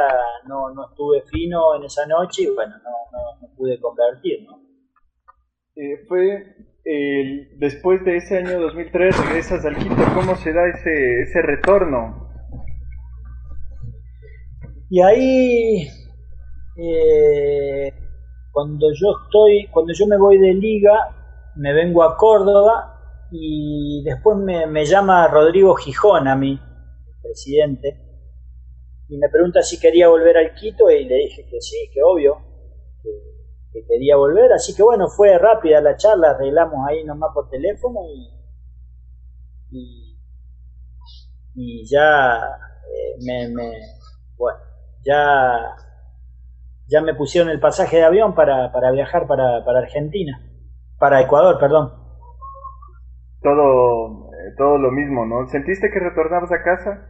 no, 0.45 0.69
no 0.69 0.89
estuve 0.89 1.23
fino 1.23 1.75
en 1.75 1.85
esa 1.85 2.05
noche 2.05 2.43
y 2.43 2.47
bueno, 2.47 2.75
no, 2.83 3.39
no, 3.41 3.55
pude 3.55 3.79
convertir, 3.79 4.43
¿no? 4.43 4.61
Eh, 5.75 6.05
fue 6.07 6.55
después 7.57 8.03
de 8.05 8.17
ese 8.17 8.37
año 8.37 8.61
2003 8.61 9.25
regresas 9.25 9.65
al 9.65 9.75
Quito, 9.75 9.95
¿cómo 10.13 10.35
se 10.35 10.53
da 10.53 10.67
ese, 10.67 11.21
ese 11.21 11.41
retorno? 11.41 12.29
Y 14.89 15.01
ahí, 15.01 15.87
eh, 16.77 17.91
cuando 18.51 18.87
yo 18.93 19.07
estoy, 19.25 19.67
cuando 19.71 19.93
yo 19.93 20.05
me 20.05 20.17
voy 20.17 20.37
de 20.37 20.53
liga, 20.53 20.93
me 21.55 21.73
vengo 21.73 22.03
a 22.03 22.15
Córdoba 22.17 23.27
y 23.31 24.03
después 24.05 24.37
me, 24.37 24.67
me 24.67 24.85
llama 24.85 25.27
Rodrigo 25.27 25.73
Gijón 25.73 26.27
a 26.27 26.35
mí, 26.35 26.59
presidente, 27.23 27.99
y 29.09 29.17
me 29.17 29.29
pregunta 29.29 29.63
si 29.63 29.79
quería 29.79 30.07
volver 30.07 30.37
al 30.37 30.53
Quito 30.53 30.91
y 30.91 31.05
le 31.05 31.15
dije 31.15 31.47
que 31.49 31.59
sí, 31.59 31.89
que 31.91 32.01
obvio, 32.03 32.54
que 33.75 33.85
quería 33.85 34.15
volver, 34.15 34.53
así 34.53 34.73
que 34.73 34.83
bueno, 34.83 35.09
fue 35.09 35.37
rápida 35.37 35.81
la 35.81 35.97
charla, 35.97 36.29
arreglamos 36.29 36.87
ahí 36.87 37.03
nomás 37.03 37.31
por 37.33 37.49
teléfono 37.49 37.99
y, 39.69 40.17
y, 41.53 41.85
ya 41.85 42.37
eh, 42.39 43.17
me, 43.21 43.73
bueno, 44.37 44.59
ya, 45.03 45.75
ya 46.87 47.01
me 47.01 47.15
pusieron 47.15 47.49
el 47.49 47.59
pasaje 47.59 47.97
de 47.97 48.05
avión 48.05 48.33
para, 48.33 48.71
para 48.71 48.91
viajar 48.91 49.27
para, 49.27 49.65
para 49.65 49.79
Argentina, 49.79 50.39
para 50.97 51.19
Ecuador, 51.19 51.59
perdón. 51.59 51.91
Todo, 53.41 54.31
eh, 54.31 54.53
todo 54.57 54.77
lo 54.77 54.91
mismo, 54.91 55.25
¿no? 55.25 55.47
¿Sentiste 55.49 55.89
que 55.91 55.99
retornabas 55.99 56.51
a 56.53 56.63
casa? 56.63 57.09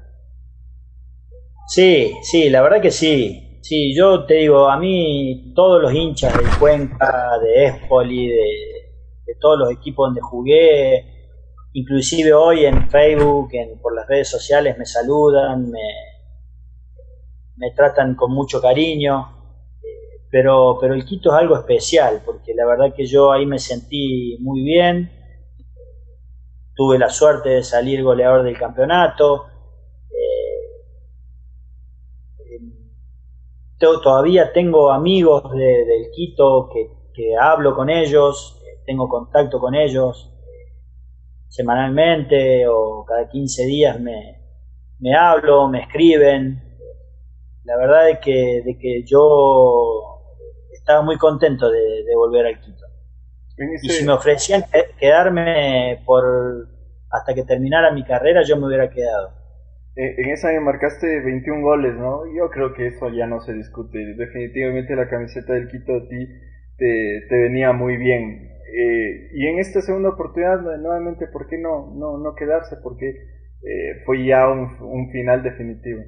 Sí, 1.67 2.11
sí, 2.23 2.49
la 2.49 2.63
verdad 2.63 2.81
que 2.81 2.91
sí. 2.91 3.44
Sí, 3.67 3.95
yo 3.95 4.27
te 4.27 4.35
digo, 4.35 4.69
a 4.69 4.77
mí 4.77 5.51
todos 5.55 5.81
los 5.81 5.91
hinchas 5.91 6.37
del 6.37 6.45
Cuenca, 6.59 7.39
de 7.39 7.65
Espoli, 7.65 8.27
de, 8.27 9.35
todos 9.41 9.57
los 9.57 9.71
equipos 9.71 10.09
donde 10.09 10.21
jugué, 10.21 11.33
inclusive 11.73 12.31
hoy 12.31 12.63
en 12.67 12.87
Facebook, 12.91 13.49
en, 13.53 13.81
por 13.81 13.95
las 13.95 14.07
redes 14.07 14.29
sociales 14.29 14.77
me 14.77 14.85
saludan, 14.85 15.71
me, 15.71 15.81
me 17.55 17.71
tratan 17.71 18.13
con 18.13 18.35
mucho 18.35 18.61
cariño, 18.61 19.31
eh, 19.81 20.27
pero, 20.29 20.77
pero 20.79 20.93
el 20.93 21.03
Quito 21.03 21.31
es 21.31 21.39
algo 21.39 21.57
especial, 21.57 22.21
porque 22.23 22.53
la 22.53 22.67
verdad 22.67 22.93
que 22.95 23.07
yo 23.07 23.31
ahí 23.31 23.47
me 23.47 23.57
sentí 23.57 24.37
muy 24.41 24.61
bien, 24.61 25.09
tuve 26.75 26.99
la 26.99 27.09
suerte 27.09 27.49
de 27.49 27.63
salir 27.63 28.03
goleador 28.03 28.43
del 28.43 28.59
campeonato, 28.59 29.47
todavía 33.79 34.51
tengo 34.53 34.91
amigos 34.91 35.51
de, 35.51 35.85
del 35.85 36.11
Quito 36.13 36.69
que, 36.71 37.35
hablo 37.39 37.75
con 37.75 37.89
ellos, 37.89 38.61
tengo 38.85 39.07
contacto 39.07 39.59
con 39.59 39.73
ellos 39.73 40.31
semanalmente 41.47 42.67
o 42.67 43.05
cada 43.05 43.29
15 43.29 43.65
días 43.65 43.99
me, 44.01 44.41
me 44.99 45.15
hablo, 45.15 45.69
me 45.69 45.83
escriben. 45.83 46.61
La 47.63 47.77
verdad 47.77 48.09
es 48.09 48.19
que, 48.19 48.61
de 48.65 48.77
que 48.77 49.03
yo 49.05 50.21
estaba 50.73 51.01
muy 51.01 51.17
contento 51.17 51.69
de, 51.69 52.03
volver 52.15 52.45
al 52.45 52.59
Quito. 52.59 52.85
Y 53.81 53.89
si 53.89 54.03
me 54.05 54.11
ofrecían 54.11 54.65
quedarme 54.99 56.03
por 56.05 56.23
hasta 57.09 57.33
que 57.33 57.43
terminara 57.43 57.91
mi 57.91 58.03
carrera, 58.03 58.43
yo 58.43 58.57
me 58.57 58.67
hubiera 58.67 58.89
quedado. 58.89 59.44
Eh, 59.95 60.15
en 60.17 60.29
esa 60.29 60.49
año 60.49 60.61
marcaste 60.61 61.21
21 61.21 61.61
goles, 61.61 61.95
¿no? 61.95 62.23
Yo 62.35 62.49
creo 62.49 62.73
que 62.73 62.87
eso 62.87 63.09
ya 63.09 63.27
no 63.27 63.39
se 63.41 63.53
discute. 63.53 63.97
Definitivamente 64.17 64.95
la 64.95 65.09
camiseta 65.09 65.53
del 65.53 65.69
Quito 65.69 65.95
a 65.95 66.07
ti 66.07 66.27
te, 66.77 67.27
venía 67.29 67.71
muy 67.71 67.97
bien. 67.97 68.51
Eh, 68.77 69.29
y 69.33 69.47
en 69.47 69.59
esta 69.59 69.81
segunda 69.81 70.09
oportunidad, 70.09 70.59
nuevamente, 70.77 71.27
¿por 71.27 71.47
qué 71.47 71.57
no, 71.57 71.93
no, 71.95 72.17
no 72.17 72.35
quedarse? 72.35 72.75
Porque 72.83 73.07
eh, 73.07 74.03
fue 74.05 74.25
ya 74.25 74.49
un, 74.49 74.77
un, 74.81 75.11
final 75.11 75.43
definitivo. 75.43 76.01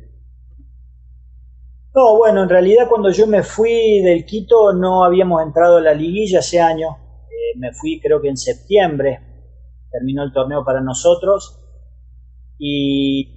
No, 1.96 2.18
bueno, 2.18 2.44
en 2.44 2.50
realidad 2.50 2.90
cuando 2.90 3.10
yo 3.10 3.26
me 3.26 3.42
fui 3.42 4.02
del 4.04 4.26
Quito 4.26 4.74
no 4.74 5.04
habíamos 5.04 5.42
entrado 5.42 5.78
a 5.78 5.82
la 5.82 5.94
liguilla 5.94 6.40
ese 6.40 6.60
año. 6.60 6.90
Eh, 7.30 7.58
me 7.58 7.72
fui 7.72 8.00
creo 8.02 8.22
que 8.22 8.28
en 8.30 8.38
septiembre, 8.38 9.20
terminó 9.90 10.24
el 10.24 10.34
torneo 10.34 10.64
para 10.66 10.82
nosotros. 10.82 11.64
Y, 12.60 13.37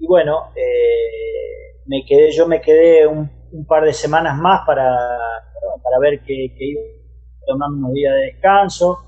y 0.00 0.06
bueno, 0.06 0.52
eh, 0.56 1.82
me 1.86 2.04
quedé, 2.06 2.30
yo 2.32 2.46
me 2.46 2.60
quedé 2.60 3.06
un, 3.06 3.30
par 3.66 3.84
de 3.84 3.92
semanas 3.92 4.36
más 4.36 4.60
para, 4.66 4.84
para 5.82 5.98
ver 6.00 6.20
que, 6.20 6.54
que 6.56 6.64
iba 6.64 6.80
tomando 7.46 7.78
unos 7.78 7.92
días 7.94 8.14
de 8.14 8.20
descanso. 8.32 8.98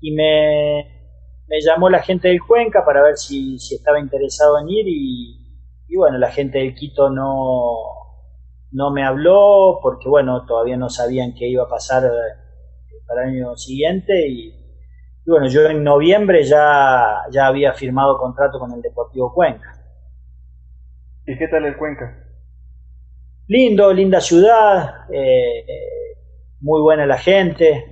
Y 0.00 0.12
me, 0.12 0.96
me 1.48 1.60
llamó 1.60 1.88
la 1.88 2.02
gente 2.02 2.28
del 2.28 2.42
Cuenca 2.42 2.84
para 2.84 3.02
ver 3.02 3.16
si, 3.16 3.58
si 3.58 3.76
estaba 3.76 3.98
interesado 3.98 4.58
en 4.60 4.68
ir 4.68 4.86
y, 4.86 5.46
y 5.88 5.96
bueno, 5.96 6.18
la 6.18 6.30
gente 6.30 6.58
del 6.58 6.74
Quito 6.74 7.10
no, 7.10 7.96
no 8.72 8.90
me 8.90 9.04
habló 9.04 9.78
porque 9.82 10.08
bueno, 10.08 10.44
todavía 10.46 10.76
no 10.76 10.88
sabían 10.88 11.34
qué 11.34 11.48
iba 11.48 11.64
a 11.64 11.68
pasar 11.68 12.04
eh, 12.04 13.00
para 13.06 13.24
el 13.24 13.36
año 13.36 13.56
siguiente 13.56 14.28
y, 14.28 14.52
bueno, 15.26 15.48
yo 15.48 15.62
en 15.62 15.82
noviembre 15.82 16.44
ya, 16.44 17.22
ya 17.32 17.46
había 17.46 17.72
firmado 17.72 18.16
contrato 18.18 18.60
con 18.60 18.72
el 18.72 18.80
Deportivo 18.80 19.32
Cuenca. 19.34 19.75
¿Y 21.26 21.36
qué 21.36 21.48
tal 21.48 21.64
el 21.64 21.76
Cuenca? 21.76 22.22
Lindo, 23.48 23.92
linda 23.92 24.20
ciudad, 24.20 25.10
eh, 25.12 25.64
muy 26.60 26.80
buena 26.80 27.04
la 27.04 27.18
gente. 27.18 27.84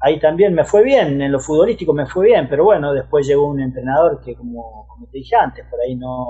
Ahí 0.00 0.18
también 0.18 0.54
me 0.54 0.64
fue 0.64 0.82
bien, 0.82 1.20
en 1.20 1.32
lo 1.32 1.40
futbolístico 1.40 1.92
me 1.92 2.06
fue 2.06 2.26
bien, 2.26 2.48
pero 2.48 2.64
bueno, 2.64 2.92
después 2.92 3.26
llegó 3.26 3.48
un 3.48 3.60
entrenador 3.60 4.20
que 4.24 4.34
como 4.34 4.86
te 5.10 5.18
dije 5.18 5.36
antes, 5.36 5.66
por 5.70 5.80
ahí 5.80 5.94
no, 5.94 6.26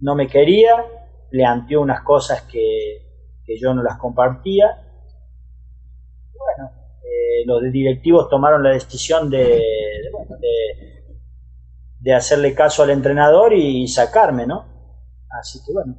no 0.00 0.14
me 0.14 0.26
quería, 0.26 0.84
planteó 1.30 1.82
unas 1.82 2.02
cosas 2.02 2.42
que, 2.42 3.06
yo 3.60 3.72
no 3.72 3.82
las 3.82 3.96
compartía. 3.96 4.66
Bueno, 6.34 6.70
eh, 7.02 7.46
los 7.46 7.62
directivos 7.72 8.28
tomaron 8.28 8.62
la 8.62 8.70
decisión 8.70 9.30
de, 9.30 9.38
de, 9.38 10.10
de, 10.38 10.97
hacerle 12.14 12.54
caso 12.54 12.82
al 12.82 12.90
entrenador 12.90 13.52
y 13.52 13.86
sacarme, 13.88 14.46
¿no? 14.46 14.64
Así 15.40 15.58
que 15.64 15.72
bueno, 15.72 15.96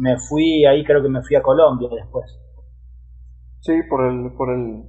me 0.00 0.18
fui, 0.18 0.64
ahí 0.64 0.84
creo 0.84 1.02
que 1.02 1.08
me 1.08 1.22
fui 1.22 1.36
a 1.36 1.42
Colombia 1.42 1.88
después. 1.94 2.38
Sí, 3.60 3.74
por 3.88 4.04
el, 4.04 4.32
por 4.36 4.50
el, 4.50 4.84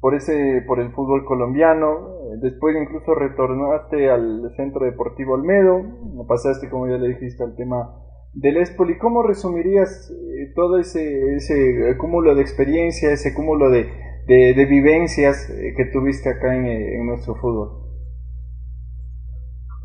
por 0.00 0.14
ese 0.14 0.62
por 0.66 0.80
el 0.80 0.92
fútbol 0.92 1.24
colombiano 1.24 2.16
después 2.40 2.76
incluso 2.80 3.14
retornaste 3.14 4.10
al 4.10 4.52
centro 4.56 4.84
deportivo 4.84 5.34
Olmedo 5.34 5.82
pasaste 6.28 6.68
como 6.68 6.86
ya 6.86 6.98
le 6.98 7.08
dijiste 7.08 7.42
al 7.42 7.56
tema 7.56 8.02
del 8.32 8.58
Espoli 8.58 8.98
cómo 8.98 9.22
resumirías 9.22 10.10
eh, 10.10 10.52
todo 10.54 10.78
ese 10.78 11.36
ese 11.36 11.96
cúmulo 11.98 12.34
de 12.34 12.42
experiencia 12.42 13.10
ese 13.10 13.32
cúmulo 13.34 13.70
de, 13.70 13.90
de, 14.26 14.66
vivencias 14.66 15.48
eh, 15.50 15.72
que 15.76 15.86
tuviste 15.86 16.28
acá 16.28 16.54
en, 16.54 16.66
en 16.66 17.06
nuestro 17.06 17.34
fútbol 17.36 17.85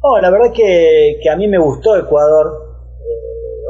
oh, 0.02 0.20
la 0.20 0.30
verdad 0.30 0.52
que, 0.54 1.20
que, 1.22 1.30
a 1.30 1.36
mí 1.36 1.48
me 1.48 1.58
gustó 1.58 1.96
Ecuador 1.98 2.70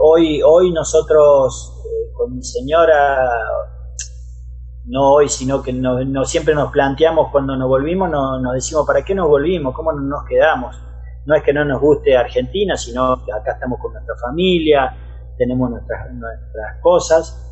hoy 0.03 0.41
hoy 0.41 0.71
nosotros 0.71 1.79
con 2.13 2.35
mi 2.35 2.43
señora 2.43 3.29
no 4.85 5.13
hoy, 5.13 5.29
sino 5.29 5.61
que 5.61 5.73
no, 5.73 6.25
siempre 6.25 6.55
nos 6.55 6.71
planteamos 6.71 7.31
cuando 7.31 7.55
nos 7.55 7.67
volvimos, 7.67 8.09
nos 8.09 8.53
decimos, 8.53 8.85
¿para 8.85 9.03
qué 9.03 9.13
nos 9.13 9.27
volvimos? 9.27 9.73
¿Cómo 9.75 9.93
nos 9.93 10.25
quedamos? 10.25 10.75
No 11.25 11.35
es 11.35 11.43
que 11.43 11.53
no 11.53 11.63
nos 11.63 11.79
guste 11.79 12.17
Argentina, 12.17 12.75
sino 12.75 13.23
que 13.23 13.31
acá 13.31 13.53
estamos 13.53 13.79
con 13.79 13.93
nuestra 13.93 14.15
familia, 14.25 14.93
tenemos 15.37 15.69
nuestras, 15.69 16.11
nuestras 16.13 16.81
cosas, 16.81 17.47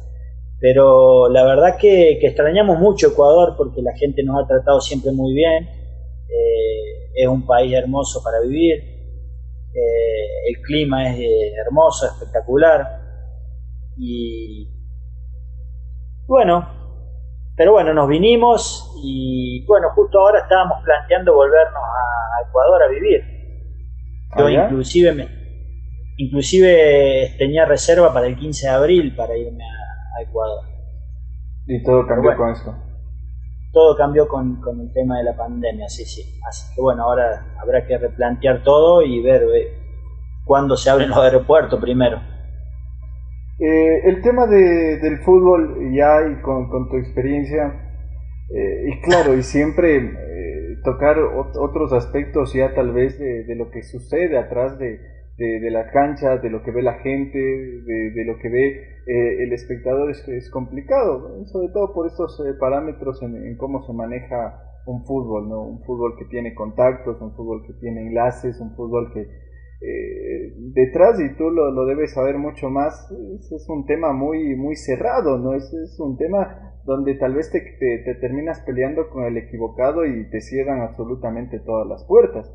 pero 0.60 1.30
la 1.30 1.46
verdad 1.46 1.78
que, 1.78 2.20
extrañamos 2.20 2.80
mucho 2.80 3.10
Ecuador 3.10 3.56
porque 3.56 3.82
la 3.82 3.96
gente 3.96 4.24
nos 4.24 4.44
ha 4.44 4.48
tratado 4.48 4.82
siempre 4.82 5.12
muy 5.12 5.34
bien, 5.34 5.64
eh, 5.66 7.09
es 7.22 7.28
un 7.28 7.46
país 7.46 7.74
hermoso 7.74 8.22
para 8.24 8.40
vivir, 8.42 8.76
eh, 9.74 10.50
el 10.50 10.62
clima 10.62 11.10
es 11.10 11.20
eh, 11.20 11.54
hermoso, 11.66 12.06
espectacular, 12.06 13.00
y 13.98 14.68
bueno, 16.26 16.68
pero 17.58 17.74
bueno, 17.74 17.94
nos 17.94 18.08
vinimos 18.08 18.96
y 19.04 19.66
bueno, 19.66 19.90
justo 19.94 20.20
ahora 20.20 20.40
estábamos 20.40 20.82
planteando 20.84 21.34
volvernos 21.34 21.84
a 21.84 22.48
Ecuador 22.48 22.84
a 22.84 22.88
vivir. 22.88 23.22
Yo 24.38 24.46
ah, 24.46 24.52
inclusive 24.52 25.12
me, 25.12 25.28
inclusive 26.18 27.36
tenía 27.38 27.66
reserva 27.66 28.14
para 28.14 28.28
el 28.28 28.38
15 28.38 28.68
de 28.68 28.74
abril 28.74 29.16
para 29.16 29.36
irme 29.36 29.64
a, 29.64 30.22
Ecuador. 30.22 30.64
Y 31.66 31.82
todo 31.84 32.06
cambió 32.06 32.36
con 32.36 32.50
esto. 32.52 32.76
Todo 33.72 33.96
cambió 33.96 34.28
con, 34.28 34.60
con, 34.62 34.80
el 34.80 34.92
tema 34.94 35.18
de 35.18 35.26
la 35.26 35.38
pandemia, 35.38 35.88
sí, 35.90 36.06
sí. 36.06 36.24
Así 36.48 36.74
que 36.74 36.82
bueno, 36.82 37.04
ahora 37.04 37.56
habrá 37.62 37.86
que 37.86 37.98
replantear 37.98 38.64
todo 38.64 39.02
y 39.02 39.22
ver 39.22 39.44
eh, 39.44 39.78
cuándo 40.46 40.76
se 40.76 40.90
abren 40.90 41.10
los 41.10 41.20
aeropuertos 41.20 41.80
primero. 41.80 42.20
Eh, 43.60 44.08
el 44.10 44.22
tema 44.22 44.48
de, 44.48 45.00
del 45.00 45.20
fútbol 45.20 45.92
ya 45.94 46.26
y 46.32 46.42
con, 46.42 46.90
tu 46.90 46.96
experiencia, 46.96 47.74
eh, 48.50 48.86
y 48.88 49.02
claro, 49.02 49.36
y 49.36 49.44
siempre 49.44 49.98
eh, 49.98 50.78
tocar 50.84 51.20
otros 51.20 51.92
aspectos 51.92 52.54
ya 52.54 52.74
tal 52.74 52.94
vez 52.94 53.20
de, 53.20 53.54
lo 53.56 53.70
que 53.70 53.84
sucede 53.84 54.38
atrás 54.38 54.80
de, 54.80 55.02
de, 55.40 55.72
la 55.72 55.90
cancha, 55.90 56.38
de 56.38 56.50
lo 56.50 56.62
que 56.64 56.72
ve 56.72 56.82
la 56.82 57.00
gente, 57.00 57.40
de, 57.40 58.26
lo 58.26 58.38
que 58.38 58.50
ve 58.50 58.84
el 59.06 59.54
espectador 59.54 60.12
es, 60.12 60.28
es 60.28 60.52
complicado, 60.52 61.44
sobre 61.46 61.70
todo 61.74 61.94
por 61.94 62.08
estos 62.08 62.40
parámetros 62.60 63.22
en, 63.24 63.56
cómo 63.58 63.82
se 63.88 63.94
maneja 63.94 64.62
un 64.86 65.06
fútbol, 65.06 65.50
¿no? 65.50 65.62
un 65.62 65.84
fútbol 65.84 66.16
que 66.18 66.26
tiene 66.26 66.54
contactos, 66.54 67.22
un 67.22 67.34
fútbol 67.36 67.64
que 67.66 67.74
tiene 67.80 68.08
enlaces, 68.08 68.60
un 68.60 68.76
fútbol 68.76 69.12
que 69.14 69.22
eh, 69.82 70.54
detrás, 70.74 71.20
y 71.22 71.38
tú 71.38 71.50
lo, 71.50 71.86
debes 71.86 72.14
saber 72.14 72.38
mucho 72.38 72.70
más, 72.70 73.10
es, 73.12 73.66
un 73.70 73.86
tema 73.86 74.12
muy, 74.12 74.56
muy 74.56 74.76
cerrado, 74.76 75.38
¿no? 75.38 75.54
Es, 75.54 75.74
es 75.74 75.98
un 76.02 76.18
tema 76.18 76.74
donde 76.84 77.16
tal 77.16 77.34
vez 77.34 77.50
te, 77.50 77.62
te, 77.62 78.16
terminas 78.16 78.62
peleando 78.66 79.10
con 79.10 79.24
el 79.24 79.38
equivocado 79.38 80.06
y 80.06 80.30
te 80.30 80.42
cierran 80.42 80.82
absolutamente 80.82 81.60
todas 81.60 81.88
las 81.88 82.04
puertas. 82.06 82.54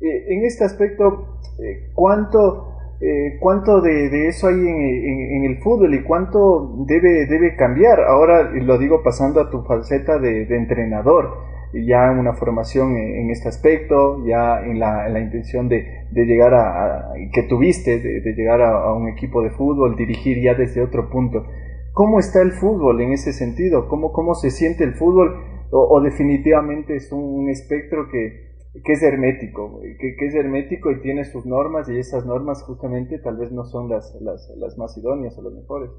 Eh, 0.00 0.34
en 0.34 0.44
este 0.46 0.64
aspecto, 0.64 1.38
eh, 1.58 1.90
¿cuánto, 1.94 2.74
eh, 3.00 3.36
cuánto 3.38 3.82
de, 3.82 4.28
eso 4.28 4.48
hay 4.48 4.56
en, 4.56 5.44
el 5.44 5.58
fútbol 5.58 5.94
y 5.94 6.02
cuánto 6.02 6.84
debe, 6.86 7.26
debe 7.26 7.54
cambiar? 7.54 8.00
Ahora 8.00 8.50
lo 8.50 8.78
digo 8.78 9.02
pasando 9.02 9.40
a 9.40 9.50
tu 9.50 9.62
falseta 9.62 10.18
de, 10.18 10.42
entrenador 10.56 11.50
ya 11.72 12.10
una 12.10 12.32
formación 12.32 12.96
en, 12.96 13.30
este 13.30 13.48
aspecto, 13.48 14.24
ya 14.26 14.60
en 14.64 14.80
la, 14.80 15.06
en 15.06 15.12
la 15.12 15.20
intención 15.20 15.68
de, 15.68 15.86
de, 16.10 16.24
llegar 16.24 16.52
a, 16.54 17.12
que 17.32 17.44
tuviste, 17.44 18.00
de, 18.00 18.32
llegar 18.32 18.60
a, 18.60 18.92
un 18.92 19.08
equipo 19.08 19.40
de 19.42 19.50
fútbol, 19.50 19.96
dirigir 19.96 20.42
ya 20.42 20.54
desde 20.54 20.82
otro 20.82 21.08
punto. 21.10 21.46
¿Cómo 21.92 22.18
está 22.18 22.42
el 22.42 22.52
fútbol 22.52 23.00
en 23.02 23.12
ese 23.12 23.32
sentido? 23.32 23.86
¿Cómo, 23.88 24.12
cómo 24.12 24.34
se 24.34 24.50
siente 24.50 24.82
el 24.82 24.94
fútbol? 24.94 25.44
O, 25.70 26.00
definitivamente 26.00 26.96
es 26.96 27.12
un, 27.12 27.48
espectro 27.48 28.08
que, 28.10 28.49
que 28.72 28.92
es 28.92 29.02
hermético, 29.02 29.80
que, 29.80 30.16
que, 30.16 30.26
es 30.26 30.34
hermético 30.34 30.92
y 30.92 31.02
tiene 31.02 31.24
sus 31.24 31.44
normas 31.44 31.88
y 31.88 31.98
esas 31.98 32.24
normas 32.24 32.62
justamente 32.62 33.18
tal 33.18 33.36
vez 33.36 33.50
no 33.50 33.64
son 33.64 33.88
las, 33.88 34.16
las, 34.20 34.48
las 34.56 34.78
más 34.78 34.96
idóneas 34.96 35.36
o 35.38 35.42
las 35.42 35.52
mejores. 35.52 35.90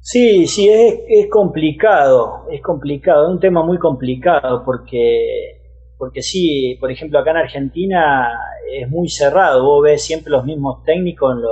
Sí, 0.00 0.46
sí, 0.46 0.68
es, 0.68 1.00
es 1.08 1.30
complicado, 1.30 2.46
es 2.50 2.60
complicado, 2.62 3.28
es 3.28 3.34
un 3.34 3.40
tema 3.40 3.62
muy 3.62 3.78
complicado 3.78 4.64
porque, 4.64 5.60
porque 5.98 6.22
sí, 6.22 6.76
por 6.80 6.90
ejemplo, 6.90 7.20
acá 7.20 7.30
en 7.30 7.36
Argentina 7.36 8.32
es 8.72 8.88
muy 8.88 9.08
cerrado, 9.08 9.62
vos 9.64 9.84
ves 9.84 10.02
siempre 10.02 10.32
los 10.32 10.44
mismos 10.44 10.82
técnicos 10.84 11.36
en, 11.36 11.44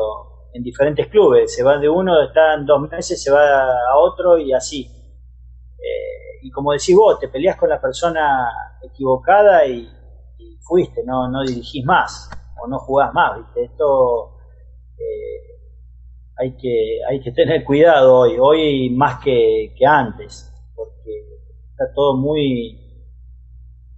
en 0.54 0.62
diferentes 0.64 1.06
clubes, 1.08 1.54
se 1.54 1.62
van 1.62 1.80
de 1.80 1.88
uno, 1.88 2.20
están 2.22 2.66
dos 2.66 2.90
meses, 2.90 3.22
se 3.22 3.30
va 3.30 3.64
a 3.70 3.96
otro 3.98 4.38
y 4.38 4.52
así. 4.52 4.97
Y 6.48 6.50
como 6.50 6.72
decís 6.72 6.96
vos, 6.96 7.20
te 7.20 7.28
peleas 7.28 7.58
con 7.58 7.68
la 7.68 7.78
persona 7.78 8.48
equivocada 8.82 9.66
y, 9.66 9.86
fuiste, 10.62 11.02
no, 11.04 11.28
no 11.30 11.42
dirigís 11.42 11.84
más 11.84 12.30
o 12.62 12.66
no 12.66 12.78
jugás 12.78 13.12
más, 13.12 13.36
¿viste? 13.36 13.64
Esto... 13.64 14.38
Eh, 14.96 15.48
hay 16.38 16.56
que, 16.56 17.00
hay 17.06 17.20
que 17.20 17.32
tener 17.32 17.64
cuidado 17.64 18.20
hoy, 18.20 18.36
hoy 18.38 18.90
más 18.90 19.22
que, 19.22 19.74
antes, 19.86 20.50
porque 20.74 21.10
está 21.70 21.92
todo 21.94 22.16
muy... 22.16 22.78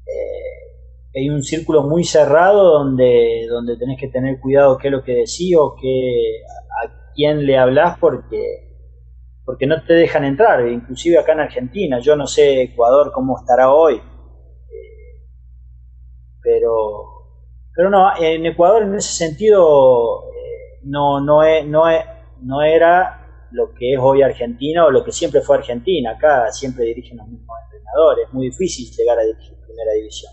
Eh, 0.06 1.18
hay 1.20 1.28
un 1.28 1.42
círculo 1.44 1.84
muy 1.84 2.02
cerrado 2.02 2.78
donde, 2.78 3.46
donde 3.48 3.76
tenés 3.76 4.00
que 4.00 4.08
tener 4.08 4.40
cuidado 4.40 4.76
qué 4.76 4.88
es 4.88 4.92
lo 4.92 5.04
que 5.04 5.12
decís 5.12 5.54
o 5.56 5.76
qué, 5.80 6.42
a 6.84 7.12
quién 7.14 7.46
le 7.46 7.58
hablas 7.58 7.96
porque 8.00 8.69
porque 9.50 9.66
no 9.66 9.82
te 9.84 9.94
dejan 9.94 10.24
entrar, 10.24 10.64
inclusive 10.68 11.18
acá 11.18 11.32
en 11.32 11.40
Argentina, 11.40 11.98
yo 11.98 12.14
no 12.14 12.24
sé 12.28 12.62
Ecuador 12.62 13.10
cómo 13.12 13.36
estará 13.36 13.72
hoy, 13.72 13.96
eh, 13.96 14.02
pero, 16.40 16.70
pero 17.74 17.90
no, 17.90 18.16
en 18.16 18.46
Ecuador 18.46 18.84
en 18.84 18.94
ese 18.94 19.12
sentido 19.12 20.22
no, 20.84 21.20
no, 21.20 21.42
es, 21.42 21.66
no, 21.66 21.88
es, 21.88 22.00
no 22.42 22.62
era 22.62 23.48
lo 23.50 23.74
que 23.74 23.94
es 23.94 23.98
hoy 24.00 24.22
Argentina 24.22 24.86
o 24.86 24.90
lo 24.92 25.02
que 25.02 25.10
siempre 25.10 25.40
fue 25.40 25.56
Argentina. 25.56 26.12
Acá 26.12 26.52
siempre 26.52 26.84
dirigen 26.84 27.18
los 27.18 27.26
mismos 27.26 27.58
entrenadores. 27.64 28.28
Es 28.28 28.32
muy 28.32 28.46
difícil 28.46 28.86
llegar 28.96 29.18
a 29.18 29.22
dirigir 29.22 29.58
primera 29.66 29.92
división. 29.96 30.32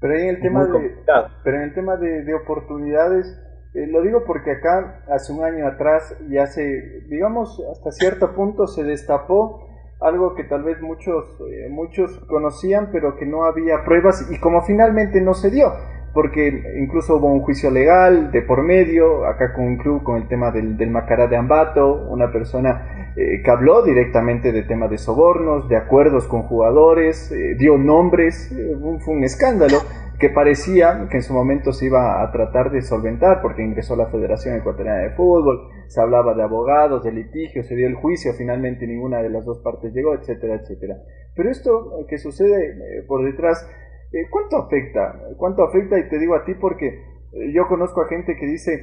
Pero 0.00 0.18
en 0.18 0.28
el 0.30 0.40
tema 0.42 0.64
de, 0.64 0.96
pero 1.44 1.56
en 1.58 1.62
el 1.62 1.74
tema 1.74 1.96
de, 1.96 2.34
oportunidades, 2.34 3.38
eh, 3.74 3.86
lo 3.86 4.02
digo 4.02 4.24
porque 4.26 4.52
acá 4.52 5.02
hace 5.08 5.32
un 5.32 5.44
año 5.44 5.66
atrás 5.66 6.16
y 6.28 6.38
hace, 6.38 7.04
digamos, 7.08 7.62
hasta 7.70 7.90
cierto 7.90 8.34
punto 8.34 8.66
se 8.66 8.84
destapó 8.84 9.68
algo 10.00 10.34
que 10.34 10.44
tal 10.44 10.64
vez 10.64 10.80
muchos, 10.80 11.24
eh, 11.50 11.68
muchos 11.70 12.18
conocían, 12.26 12.90
pero 12.90 13.16
que 13.16 13.24
no 13.24 13.44
había 13.44 13.84
pruebas 13.84 14.28
y 14.30 14.38
como 14.40 14.62
finalmente 14.62 15.20
no 15.20 15.34
se 15.34 15.50
dio 15.50 15.72
porque 16.14 16.62
incluso 16.78 17.16
hubo 17.16 17.32
un 17.32 17.40
juicio 17.40 17.70
legal 17.70 18.30
de 18.32 18.42
por 18.42 18.62
medio, 18.62 19.24
acá 19.26 19.54
con 19.54 19.64
un 19.64 19.76
club 19.78 20.02
con 20.02 20.20
el 20.20 20.28
tema 20.28 20.50
del, 20.50 20.76
del 20.76 20.90
Macará 20.90 21.26
de 21.26 21.36
Ambato, 21.36 22.06
una 22.10 22.30
persona 22.30 23.12
eh, 23.16 23.42
que 23.42 23.50
habló 23.50 23.82
directamente 23.82 24.52
de 24.52 24.62
tema 24.62 24.88
de 24.88 24.98
sobornos, 24.98 25.68
de 25.68 25.76
acuerdos 25.76 26.26
con 26.26 26.42
jugadores, 26.42 27.32
eh, 27.32 27.54
dio 27.58 27.78
nombres, 27.78 28.52
eh, 28.52 28.76
fue 29.04 29.14
un 29.14 29.24
escándalo 29.24 29.78
que 30.22 30.30
parecía 30.30 31.08
que 31.10 31.18
en 31.18 31.22
su 31.22 31.34
momento 31.34 31.74
se 31.74 31.86
iba 31.86 32.22
a 32.22 32.32
tratar 32.32 32.70
de 32.70 32.80
solventar 32.80 33.42
porque 33.42 33.62
ingresó 33.62 33.94
la 33.94 34.06
Federación 34.06 34.56
Ecuatoriana 34.56 35.00
de 35.00 35.10
Fútbol, 35.10 35.68
se 35.88 36.00
hablaba 36.00 36.32
de 36.32 36.42
abogados, 36.42 37.04
de 37.04 37.12
litigios, 37.12 37.66
se 37.66 37.76
dio 37.76 37.86
el 37.86 37.96
juicio, 37.96 38.32
finalmente 38.32 38.86
ninguna 38.86 39.20
de 39.20 39.28
las 39.28 39.44
dos 39.44 39.58
partes 39.58 39.92
llegó, 39.92 40.14
etcétera, 40.14 40.54
etcétera. 40.54 40.96
Pero 41.36 41.50
esto 41.50 42.06
que 42.08 42.16
sucede 42.16 43.04
por 43.06 43.24
detrás 43.24 43.68
eh, 44.12 44.28
¿Cuánto 44.30 44.58
afecta? 44.58 45.20
¿Cuánto 45.38 45.64
afecta? 45.64 45.98
Y 45.98 46.08
te 46.08 46.18
digo 46.18 46.34
a 46.34 46.44
ti 46.44 46.54
porque 46.54 46.86
eh, 46.86 47.52
yo 47.54 47.66
conozco 47.66 48.02
a 48.02 48.08
gente 48.08 48.36
que 48.36 48.46
dice, 48.46 48.74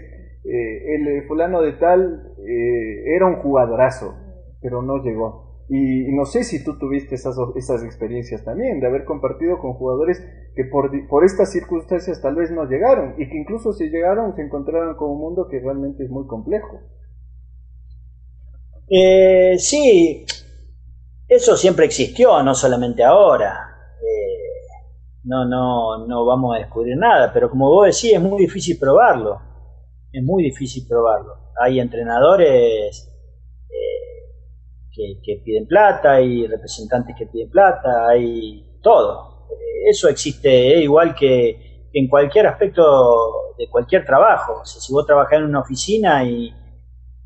eh, 0.43 0.95
el 0.95 1.27
fulano 1.27 1.61
de 1.61 1.73
tal 1.73 2.33
era 3.05 3.27
un 3.27 3.35
jugadorazo, 3.35 4.15
pero 4.61 4.81
no 4.81 5.03
llegó. 5.03 5.49
Y, 5.70 6.11
no 6.13 6.26
sé 6.26 6.43
si 6.43 6.63
tú 6.63 6.78
tuviste 6.80 7.15
esas, 7.15 7.36
esas 7.55 7.84
experiencias 7.84 8.43
también, 8.43 8.80
de 8.80 8.88
haber 8.88 9.05
compartido 9.05 9.59
con 9.59 9.74
jugadores 9.74 10.20
que 10.55 10.65
por, 10.65 10.89
por 11.07 11.24
estas 11.24 11.51
circunstancias 11.51 12.22
tal 12.22 12.36
vez 12.36 12.51
no 12.51 12.65
llegaron, 12.65 13.15
y 13.17 13.30
que 13.30 13.38
incluso 13.38 13.72
si 13.74 13.89
llegaron 13.89 14.36
se 14.36 14.41
encontraron 14.41 14.95
con 14.95 15.11
un 15.11 15.20
mundo 15.20 15.47
que 15.49 15.59
realmente 15.59 16.03
es 16.03 16.09
muy 16.09 16.26
complejo. 16.28 16.80
sí, 19.57 20.26
eso 21.28 21.55
siempre 21.55 21.86
existió, 21.86 22.41
no 22.41 22.55
solamente 22.55 23.03
ahora 23.03 23.70
no, 25.24 25.45
no, 25.45 26.07
no 26.07 26.26
vamos 26.26 26.55
a 26.55 26.59
descubrir 26.59 26.97
nada, 26.97 27.32
pero 27.34 27.49
como 27.49 27.70
vos 27.70 27.86
decís, 27.86 28.13
es 28.13 28.22
muy 28.22 28.39
difícil 28.41 28.78
probarlo, 28.80 29.39
es 30.11 30.24
muy 30.24 30.43
difícil 30.43 30.88
probarlo. 30.88 31.36
Hay 31.61 31.80
entrenadores 31.80 33.09
que, 35.24 35.41
piden 35.43 35.68
plata, 35.68 36.14
hay 36.14 36.47
representantes 36.47 37.16
que 37.18 37.28
piden 37.28 37.50
plata, 37.50 38.08
hay 38.10 38.80
todo. 38.82 39.47
Eso 39.89 40.10
existe 40.10 40.82
igual 40.82 41.16
que, 41.16 41.89
en 41.93 42.08
cualquier 42.08 42.47
aspecto 42.47 43.56
de 43.58 43.70
cualquier 43.70 44.06
trabajo. 44.06 44.62
si 44.66 44.93
vos 44.93 45.06
trabajás 45.06 45.39
en 45.39 45.45
una 45.45 45.62
oficina 45.62 46.24
y, 46.24 46.54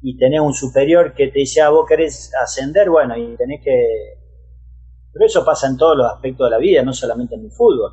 y 0.02 0.18
tenés 0.18 0.42
un 0.42 0.54
superior 0.54 1.14
que 1.14 1.28
te 1.28 1.40
dice, 1.40 1.62
ah, 1.62 1.70
vos 1.70 1.86
querés 1.88 2.32
ascender, 2.42 2.90
bueno, 2.90 3.18
y 3.18 3.36
tenés 3.36 3.62
que 3.64 4.24
pero 5.14 5.28
eso 5.28 5.46
pasa 5.46 5.68
en 5.68 5.78
todos 5.78 5.96
los 5.96 6.12
aspectos 6.12 6.48
de 6.48 6.52
la 6.52 6.58
vida, 6.58 6.82
no 6.82 6.92
solamente 6.92 7.36
en 7.36 7.46
el 7.46 7.52
fútbol. 7.52 7.92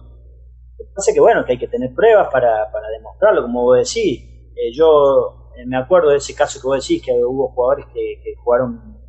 Lo 0.79 0.87
que 0.87 0.93
pasa 0.95 1.11
es 1.11 1.15
que, 1.15 1.21
bueno, 1.21 1.45
que 1.45 1.53
hay 1.53 1.59
que 1.59 1.69
tener 1.69 1.95
pruebas 1.95 2.29
para, 2.33 2.73
para 2.73 2.89
demostrarlo, 2.89 3.43
como 3.43 3.65
vos 3.65 3.77
decís. 3.77 4.25
Eh, 4.57 4.73
yo 4.73 5.53
me 5.67 5.77
acuerdo 5.77 6.11
de 6.11 6.17
ese 6.17 6.35
caso 6.35 6.59
que 6.59 6.67
vos 6.67 6.81
decís, 6.81 7.05
que 7.05 7.13
hubo 7.13 7.53
jugadores 7.53 7.87
que, 7.93 8.35
jugaron 8.43 9.00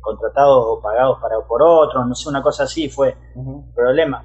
contratados 0.00 0.64
o 0.66 0.80
pagados 0.80 1.18
para, 1.20 1.36
por 1.46 1.62
otros, 1.62 2.06
no 2.06 2.14
sé, 2.14 2.28
una 2.28 2.42
cosa 2.42 2.64
así, 2.64 2.88
fue 2.88 3.14
un 3.34 3.72
problema. 3.74 4.24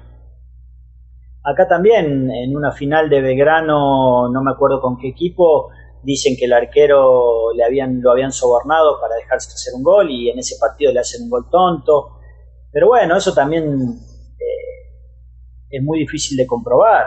Acá 1.44 1.68
también, 1.68 2.30
en 2.30 2.56
una 2.56 2.72
final 2.72 3.08
de 3.08 3.20
Belgrano, 3.20 4.28
no 4.28 4.42
me 4.42 4.50
acuerdo 4.50 4.80
con 4.80 4.98
qué 4.98 5.08
equipo, 5.08 5.70
dicen 6.02 6.36
que 6.38 6.44
el 6.44 6.52
arquero 6.52 7.52
le 7.54 7.64
habían, 7.64 8.00
lo 8.00 8.10
habían 8.10 8.32
sobornado 8.32 9.00
para 9.00 9.16
dejarse 9.16 9.52
hacer 9.52 9.74
un 9.74 9.82
gol 9.82 10.10
y 10.10 10.30
en 10.30 10.38
ese 10.38 10.56
partido 10.60 10.92
le 10.92 11.00
hacen 11.00 11.24
un 11.24 11.30
gol 11.30 11.48
tonto 11.50 12.18
pero 12.70 12.88
bueno, 12.88 13.16
eso 13.16 13.32
también 13.32 13.64
eh, 13.64 15.66
es 15.70 15.82
muy 15.82 16.00
difícil 16.00 16.36
de 16.36 16.46
comprobar. 16.46 17.06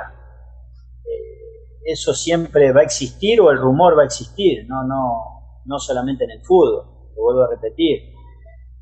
Eh, 1.05 1.81
eso 1.85 2.13
siempre 2.13 2.71
va 2.71 2.81
a 2.81 2.83
existir 2.83 3.39
o 3.41 3.51
el 3.51 3.57
rumor 3.57 3.97
va 3.97 4.03
a 4.03 4.05
existir, 4.05 4.65
no, 4.67 4.83
no, 4.83 5.61
no 5.65 5.79
solamente 5.79 6.23
en 6.23 6.31
el 6.31 6.41
fútbol, 6.41 6.85
lo 7.15 7.23
vuelvo 7.23 7.43
a 7.43 7.49
repetir. 7.49 8.13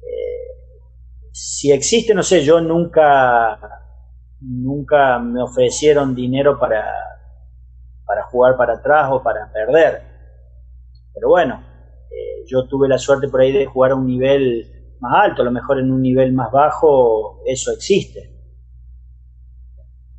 Eh, 0.02 1.30
si 1.32 1.72
existe, 1.72 2.14
no 2.14 2.24
sé, 2.24 2.44
yo 2.44 2.62
nunca, 2.62 3.58
nunca 4.40 5.20
me 5.20 5.42
ofrecieron 5.42 6.14
dinero 6.16 6.58
para, 6.60 6.86
para 8.06 8.24
jugar 8.24 8.56
para 8.58 8.74
atrás 8.74 9.10
o 9.12 9.22
para 9.22 9.48
perder. 9.52 10.02
Pero 11.14 11.30
bueno, 11.30 11.64
yo 12.50 12.66
tuve 12.68 12.88
la 12.88 12.98
suerte 12.98 13.28
por 13.28 13.42
ahí 13.42 13.52
de 13.52 13.66
jugar 13.66 13.92
a 13.92 13.96
un 13.96 14.06
nivel 14.06 14.66
más 15.00 15.14
alto, 15.24 15.42
a 15.42 15.46
lo 15.46 15.52
mejor 15.52 15.80
en 15.80 15.92
un 15.92 16.02
nivel 16.02 16.34
más 16.34 16.52
bajo 16.52 17.38
eso 17.46 17.72
existe. 17.72 18.32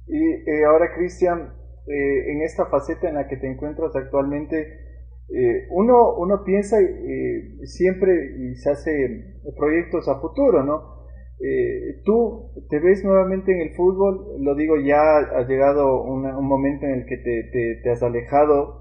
Y 0.07 0.17
eh, 0.17 0.65
ahora, 0.67 0.93
Cristian, 0.95 1.53
eh, 1.87 2.33
en 2.33 2.43
esta 2.43 2.67
faceta 2.67 3.09
en 3.09 3.15
la 3.15 3.29
que 3.29 3.37
te 3.37 3.51
encuentras 3.51 3.95
actualmente, 3.95 4.90
eh, 5.33 5.67
uno, 5.71 6.17
uno 6.17 6.43
piensa 6.45 6.77
siempre 7.65 8.13
y 8.39 8.55
se 8.57 8.71
hace 8.71 9.41
proyectos 9.57 10.09
a 10.09 10.21
futuro, 10.21 10.65
¿no? 10.65 11.01
tú 12.05 12.53
te 12.69 12.79
ves 12.81 13.03
nuevamente 13.03 13.51
en 13.51 13.63
el 13.63 13.75
fútbol, 13.75 14.37
lo 14.41 14.55
digo, 14.55 14.77
ya 14.77 15.01
ha 15.17 15.47
llegado 15.49 16.03
un 16.03 16.47
momento 16.47 16.85
en 16.85 17.01
el 17.01 17.07
que 17.07 17.17
te, 17.17 17.81
te 17.83 17.91
has 17.91 18.03
alejado, 18.03 18.81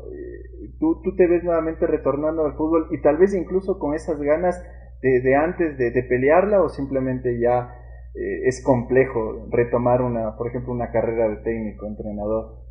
tú, 0.77 1.01
tú 1.01 1.15
te 1.15 1.25
ves 1.25 1.41
nuevamente 1.43 1.87
retornando 1.87 2.45
al 2.45 2.55
fútbol 2.55 2.87
y 2.91 3.01
tal 3.01 3.17
vez 3.17 3.33
incluso 3.33 3.79
con 3.79 3.93
esas 3.93 4.19
ganas 4.19 4.61
de, 5.01 5.35
antes 5.35 5.77
de, 5.77 6.03
pelearla 6.03 6.61
o 6.61 6.69
simplemente 6.69 7.39
ya 7.39 7.73
eh, 8.15 8.47
es 8.47 8.63
complejo 8.63 9.47
retomar 9.49 10.01
una, 10.01 10.35
por 10.35 10.47
ejemplo, 10.47 10.73
una 10.73 10.91
carrera 10.91 11.29
de 11.29 11.37
técnico, 11.37 11.87
entrenador? 11.87 12.68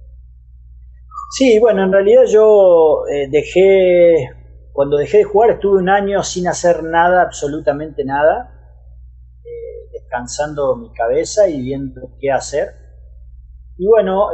Sí, 1.30 1.58
bueno, 1.58 1.84
en 1.84 1.92
realidad 1.92 2.22
yo 2.26 3.06
eh, 3.06 3.28
dejé, 3.30 4.30
cuando 4.72 4.96
dejé 4.96 5.18
de 5.18 5.24
jugar 5.24 5.50
estuve 5.50 5.78
un 5.78 5.90
año 5.90 6.22
sin 6.22 6.48
hacer 6.48 6.82
nada, 6.82 7.20
absolutamente 7.20 8.02
nada, 8.02 8.50
eh, 9.44 9.90
descansando 9.92 10.74
mi 10.76 10.90
cabeza 10.92 11.46
y 11.46 11.60
viendo 11.60 12.12
qué 12.18 12.30
hacer. 12.30 12.68
Y 13.76 13.86
bueno, 13.86 14.30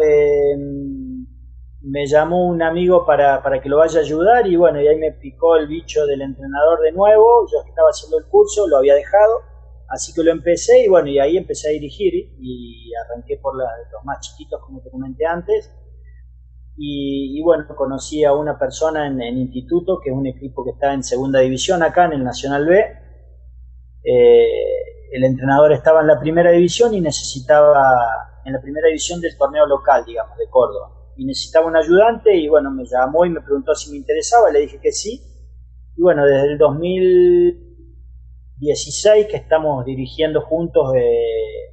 me 1.82 2.06
llamó 2.06 2.46
un 2.46 2.62
amigo 2.62 3.04
para, 3.04 3.42
para, 3.42 3.60
que 3.60 3.68
lo 3.68 3.78
vaya 3.78 3.98
a 3.98 4.02
ayudar 4.02 4.46
y 4.46 4.56
bueno, 4.56 4.80
y 4.80 4.86
ahí 4.86 4.96
me 4.96 5.12
picó 5.12 5.56
el 5.56 5.66
bicho 5.66 6.06
del 6.06 6.22
entrenador 6.22 6.80
de 6.80 6.92
nuevo, 6.92 7.46
yo 7.52 7.58
estaba 7.68 7.88
haciendo 7.88 8.18
el 8.18 8.26
curso, 8.26 8.66
lo 8.68 8.78
había 8.78 8.94
dejado, 8.94 9.40
así 9.88 10.14
que 10.14 10.22
lo 10.22 10.30
empecé 10.30 10.84
y 10.84 10.88
bueno, 10.88 11.08
y 11.08 11.18
ahí 11.18 11.36
empecé 11.36 11.68
a 11.68 11.72
dirigir 11.72 12.14
y 12.38 12.90
arranqué 13.04 13.36
por 13.36 13.54
los 13.56 13.66
más 14.04 14.20
chiquitos 14.20 14.60
como 14.62 14.80
te 14.80 14.90
comenté 14.90 15.26
antes. 15.26 15.70
Y, 16.76 17.40
bueno, 17.42 17.66
conocí 17.76 18.24
a 18.24 18.32
una 18.32 18.58
persona 18.58 19.06
en, 19.06 19.22
el 19.22 19.38
instituto, 19.38 20.00
que 20.02 20.10
es 20.10 20.16
un 20.16 20.26
equipo 20.26 20.64
que 20.64 20.72
está 20.72 20.92
en 20.92 21.04
segunda 21.04 21.40
división 21.40 21.82
acá 21.82 22.06
en 22.06 22.14
el 22.14 22.24
Nacional 22.24 22.66
B. 22.66 22.84
Eh, 24.02 25.12
el 25.12 25.24
entrenador 25.24 25.72
estaba 25.72 26.00
en 26.00 26.08
la 26.08 26.18
primera 26.18 26.50
división 26.50 26.92
y 26.94 27.00
necesitaba, 27.00 27.80
en 28.44 28.52
la 28.52 28.60
primera 28.60 28.88
división 28.88 29.20
del 29.20 29.38
torneo 29.38 29.66
local, 29.66 30.04
digamos, 30.04 30.36
de 30.36 30.48
Córdoba 30.50 30.94
y 31.16 31.24
necesitaba 31.24 31.66
un 31.66 31.76
ayudante 31.76 32.36
y 32.36 32.48
bueno, 32.48 32.70
me 32.70 32.84
llamó 32.84 33.24
y 33.24 33.30
me 33.30 33.40
preguntó 33.40 33.74
si 33.74 33.90
me 33.90 33.96
interesaba, 33.98 34.50
le 34.50 34.60
dije 34.60 34.78
que 34.80 34.92
sí. 34.92 35.20
Y 35.96 36.02
bueno, 36.02 36.24
desde 36.26 36.52
el 36.52 36.58
2016 36.58 39.26
que 39.26 39.36
estamos 39.36 39.84
dirigiendo 39.84 40.40
juntos 40.42 40.94
eh, 40.96 41.72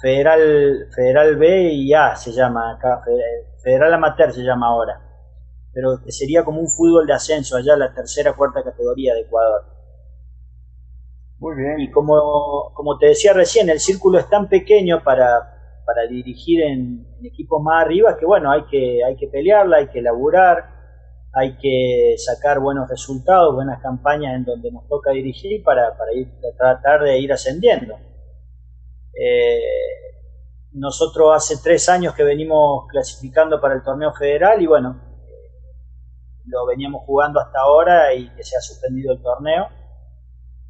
Federal, 0.00 0.88
Federal 0.94 1.36
B 1.36 1.72
y 1.72 1.92
A 1.94 2.14
se 2.16 2.32
llama 2.32 2.72
acá, 2.72 3.02
Amateur 3.64 4.32
se 4.32 4.42
llama 4.42 4.68
ahora, 4.68 5.00
pero 5.72 6.00
que 6.04 6.12
sería 6.12 6.44
como 6.44 6.60
un 6.60 6.68
fútbol 6.68 7.06
de 7.06 7.14
ascenso 7.14 7.56
allá, 7.56 7.76
la 7.76 7.92
tercera, 7.92 8.34
cuarta 8.34 8.62
categoría 8.62 9.14
de 9.14 9.20
Ecuador. 9.20 9.64
Muy 11.38 11.56
bien. 11.56 11.80
Y 11.80 11.90
como, 11.90 12.72
como 12.74 12.98
te 12.98 13.06
decía 13.06 13.32
recién, 13.32 13.68
el 13.68 13.80
círculo 13.80 14.18
es 14.18 14.28
tan 14.28 14.48
pequeño 14.48 15.02
para, 15.02 15.82
para 15.84 16.06
dirigir 16.06 16.62
en, 16.62 17.06
equipos 17.24 17.62
más 17.62 17.84
arriba, 17.84 18.16
que 18.16 18.26
bueno, 18.26 18.50
hay 18.50 18.64
que, 18.70 19.04
hay 19.04 19.16
que 19.16 19.28
pelearla, 19.28 19.78
hay 19.78 19.88
que 19.88 20.02
laburar, 20.02 20.64
hay 21.32 21.56
que 21.56 22.14
sacar 22.16 22.60
buenos 22.60 22.88
resultados, 22.88 23.54
buenas 23.54 23.80
campañas 23.80 24.36
en 24.36 24.44
donde 24.44 24.70
nos 24.70 24.86
toca 24.88 25.12
dirigir 25.12 25.62
para, 25.62 25.96
para 25.96 26.12
ir, 26.14 26.28
tratar 26.58 27.02
de 27.02 27.18
ir 27.18 27.32
ascendiendo. 27.32 27.96
Eh, 29.14 29.60
nosotros 30.74 31.30
hace 31.34 31.56
tres 31.62 31.88
años 31.88 32.14
que 32.14 32.24
venimos 32.24 32.86
clasificando 32.88 33.60
para 33.60 33.74
el 33.74 33.82
torneo 33.82 34.12
federal 34.12 34.60
y 34.62 34.66
bueno, 34.66 35.00
lo 36.46 36.66
veníamos 36.66 37.02
jugando 37.04 37.40
hasta 37.40 37.60
ahora 37.60 38.14
y 38.14 38.28
que 38.34 38.42
se 38.42 38.56
ha 38.56 38.60
suspendido 38.60 39.12
el 39.12 39.22
torneo. 39.22 39.68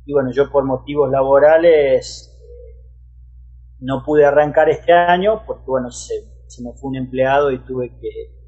Y 0.05 0.13
bueno, 0.13 0.31
yo 0.33 0.51
por 0.51 0.65
motivos 0.65 1.11
laborales 1.11 2.29
no 3.81 4.05
pude 4.05 4.25
arrancar 4.25 4.69
este 4.69 4.93
año 4.93 5.45
porque 5.47 5.65
bueno, 5.67 5.91
se, 5.91 6.15
me 6.63 6.73
fue 6.73 6.91
un 6.91 6.97
empleado 6.97 7.51
y 7.51 7.65
tuve 7.65 7.91
que, 8.01 8.43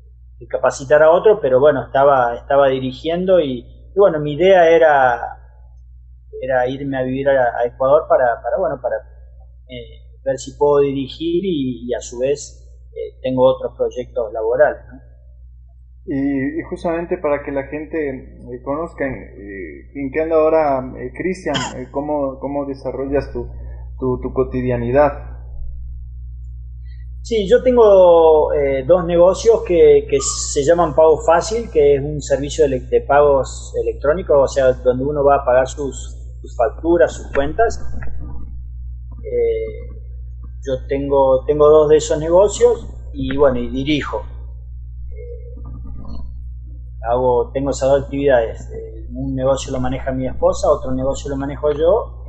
capacitar 0.48 1.02
a 1.02 1.10
otro, 1.10 1.40
pero 1.40 1.58
bueno, 1.58 1.86
estaba, 1.86 2.34
estaba 2.34 2.68
dirigiendo 2.68 3.40
y, 3.40 3.64
bueno, 3.96 4.20
mi 4.20 4.34
idea 4.34 4.68
era, 4.68 5.38
era 6.42 6.68
irme 6.68 6.98
a 6.98 7.02
vivir 7.02 7.30
a, 7.30 7.64
Ecuador 7.64 8.06
para, 8.06 8.42
para, 8.42 8.58
bueno, 8.58 8.78
para 8.82 8.96
eh, 9.68 10.03
ver 10.24 10.38
si 10.38 10.56
puedo 10.56 10.80
dirigir 10.80 11.42
y, 11.44 11.92
a 11.94 12.00
su 12.00 12.18
vez 12.18 12.66
eh, 12.92 13.18
tengo 13.22 13.44
otros 13.44 13.76
proyectos 13.76 14.32
laborales. 14.32 14.82
Y, 16.06 16.62
justamente 16.68 17.18
para 17.18 17.42
que 17.42 17.52
la 17.52 17.64
gente 17.64 18.08
eh, 18.08 18.62
conozca 18.62 19.06
en 19.06 20.10
qué 20.12 20.20
anda 20.20 20.36
ahora 20.36 20.92
Cristian, 21.16 21.56
cómo, 21.90 22.38
cómo 22.40 22.66
desarrollas 22.66 23.32
tu, 23.32 23.48
tu, 23.98 24.32
cotidianidad. 24.32 25.34
Sí, 27.22 27.48
yo 27.48 27.62
tengo 27.62 28.52
eh, 28.52 28.84
dos 28.86 29.06
negocios 29.06 29.62
que, 29.66 30.06
se 30.52 30.62
llaman 30.62 30.94
Pago 30.94 31.18
Fácil, 31.24 31.70
que 31.70 31.94
es 31.94 32.02
un 32.02 32.20
servicio 32.20 32.68
de, 32.68 33.00
pagos 33.00 33.72
electrónicos, 33.82 34.36
o 34.38 34.46
sea, 34.46 34.72
donde 34.72 35.04
uno 35.04 35.24
va 35.24 35.36
a 35.36 35.44
pagar 35.44 35.66
sus, 35.66 36.20
facturas, 36.56 37.12
sus 37.14 37.32
cuentas. 37.32 37.80
Eh, 39.24 39.83
yo 40.66 40.86
tengo, 40.88 41.44
tengo 41.46 41.68
dos 41.68 41.88
de 41.88 41.96
esos 41.96 42.18
negocios 42.18 42.88
y 43.12 43.36
bueno, 43.36 43.58
y 43.58 43.68
dirijo. 43.68 44.22
Eh, 45.10 45.60
hago, 47.10 47.50
tengo 47.52 47.70
esas 47.70 47.88
dos 47.88 48.04
actividades. 48.04 48.68
un 49.10 49.34
negocio 49.34 49.72
lo 49.72 49.80
maneja 49.80 50.12
mi 50.12 50.26
esposa, 50.26 50.68
otro 50.70 50.92
negocio 50.92 51.30
lo 51.30 51.36
manejo 51.36 51.72
yo 51.72 52.24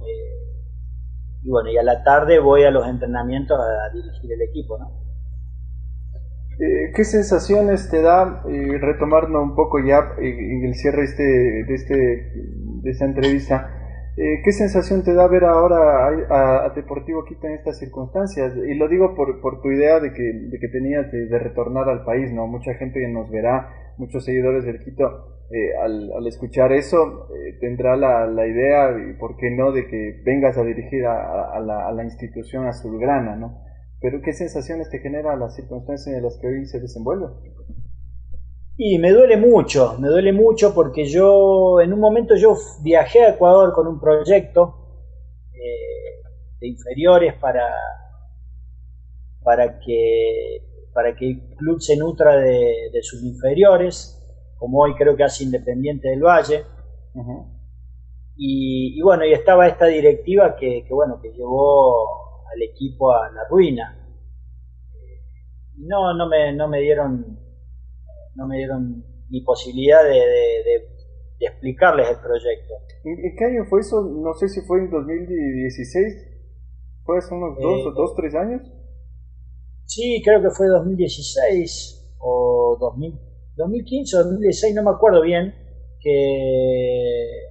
y 1.45 1.49
bueno, 1.51 1.69
y 1.69 1.77
a 1.77 1.83
la 1.83 2.03
tarde 2.03 2.39
voy 2.39 2.63
a 2.63 2.71
los 2.71 2.87
entrenamientos 2.87 3.59
a, 3.59 3.93
dirigir 3.93 4.31
el 4.33 4.41
equipo, 4.41 4.79
¿no? 4.79 5.05
Eh, 6.57 6.91
¿Qué 6.95 7.03
sensaciones 7.03 7.87
te 7.91 8.01
da, 8.01 8.41
eh, 8.49 8.77
retomando 8.81 9.39
un 9.43 9.55
poco 9.55 9.77
ya 9.79 10.15
en 10.17 10.65
el 10.65 10.73
cierre 10.73 11.03
este, 11.03 11.23
de, 11.23 11.75
este, 11.75 11.95
de 11.95 12.89
esta 12.89 13.05
entrevista, 13.05 13.84
eh, 14.17 14.41
¿qué 14.43 14.51
sensación 14.53 15.03
te 15.03 15.13
da 15.13 15.27
ver 15.27 15.43
ahora 15.43 16.07
a, 16.29 16.69
Deportivo 16.73 17.25
Quito 17.25 17.47
en 17.47 17.53
estas 17.53 17.77
circunstancias? 17.79 18.53
Y 18.55 18.75
lo 18.75 18.87
digo 18.87 19.13
por, 19.13 19.41
por 19.41 19.61
tu 19.61 19.69
idea 19.71 19.99
de 19.99 20.13
que, 20.13 20.49
que 20.59 20.67
tenías 20.69 21.11
de, 21.11 21.37
retornar 21.37 21.89
al 21.89 22.05
país, 22.05 22.31
¿no? 22.31 22.47
Mucha 22.47 22.73
gente 22.75 23.05
nos 23.09 23.29
verá, 23.29 23.69
muchos 23.97 24.23
seguidores 24.23 24.63
del 24.63 24.79
Quito 24.79 25.35
eh, 25.51 25.75
al, 25.77 26.25
escuchar 26.27 26.71
eso 26.71 27.27
eh, 27.35 27.57
tendrá 27.59 27.95
la, 27.95 28.25
la, 28.25 28.47
idea, 28.47 28.89
y 28.97 29.13
por 29.19 29.35
qué 29.35 29.51
no, 29.51 29.71
de 29.71 29.85
que 29.87 30.21
vengas 30.23 30.57
a 30.57 30.63
dirigir 30.63 31.05
a, 31.05 31.59
la, 31.59 31.87
a, 31.87 31.91
la, 31.91 32.03
institución 32.03 32.67
azulgrana, 32.67 33.35
¿no? 33.35 33.61
Pero 34.01 34.21
¿qué 34.21 34.33
sensaciones 34.33 34.89
te 34.89 34.99
genera 34.99 35.35
las 35.35 35.55
circunstancias 35.55 36.15
en 36.15 36.23
las 36.23 36.37
que 36.39 36.47
hoy 36.47 36.65
se 36.65 36.79
desenvuelve? 36.79 37.27
Y 38.77 38.97
me 38.99 39.11
duele 39.11 39.37
mucho, 39.37 39.97
me 39.99 40.09
duele 40.09 40.33
mucho 40.33 40.73
porque 40.73 41.05
yo, 41.05 41.79
en 41.79 41.93
un 41.93 41.99
momento 41.99 42.35
yo 42.35 42.55
viajé 42.81 43.23
a 43.23 43.29
Ecuador 43.29 43.73
con 43.73 43.87
un 43.87 43.99
proyecto 43.99 44.75
eh, 45.53 46.21
de 46.59 46.67
inferiores 46.67 47.35
para, 47.35 47.67
para, 49.43 49.79
que, 49.79 50.57
para 50.93 51.15
que 51.15 51.29
el 51.29 51.55
club 51.55 51.79
se 51.79 51.95
nutra 51.95 52.35
de, 52.35 52.89
de 52.91 53.01
sus 53.01 53.23
inferiores 53.23 54.21
como 54.57 54.79
hoy 54.79 54.95
creo 54.95 55.15
que 55.15 55.23
hace 55.23 55.43
Independiente 55.43 56.09
del 56.09 56.23
Valle. 56.23 56.65
y, 58.35 59.01
bueno, 59.01 59.25
y 59.25 59.33
estaba 59.33 59.67
esta 59.67 59.85
directiva 59.85 60.55
que, 60.55 60.85
bueno, 60.89 61.19
que 61.21 61.31
llevó 61.31 62.43
al 62.51 62.61
equipo 62.61 63.11
a 63.11 63.29
la 63.31 63.41
ruina. 63.49 64.01
No, 65.77 66.13
no 66.13 66.27
me, 66.27 66.53
no 66.53 66.67
me 66.67 66.79
dieron, 66.79 67.37
no 68.35 68.47
me 68.47 68.57
dieron 68.57 69.03
ni 69.29 69.41
posibilidad 69.41 70.03
de, 70.03 70.93
explicarles 71.39 72.09
el 72.09 72.19
proyecto. 72.21 72.73
¿En 73.03 73.35
qué 73.35 73.45
año 73.45 73.65
fue 73.69 73.81
eso? 73.81 74.01
No 74.01 74.33
sé 74.33 74.47
si 74.47 74.61
fue 74.61 74.79
en 74.79 74.89
2016. 74.89 76.35
¿Fue 77.03 77.17
hace 77.19 77.35
unos 77.35 77.59
dos 77.59 77.85
o 77.85 77.89
eh, 77.89 77.93
dos, 77.95 78.15
tres 78.15 78.33
años? 78.33 78.61
Sí, 79.85 80.21
creo 80.25 80.41
que 80.41 80.49
fue 80.49 80.67
2016 80.67 82.17
o 82.19 82.77
2000, 82.79 83.13
2015 83.55 84.17
o 84.17 84.23
2016, 84.23 84.75
no 84.75 84.83
me 84.83 84.89
acuerdo 84.89 85.21
bien, 85.21 85.53
que 85.99 87.45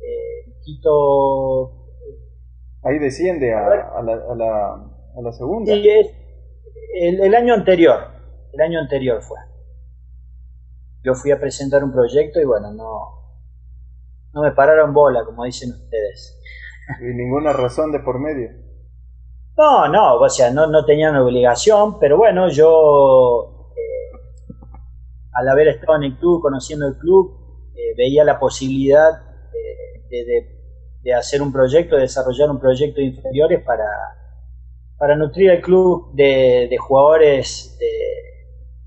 eh, 0.00 0.52
Quito... 0.62 1.84
Ahí 2.82 2.98
desciende 2.98 3.52
a, 3.52 3.68
la, 3.68 3.88
a, 3.98 4.02
la, 4.02 4.14
a 5.16 5.22
la, 5.22 5.32
segunda. 5.32 5.72
Sí, 5.72 5.86
el, 7.00 7.20
el, 7.20 7.34
año 7.34 7.52
anterior, 7.52 7.98
el 8.52 8.60
año 8.60 8.78
anterior 8.78 9.20
fue. 9.22 9.38
Yo 11.02 11.14
fui 11.14 11.30
a 11.30 11.40
presentar 11.40 11.84
un 11.84 11.92
proyecto 11.92 12.40
y 12.40 12.44
bueno, 12.44 12.72
no, 12.72 13.16
no 14.32 14.42
me 14.42 14.52
pararon 14.52 14.92
bola, 14.92 15.24
como 15.24 15.44
dicen 15.44 15.70
ustedes. 15.70 16.40
Y 17.00 17.14
ninguna 17.14 17.52
razón 17.52 17.92
de 17.92 18.00
por 18.00 18.18
medio. 18.18 18.50
No, 19.56 19.88
no, 19.88 20.16
o 20.16 20.28
sea, 20.28 20.50
no, 20.50 20.66
no 20.66 20.84
tenían 20.84 21.16
obligación, 21.16 21.98
pero 21.98 22.18
bueno, 22.18 22.48
yo 22.48 23.56
al 25.36 25.48
haber 25.48 25.68
estado 25.68 25.96
en 25.96 26.04
el 26.04 26.16
club, 26.16 26.40
conociendo 26.40 26.86
el 26.86 26.96
club, 26.96 27.72
eh, 27.74 27.94
veía 27.96 28.24
la 28.24 28.38
posibilidad 28.38 29.22
de, 30.08 31.14
hacer 31.14 31.40
un 31.40 31.52
proyecto, 31.52 31.96
de 31.96 32.02
desarrollar 32.02 32.50
un 32.50 32.58
proyecto 32.58 33.00
de 33.00 33.08
inferiores 33.08 33.62
para, 33.64 33.86
para 34.98 35.14
nutrir 35.14 35.50
al 35.50 35.60
club 35.60 36.12
de, 36.14 36.74
jugadores 36.80 37.78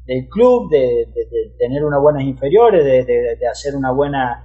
del 0.10 0.28
club, 0.28 0.72
de, 0.72 1.08
tener 1.60 1.86
unas 1.86 2.02
buenas 2.02 2.24
inferiores, 2.24 2.84
de, 2.84 3.48
hacer 3.48 3.76
una 3.76 3.92
buena, 3.92 4.44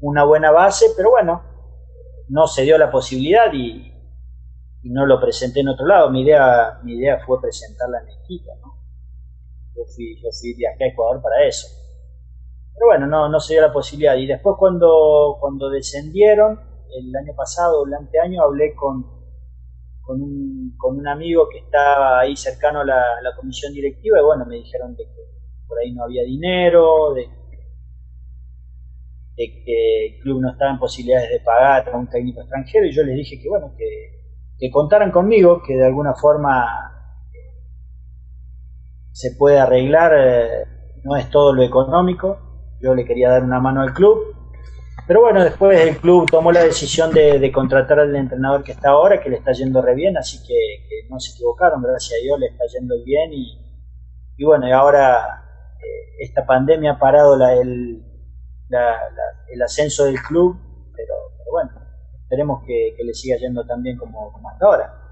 una 0.00 0.22
buena 0.22 0.52
base, 0.52 0.86
pero 0.96 1.10
bueno, 1.10 1.42
no 2.28 2.46
se 2.46 2.62
dio 2.62 2.78
la 2.78 2.92
posibilidad 2.92 3.52
y, 3.52 3.90
no 4.84 5.06
lo 5.06 5.18
presenté 5.18 5.60
en 5.60 5.68
otro 5.68 5.86
lado. 5.86 6.10
Mi 6.10 6.22
idea, 6.22 6.78
mi 6.84 6.98
idea 6.98 7.18
fue 7.26 7.40
presentarla 7.40 8.00
en 8.00 8.06
Quito, 8.28 8.52
¿no? 8.62 8.74
yo 9.74 9.82
fui, 9.86 10.22
yo 10.22 10.28
fui 10.30 10.54
viajé 10.54 10.84
a 10.84 10.88
Ecuador 10.88 11.20
para 11.22 11.44
eso. 11.44 11.66
Pero 12.74 12.86
bueno, 12.88 13.06
no, 13.06 13.28
no 13.28 13.40
se 13.40 13.54
dio 13.54 13.62
la 13.62 13.72
posibilidad. 13.72 14.14
Y 14.16 14.26
después 14.26 14.56
cuando, 14.58 15.38
cuando 15.40 15.70
descendieron, 15.70 16.60
el 16.94 17.16
año 17.16 17.34
pasado, 17.34 17.84
el 17.86 17.94
anteaño, 17.94 18.42
hablé 18.42 18.74
con, 18.74 19.23
con, 20.04 20.20
un, 20.20 20.74
con 20.76 20.98
un 20.98 21.08
amigo 21.08 21.48
que 21.50 21.58
estaba 21.58 22.20
ahí 22.20 22.36
cercano 22.36 22.80
a 22.80 22.84
la, 22.84 23.36
comisión 23.36 23.72
directiva 23.72 24.18
y 24.20 24.24
bueno, 24.24 24.44
me 24.46 24.56
dijeron 24.56 24.94
de 24.94 25.04
que 25.04 25.22
por 25.66 25.78
ahí 25.78 25.92
no 25.92 26.04
había 26.04 26.22
dinero, 26.22 27.14
de, 27.14 27.28
que 29.36 30.06
el 30.06 30.20
club 30.20 30.40
no 30.40 30.52
estaba 30.52 30.72
en 30.72 30.78
posibilidades 30.78 31.30
de 31.30 31.40
pagar 31.40 31.88
a 31.88 31.96
un 31.96 32.08
técnico 32.08 32.40
extranjero 32.40 32.86
y 32.86 32.92
yo 32.92 33.02
les 33.02 33.16
dije 33.16 33.40
que 33.42 33.48
bueno, 33.48 33.74
que, 33.76 33.86
que 34.58 34.70
contaran 34.70 35.10
conmigo, 35.10 35.62
que 35.66 35.74
de 35.74 35.86
alguna 35.86 36.14
forma 36.14 36.94
se 39.10 39.32
puede 39.36 39.58
arreglar, 39.58 40.12
eh, 40.16 40.64
no 41.04 41.16
es 41.16 41.30
todo 41.30 41.52
lo 41.52 41.62
económico, 41.62 42.38
yo 42.80 42.94
le 42.94 43.04
quería 43.04 43.30
dar 43.30 43.44
una 43.44 43.60
mano 43.60 43.80
al 43.80 43.92
club, 43.92 44.18
pero 45.06 45.20
bueno, 45.20 45.44
después 45.44 45.80
el 45.80 45.98
club 45.98 46.30
tomó 46.30 46.50
la 46.50 46.64
decisión 46.64 47.12
de, 47.12 47.52
contratar 47.52 48.00
al 48.00 48.14
entrenador 48.16 48.62
que 48.64 48.72
está 48.72 48.90
ahora, 48.90 49.20
que 49.20 49.30
le 49.30 49.36
está 49.36 49.52
yendo 49.52 49.82
re 49.82 49.94
bien, 49.94 50.16
así 50.16 50.38
que, 50.46 51.08
no 51.10 51.20
se 51.20 51.32
equivocaron, 51.32 51.82
gracias 51.82 52.18
a 52.18 52.22
Dios 52.22 52.38
le 52.40 52.46
está 52.46 52.64
yendo 52.72 52.94
bien 53.04 53.32
y, 53.32 54.44
bueno, 54.44 54.66
y 54.66 54.72
ahora 54.72 55.44
eh, 55.78 56.24
esta 56.24 56.46
pandemia 56.46 56.92
ha 56.92 56.98
parado 56.98 57.34
el, 57.50 58.02
el 59.48 59.62
ascenso 59.62 60.06
del 60.06 60.20
club, 60.22 60.58
pero, 60.96 61.14
bueno, 61.52 61.70
esperemos 62.22 62.62
que, 62.66 62.96
le 63.04 63.14
siga 63.14 63.36
yendo 63.36 63.64
tan 63.66 63.82
bien 63.82 63.98
como 63.98 64.32
hasta 64.50 64.66
ahora. 64.66 65.03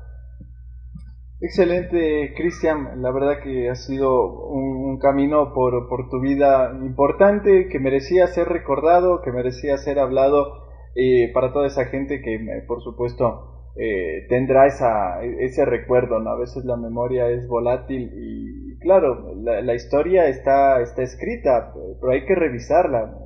Excelente, 1.45 2.35
Cristian. 2.37 3.03
La 3.03 3.11
verdad 3.11 3.41
que 3.43 3.69
ha 3.69 3.75
sido 3.75 4.47
un, 4.47 4.99
camino 5.01 5.53
por, 5.53 6.09
tu 6.09 6.21
vida 6.21 6.73
importante, 6.81 7.67
que 7.69 7.81
merecía 7.81 8.29
ser 8.29 8.49
recordado, 8.49 9.21
que 9.23 9.33
merecía 9.33 9.77
ser 9.77 9.99
hablado 9.99 10.69
eh, 10.95 11.33
para 11.35 11.53
toda 11.53 11.67
esa 11.67 11.87
gente 11.87 12.23
que, 12.23 12.37
eh, 12.37 12.63
por 12.69 12.81
supuesto, 12.81 13.73
eh, 13.75 14.27
tendrá 14.29 14.67
esa, 14.67 15.21
ese 15.25 15.65
recuerdo. 15.65 16.21
¿no? 16.21 16.31
A 16.31 16.39
veces 16.39 16.65
la 16.65 16.77
memoria 16.77 17.29
es 17.29 17.49
volátil 17.49 18.13
y, 18.15 18.79
claro, 18.79 19.35
la, 19.35 19.63
la, 19.63 19.75
historia 19.75 20.29
está, 20.29 20.81
está 20.81 21.03
escrita, 21.03 21.75
pero 22.01 22.13
hay 22.13 22.25
que 22.25 22.37
revisarla. 22.37 23.19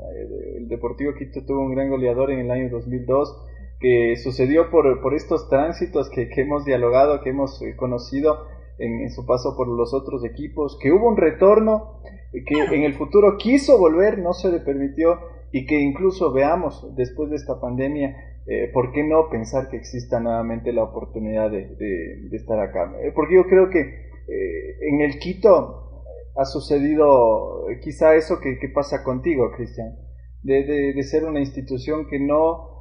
El 0.56 0.68
Deportivo 0.68 1.12
Quito 1.12 1.44
tuvo 1.44 1.60
un 1.60 1.74
gran 1.74 1.90
goleador 1.90 2.30
en 2.30 2.38
el 2.38 2.50
año 2.50 2.70
2002 2.70 3.42
que 3.80 4.16
sucedió 4.16 4.70
por, 4.70 5.00
por 5.00 5.14
estos 5.14 5.48
tránsitos 5.48 6.08
que, 6.10 6.28
que, 6.28 6.42
hemos 6.42 6.64
dialogado, 6.64 7.20
que 7.22 7.30
hemos 7.30 7.60
eh, 7.62 7.76
conocido, 7.76 8.46
en, 8.78 9.10
su 9.10 9.24
paso 9.24 9.56
por 9.56 9.68
los 9.68 9.94
otros 9.94 10.24
equipos, 10.24 10.78
que 10.80 10.92
hubo 10.92 11.08
un 11.08 11.16
retorno, 11.16 12.00
que 12.32 12.74
en 12.74 12.82
el 12.82 12.94
futuro 12.94 13.36
quiso 13.38 13.78
volver, 13.78 14.18
no 14.18 14.32
se 14.32 14.50
le 14.50 14.60
permitió 14.60 15.18
y 15.52 15.64
que 15.66 15.80
incluso 15.80 16.32
veamos 16.32 16.94
después 16.96 17.30
de 17.30 17.36
esta 17.36 17.60
pandemia, 17.60 18.16
eh, 18.46 18.70
¿por 18.72 18.92
qué 18.92 19.02
no 19.02 19.28
pensar 19.30 19.68
que 19.68 19.76
exista 19.76 20.20
nuevamente 20.20 20.72
la 20.72 20.84
oportunidad 20.84 21.50
de, 21.50 22.28
estar 22.32 22.60
acá? 22.60 22.94
Eh, 23.02 23.12
porque 23.14 23.36
yo 23.36 23.44
creo 23.44 23.70
que 23.70 23.80
eh, 23.80 24.76
en 24.82 25.00
el 25.00 25.18
Quito 25.18 26.04
ha 26.36 26.44
sucedido 26.44 27.66
quizá 27.82 28.14
eso 28.14 28.38
que, 28.40 28.58
pasa 28.74 29.02
contigo, 29.02 29.50
Cristian, 29.56 29.96
de, 30.42 30.92
de, 30.94 31.02
ser 31.02 31.24
una 31.24 31.40
institución 31.40 32.06
que 32.06 32.20
no 32.20 32.75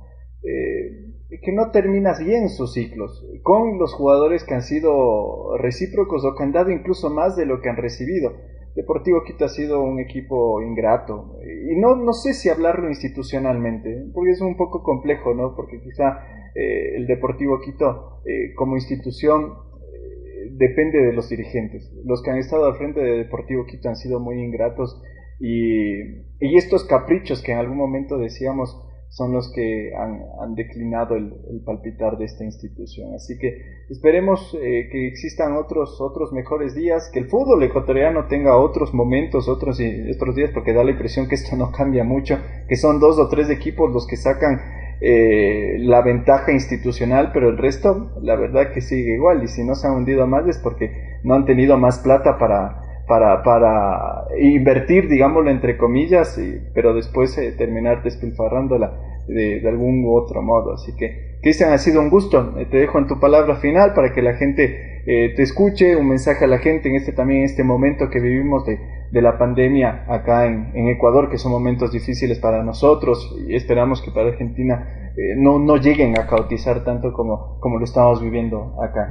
que 0.46 1.52
no 1.52 1.72
terminas 1.72 2.24
bien 2.24 2.50
sus 2.50 2.74
ciclos, 2.74 3.26
con 3.44 3.78
los 3.78 3.94
jugadores 3.94 4.44
que 4.44 4.54
han 4.54 4.62
sido 4.62 5.58
recíprocos 5.58 6.24
o 6.24 6.36
que 6.36 6.44
han 6.44 6.52
dado 6.52 6.72
incluso 6.72 7.10
más 7.10 7.36
de 7.36 7.46
lo 7.46 7.62
que 7.62 7.70
han 7.70 7.78
recibido. 7.78 8.34
Deportivo 8.76 9.24
Quito 9.24 9.46
ha 9.46 9.50
sido 9.50 9.82
un 9.82 10.00
equipo 10.02 10.62
ingrato, 10.62 11.40
y 11.42 11.80
no, 11.80 11.96
no 11.96 12.12
sé 12.12 12.34
si 12.34 12.50
hablarlo 12.50 12.90
institucionalmente, 12.90 14.08
porque 14.14 14.32
es 14.32 14.42
un 14.42 14.58
poco 14.58 14.84
complejo, 14.84 15.34
¿no? 15.34 15.56
Porque 15.56 15.80
quizá 15.82 16.20
eh, 16.54 16.98
el 16.98 17.08
Deportivo 17.08 17.60
Quito 17.62 18.22
eh, 18.26 18.54
como 18.54 18.76
institución 18.76 19.54
eh, 19.54 20.50
depende 20.52 21.02
de 21.02 21.14
los 21.14 21.30
dirigentes. 21.30 21.90
Los 22.04 22.22
que 22.22 22.32
han 22.32 22.38
estado 22.38 22.66
al 22.66 22.76
frente 22.76 23.00
de 23.00 23.18
Deportivo 23.20 23.66
Quito 23.66 23.88
han 23.88 23.96
sido 23.96 24.20
muy 24.20 24.42
ingratos 24.44 25.02
y 25.38 26.56
estos 26.56 26.86
caprichos 26.86 27.42
que 27.44 27.52
en 27.52 27.58
algún 27.58 27.78
momento 27.78 28.18
decíamos 28.18 28.82
son 29.10 29.32
los 29.32 29.52
que 29.54 29.92
han, 29.96 30.56
declinado 30.56 31.16
el, 31.16 31.32
palpitar 31.66 32.18
de 32.18 32.26
esta 32.26 32.44
institución. 32.44 33.14
Así 33.14 33.38
que 33.38 33.62
esperemos 33.90 34.54
eh, 34.62 34.90
que 34.92 35.08
existan 35.08 35.56
otros, 35.56 36.00
otros 36.02 36.34
mejores 36.34 36.76
días, 36.76 37.10
que 37.14 37.20
el 37.20 37.28
fútbol 37.28 37.64
ecuatoriano 37.64 38.28
tenga 38.28 38.58
otros 38.58 38.94
momentos, 38.94 39.48
otros, 39.48 39.80
otros 40.16 40.36
días, 40.36 40.52
porque 40.54 40.74
da 40.74 40.84
la 40.84 40.92
impresión 40.92 41.28
que 41.28 41.36
esto 41.36 41.56
no 41.56 41.72
cambia 41.72 42.04
mucho, 42.04 42.38
que 42.68 42.76
son 42.76 43.00
dos 43.00 43.18
o 43.20 43.30
tres 43.30 43.50
equipos 43.50 43.92
los 43.92 44.06
que 44.06 44.18
sacan 44.18 44.60
eh, 45.02 45.78
la 45.80 46.02
ventaja 46.02 46.52
institucional, 46.52 47.32
pero 47.34 47.50
el 47.50 47.58
resto, 47.58 48.12
la 48.22 48.36
verdad 48.36 48.72
que 48.74 48.82
sigue 48.82 49.16
igual, 49.16 49.44
y 49.44 49.48
si 49.48 49.64
no 49.64 49.76
se 49.76 49.88
han 49.88 49.94
hundido 49.94 50.26
más 50.26 50.48
es 50.48 50.58
porque 50.58 51.20
no 51.24 51.36
han 51.36 51.46
tenido 51.46 51.78
más 51.78 52.00
plata 52.00 52.38
para, 52.38 52.85
para, 53.08 53.44
para 53.44 54.26
invertir, 54.40 55.08
digámoslo 55.08 55.52
entre 55.52 55.78
comillas, 55.78 56.40
pero 56.74 56.94
después 56.94 57.38
eh, 57.38 57.54
terminar 57.58 58.04
despilfarrándola 58.04 59.24
de, 59.28 59.60
de, 59.60 59.70
algún 59.70 60.04
u 60.04 60.16
otro 60.16 60.42
modo. 60.42 60.74
Así 60.74 60.96
que, 60.96 61.38
Cristian, 61.42 61.72
ha 61.72 61.78
sido 61.78 62.02
un 62.02 62.10
gusto. 62.10 62.56
Eh, 62.58 62.66
te 62.66 62.78
dejo 62.78 62.98
en 62.98 63.08
tu 63.08 63.20
palabra 63.20 63.56
final 63.56 63.94
para 63.94 64.14
que 64.14 64.22
la 64.22 64.34
gente 64.34 65.02
eh, 65.06 65.34
te 65.36 65.44
escuche, 65.44 65.96
un 65.96 66.10
mensaje 66.10 66.46
a 66.46 66.48
la 66.48 66.58
gente 66.58 66.90
en 66.90 66.96
este 66.96 67.12
también 67.12 67.44
este 67.44 67.64
momento 67.64 68.10
que 68.10 68.20
vivimos 68.20 68.66
de, 68.66 68.80
de 69.12 69.22
la 69.22 69.38
pandemia 69.38 70.06
acá 70.08 70.48
en, 70.48 70.72
en, 70.74 70.88
Ecuador, 70.90 71.30
que 71.30 71.38
son 71.38 71.52
momentos 71.52 71.92
difíciles 71.92 72.40
para 72.40 72.64
nosotros 72.64 73.36
y 73.48 73.56
esperamos 73.56 74.02
que 74.02 74.12
para 74.12 74.30
Argentina 74.30 75.12
no, 75.38 75.60
no 75.60 75.78
lleguen 75.78 76.20
a 76.20 76.28
cautizar 76.28 76.84
tanto 76.84 77.14
como, 77.14 77.58
como 77.62 77.78
lo 77.78 77.86
estamos 77.86 78.22
viviendo 78.22 78.76
acá. 78.82 79.10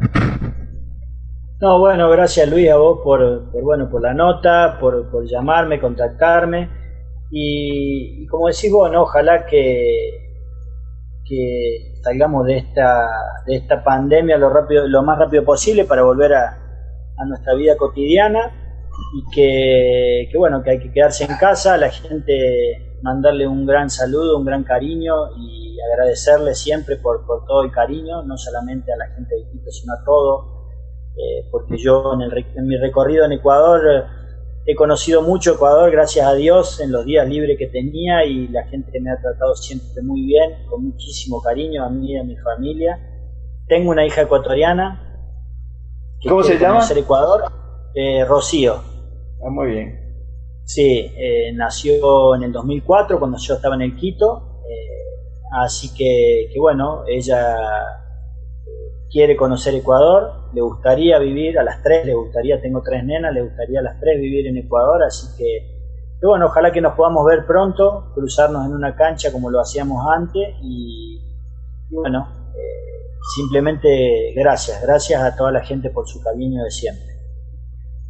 No, 1.64 1.78
bueno, 1.78 2.10
gracias 2.10 2.46
Luis 2.46 2.68
a 2.68 2.76
vos 2.76 3.00
por, 3.02 3.50
bueno, 3.62 3.88
por 3.88 4.02
la 4.02 4.12
nota, 4.12 4.76
por, 4.78 5.10
por 5.10 5.24
llamarme, 5.24 5.80
contactarme. 5.80 6.68
Y, 7.30 8.26
como 8.26 8.48
decís 8.48 8.70
vos, 8.70 8.90
ojalá 8.94 9.46
que, 9.46 10.10
que 11.26 11.94
salgamos 12.02 12.44
de 12.44 12.58
esta, 12.58 13.08
de 13.46 13.56
esta 13.56 13.82
pandemia 13.82 14.36
lo, 14.36 14.50
rápido, 14.50 14.86
lo 14.86 15.02
más 15.04 15.18
rápido 15.18 15.42
posible 15.42 15.86
para 15.86 16.02
volver 16.02 16.34
a, 16.34 16.50
a 17.16 17.24
nuestra 17.24 17.54
vida 17.54 17.78
cotidiana 17.78 18.52
y 19.16 19.34
que, 19.34 20.28
que, 20.30 20.36
bueno, 20.36 20.62
que 20.62 20.72
hay 20.72 20.80
que 20.80 20.92
quedarse 20.92 21.24
en 21.24 21.34
casa, 21.38 21.72
a 21.72 21.78
la 21.78 21.88
gente 21.88 22.98
mandarle 23.00 23.48
un 23.48 23.64
gran 23.64 23.88
saludo, 23.88 24.36
un 24.36 24.44
gran 24.44 24.64
cariño 24.64 25.14
y 25.38 25.78
agradecerle 25.80 26.54
siempre 26.54 26.98
por, 26.98 27.24
por 27.24 27.46
todo 27.46 27.62
el 27.62 27.70
cariño, 27.70 28.22
no 28.22 28.36
solamente 28.36 28.92
a 28.92 28.98
la 28.98 29.06
gente 29.06 29.34
de 29.34 29.50
Quito, 29.50 29.70
sino 29.70 29.94
a 29.94 30.04
todos 30.04 30.53
eh, 31.16 31.46
porque 31.50 31.76
yo 31.78 32.12
en, 32.14 32.66
mi 32.66 32.76
recorrido 32.76 33.24
en 33.24 33.32
Ecuador 33.32 33.80
eh, 33.88 34.02
he 34.66 34.74
conocido 34.74 35.22
mucho 35.22 35.54
Ecuador, 35.54 35.90
gracias 35.90 36.26
a 36.26 36.34
Dios, 36.34 36.80
en 36.80 36.90
los 36.90 37.04
días 37.04 37.28
libres 37.28 37.56
que 37.56 37.68
tenía 37.68 38.24
y 38.24 38.48
la 38.48 38.64
gente 38.66 39.00
me 39.00 39.12
ha 39.12 39.20
tratado 39.20 39.54
siempre 39.54 40.02
muy 40.02 40.22
bien, 40.22 40.66
con 40.68 40.84
muchísimo 40.86 41.40
cariño 41.40 41.84
a 41.84 41.90
mí 41.90 42.12
y 42.12 42.16
a 42.16 42.24
mi 42.24 42.36
familia. 42.36 42.98
Tengo 43.68 43.90
una 43.90 44.04
hija 44.04 44.22
ecuatoriana. 44.22 45.00
¿Cómo 46.26 46.42
se 46.42 46.58
llama? 46.58 46.84
Ecuador, 46.96 47.44
eh, 47.94 48.24
Rocío. 48.24 48.82
Ah, 49.44 49.50
muy 49.50 49.70
bien. 49.70 50.00
Sí, 50.64 51.12
nació 51.54 52.34
en 52.34 52.44
el 52.44 52.52
2004 52.52 53.18
cuando 53.18 53.36
yo 53.38 53.54
estaba 53.54 53.74
en 53.74 53.82
el 53.82 53.96
Quito. 53.96 54.62
así 55.52 55.94
que, 55.94 56.48
que 56.50 56.58
bueno, 56.58 57.04
ella 57.06 57.54
quiere 59.14 59.36
conocer 59.36 59.76
Ecuador, 59.76 60.50
le 60.52 60.60
gustaría 60.60 61.20
vivir, 61.20 61.56
a 61.56 61.62
las 61.62 61.80
tres 61.84 62.04
le 62.04 62.14
gustaría, 62.14 62.60
tengo 62.60 62.82
tres 62.82 63.04
nenas, 63.04 63.32
le 63.32 63.42
gustaría 63.42 63.78
a 63.78 63.82
las 63.84 64.00
tres 64.00 64.20
vivir 64.20 64.48
en 64.48 64.56
Ecuador, 64.56 65.04
así 65.04 65.28
que, 65.38 66.18
bueno, 66.20 66.46
ojalá 66.46 66.72
que 66.72 66.80
nos 66.80 66.94
podamos 66.94 67.24
ver 67.24 67.46
pronto, 67.46 68.10
cruzarnos 68.12 68.66
en 68.66 68.72
una 68.72 68.96
cancha 68.96 69.30
como 69.30 69.50
lo 69.50 69.60
hacíamos 69.60 70.04
antes 70.12 70.56
y, 70.60 71.22
bueno, 71.92 72.26
eh, 72.56 73.14
simplemente 73.36 74.32
gracias, 74.34 74.82
gracias 74.82 75.22
a 75.22 75.36
toda 75.36 75.52
la 75.52 75.64
gente 75.64 75.90
por 75.90 76.08
su 76.08 76.20
cariño 76.20 76.64
de 76.64 76.72
siempre. 76.72 77.14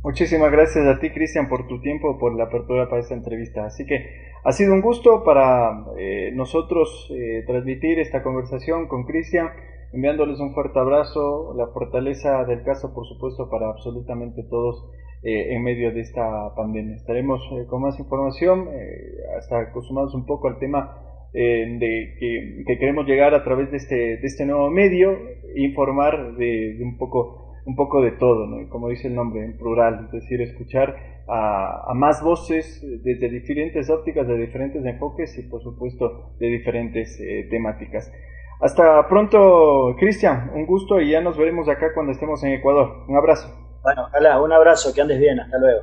Muchísimas 0.02 0.50
gracias 0.50 0.86
a 0.86 0.98
ti, 1.00 1.10
Cristian, 1.10 1.50
por 1.50 1.68
tu 1.68 1.82
tiempo, 1.82 2.18
por 2.18 2.34
la 2.34 2.44
apertura 2.44 2.88
para 2.88 3.02
esta 3.02 3.14
entrevista. 3.14 3.66
Así 3.66 3.84
que 3.84 4.06
ha 4.42 4.52
sido 4.52 4.72
un 4.72 4.80
gusto 4.80 5.22
para 5.22 5.84
eh, 5.98 6.30
nosotros 6.32 7.10
eh, 7.10 7.42
transmitir 7.46 7.98
esta 7.98 8.22
conversación 8.22 8.88
con 8.88 9.04
Cristian 9.04 9.48
enviándoles 9.94 10.40
un 10.40 10.52
fuerte 10.54 10.78
abrazo, 10.78 11.54
la 11.56 11.68
fortaleza 11.68 12.44
del 12.44 12.64
caso, 12.64 12.92
por 12.92 13.06
supuesto, 13.06 13.48
para 13.48 13.68
absolutamente 13.68 14.42
todos 14.50 14.90
eh, 15.22 15.54
en 15.54 15.62
medio 15.62 15.92
de 15.92 16.00
esta 16.00 16.54
pandemia. 16.54 16.96
Estaremos 16.96 17.40
eh, 17.52 17.66
con 17.66 17.82
más 17.82 17.98
información, 17.98 18.68
eh, 18.72 19.38
hasta 19.38 19.60
acostumados 19.60 20.14
un 20.14 20.26
poco 20.26 20.48
al 20.48 20.58
tema 20.58 21.00
de 21.32 22.14
que, 22.20 22.78
queremos 22.78 23.06
llegar 23.06 23.34
a 23.34 23.42
través 23.42 23.68
de 23.72 23.78
este, 23.78 23.96
de 23.96 24.22
este 24.22 24.46
nuevo 24.46 24.70
medio, 24.70 25.18
informar 25.56 26.36
de, 26.36 26.78
un 26.80 26.96
poco 26.96 27.40
un 27.66 27.74
poco 27.74 28.02
de 28.02 28.12
todo, 28.12 28.46
como 28.68 28.90
dice 28.90 29.08
el 29.08 29.16
nombre, 29.16 29.44
en 29.44 29.56
plural, 29.56 30.04
es 30.04 30.12
decir, 30.12 30.40
escuchar 30.42 30.94
a, 31.26 31.92
más 31.96 32.22
voces 32.22 32.86
desde 33.02 33.30
diferentes 33.30 33.90
ópticas, 33.90 34.28
de 34.28 34.36
diferentes 34.36 34.84
enfoques 34.84 35.36
y 35.38 35.48
por 35.48 35.60
supuesto 35.60 36.36
de 36.38 36.46
diferentes 36.46 37.18
temáticas. 37.50 38.12
Hasta 38.60 39.08
pronto, 39.08 39.94
Cristian. 39.98 40.50
Un 40.54 40.66
gusto 40.66 41.00
y 41.00 41.10
ya 41.10 41.20
nos 41.20 41.36
veremos 41.36 41.68
acá 41.68 41.92
cuando 41.92 42.12
estemos 42.12 42.42
en 42.44 42.52
Ecuador. 42.52 43.04
Un 43.08 43.16
abrazo. 43.16 43.48
Bueno, 43.82 44.04
ojalá, 44.06 44.40
un 44.40 44.52
abrazo, 44.52 44.94
que 44.94 45.00
andes 45.00 45.18
bien. 45.18 45.38
Hasta 45.40 45.58
luego. 45.58 45.82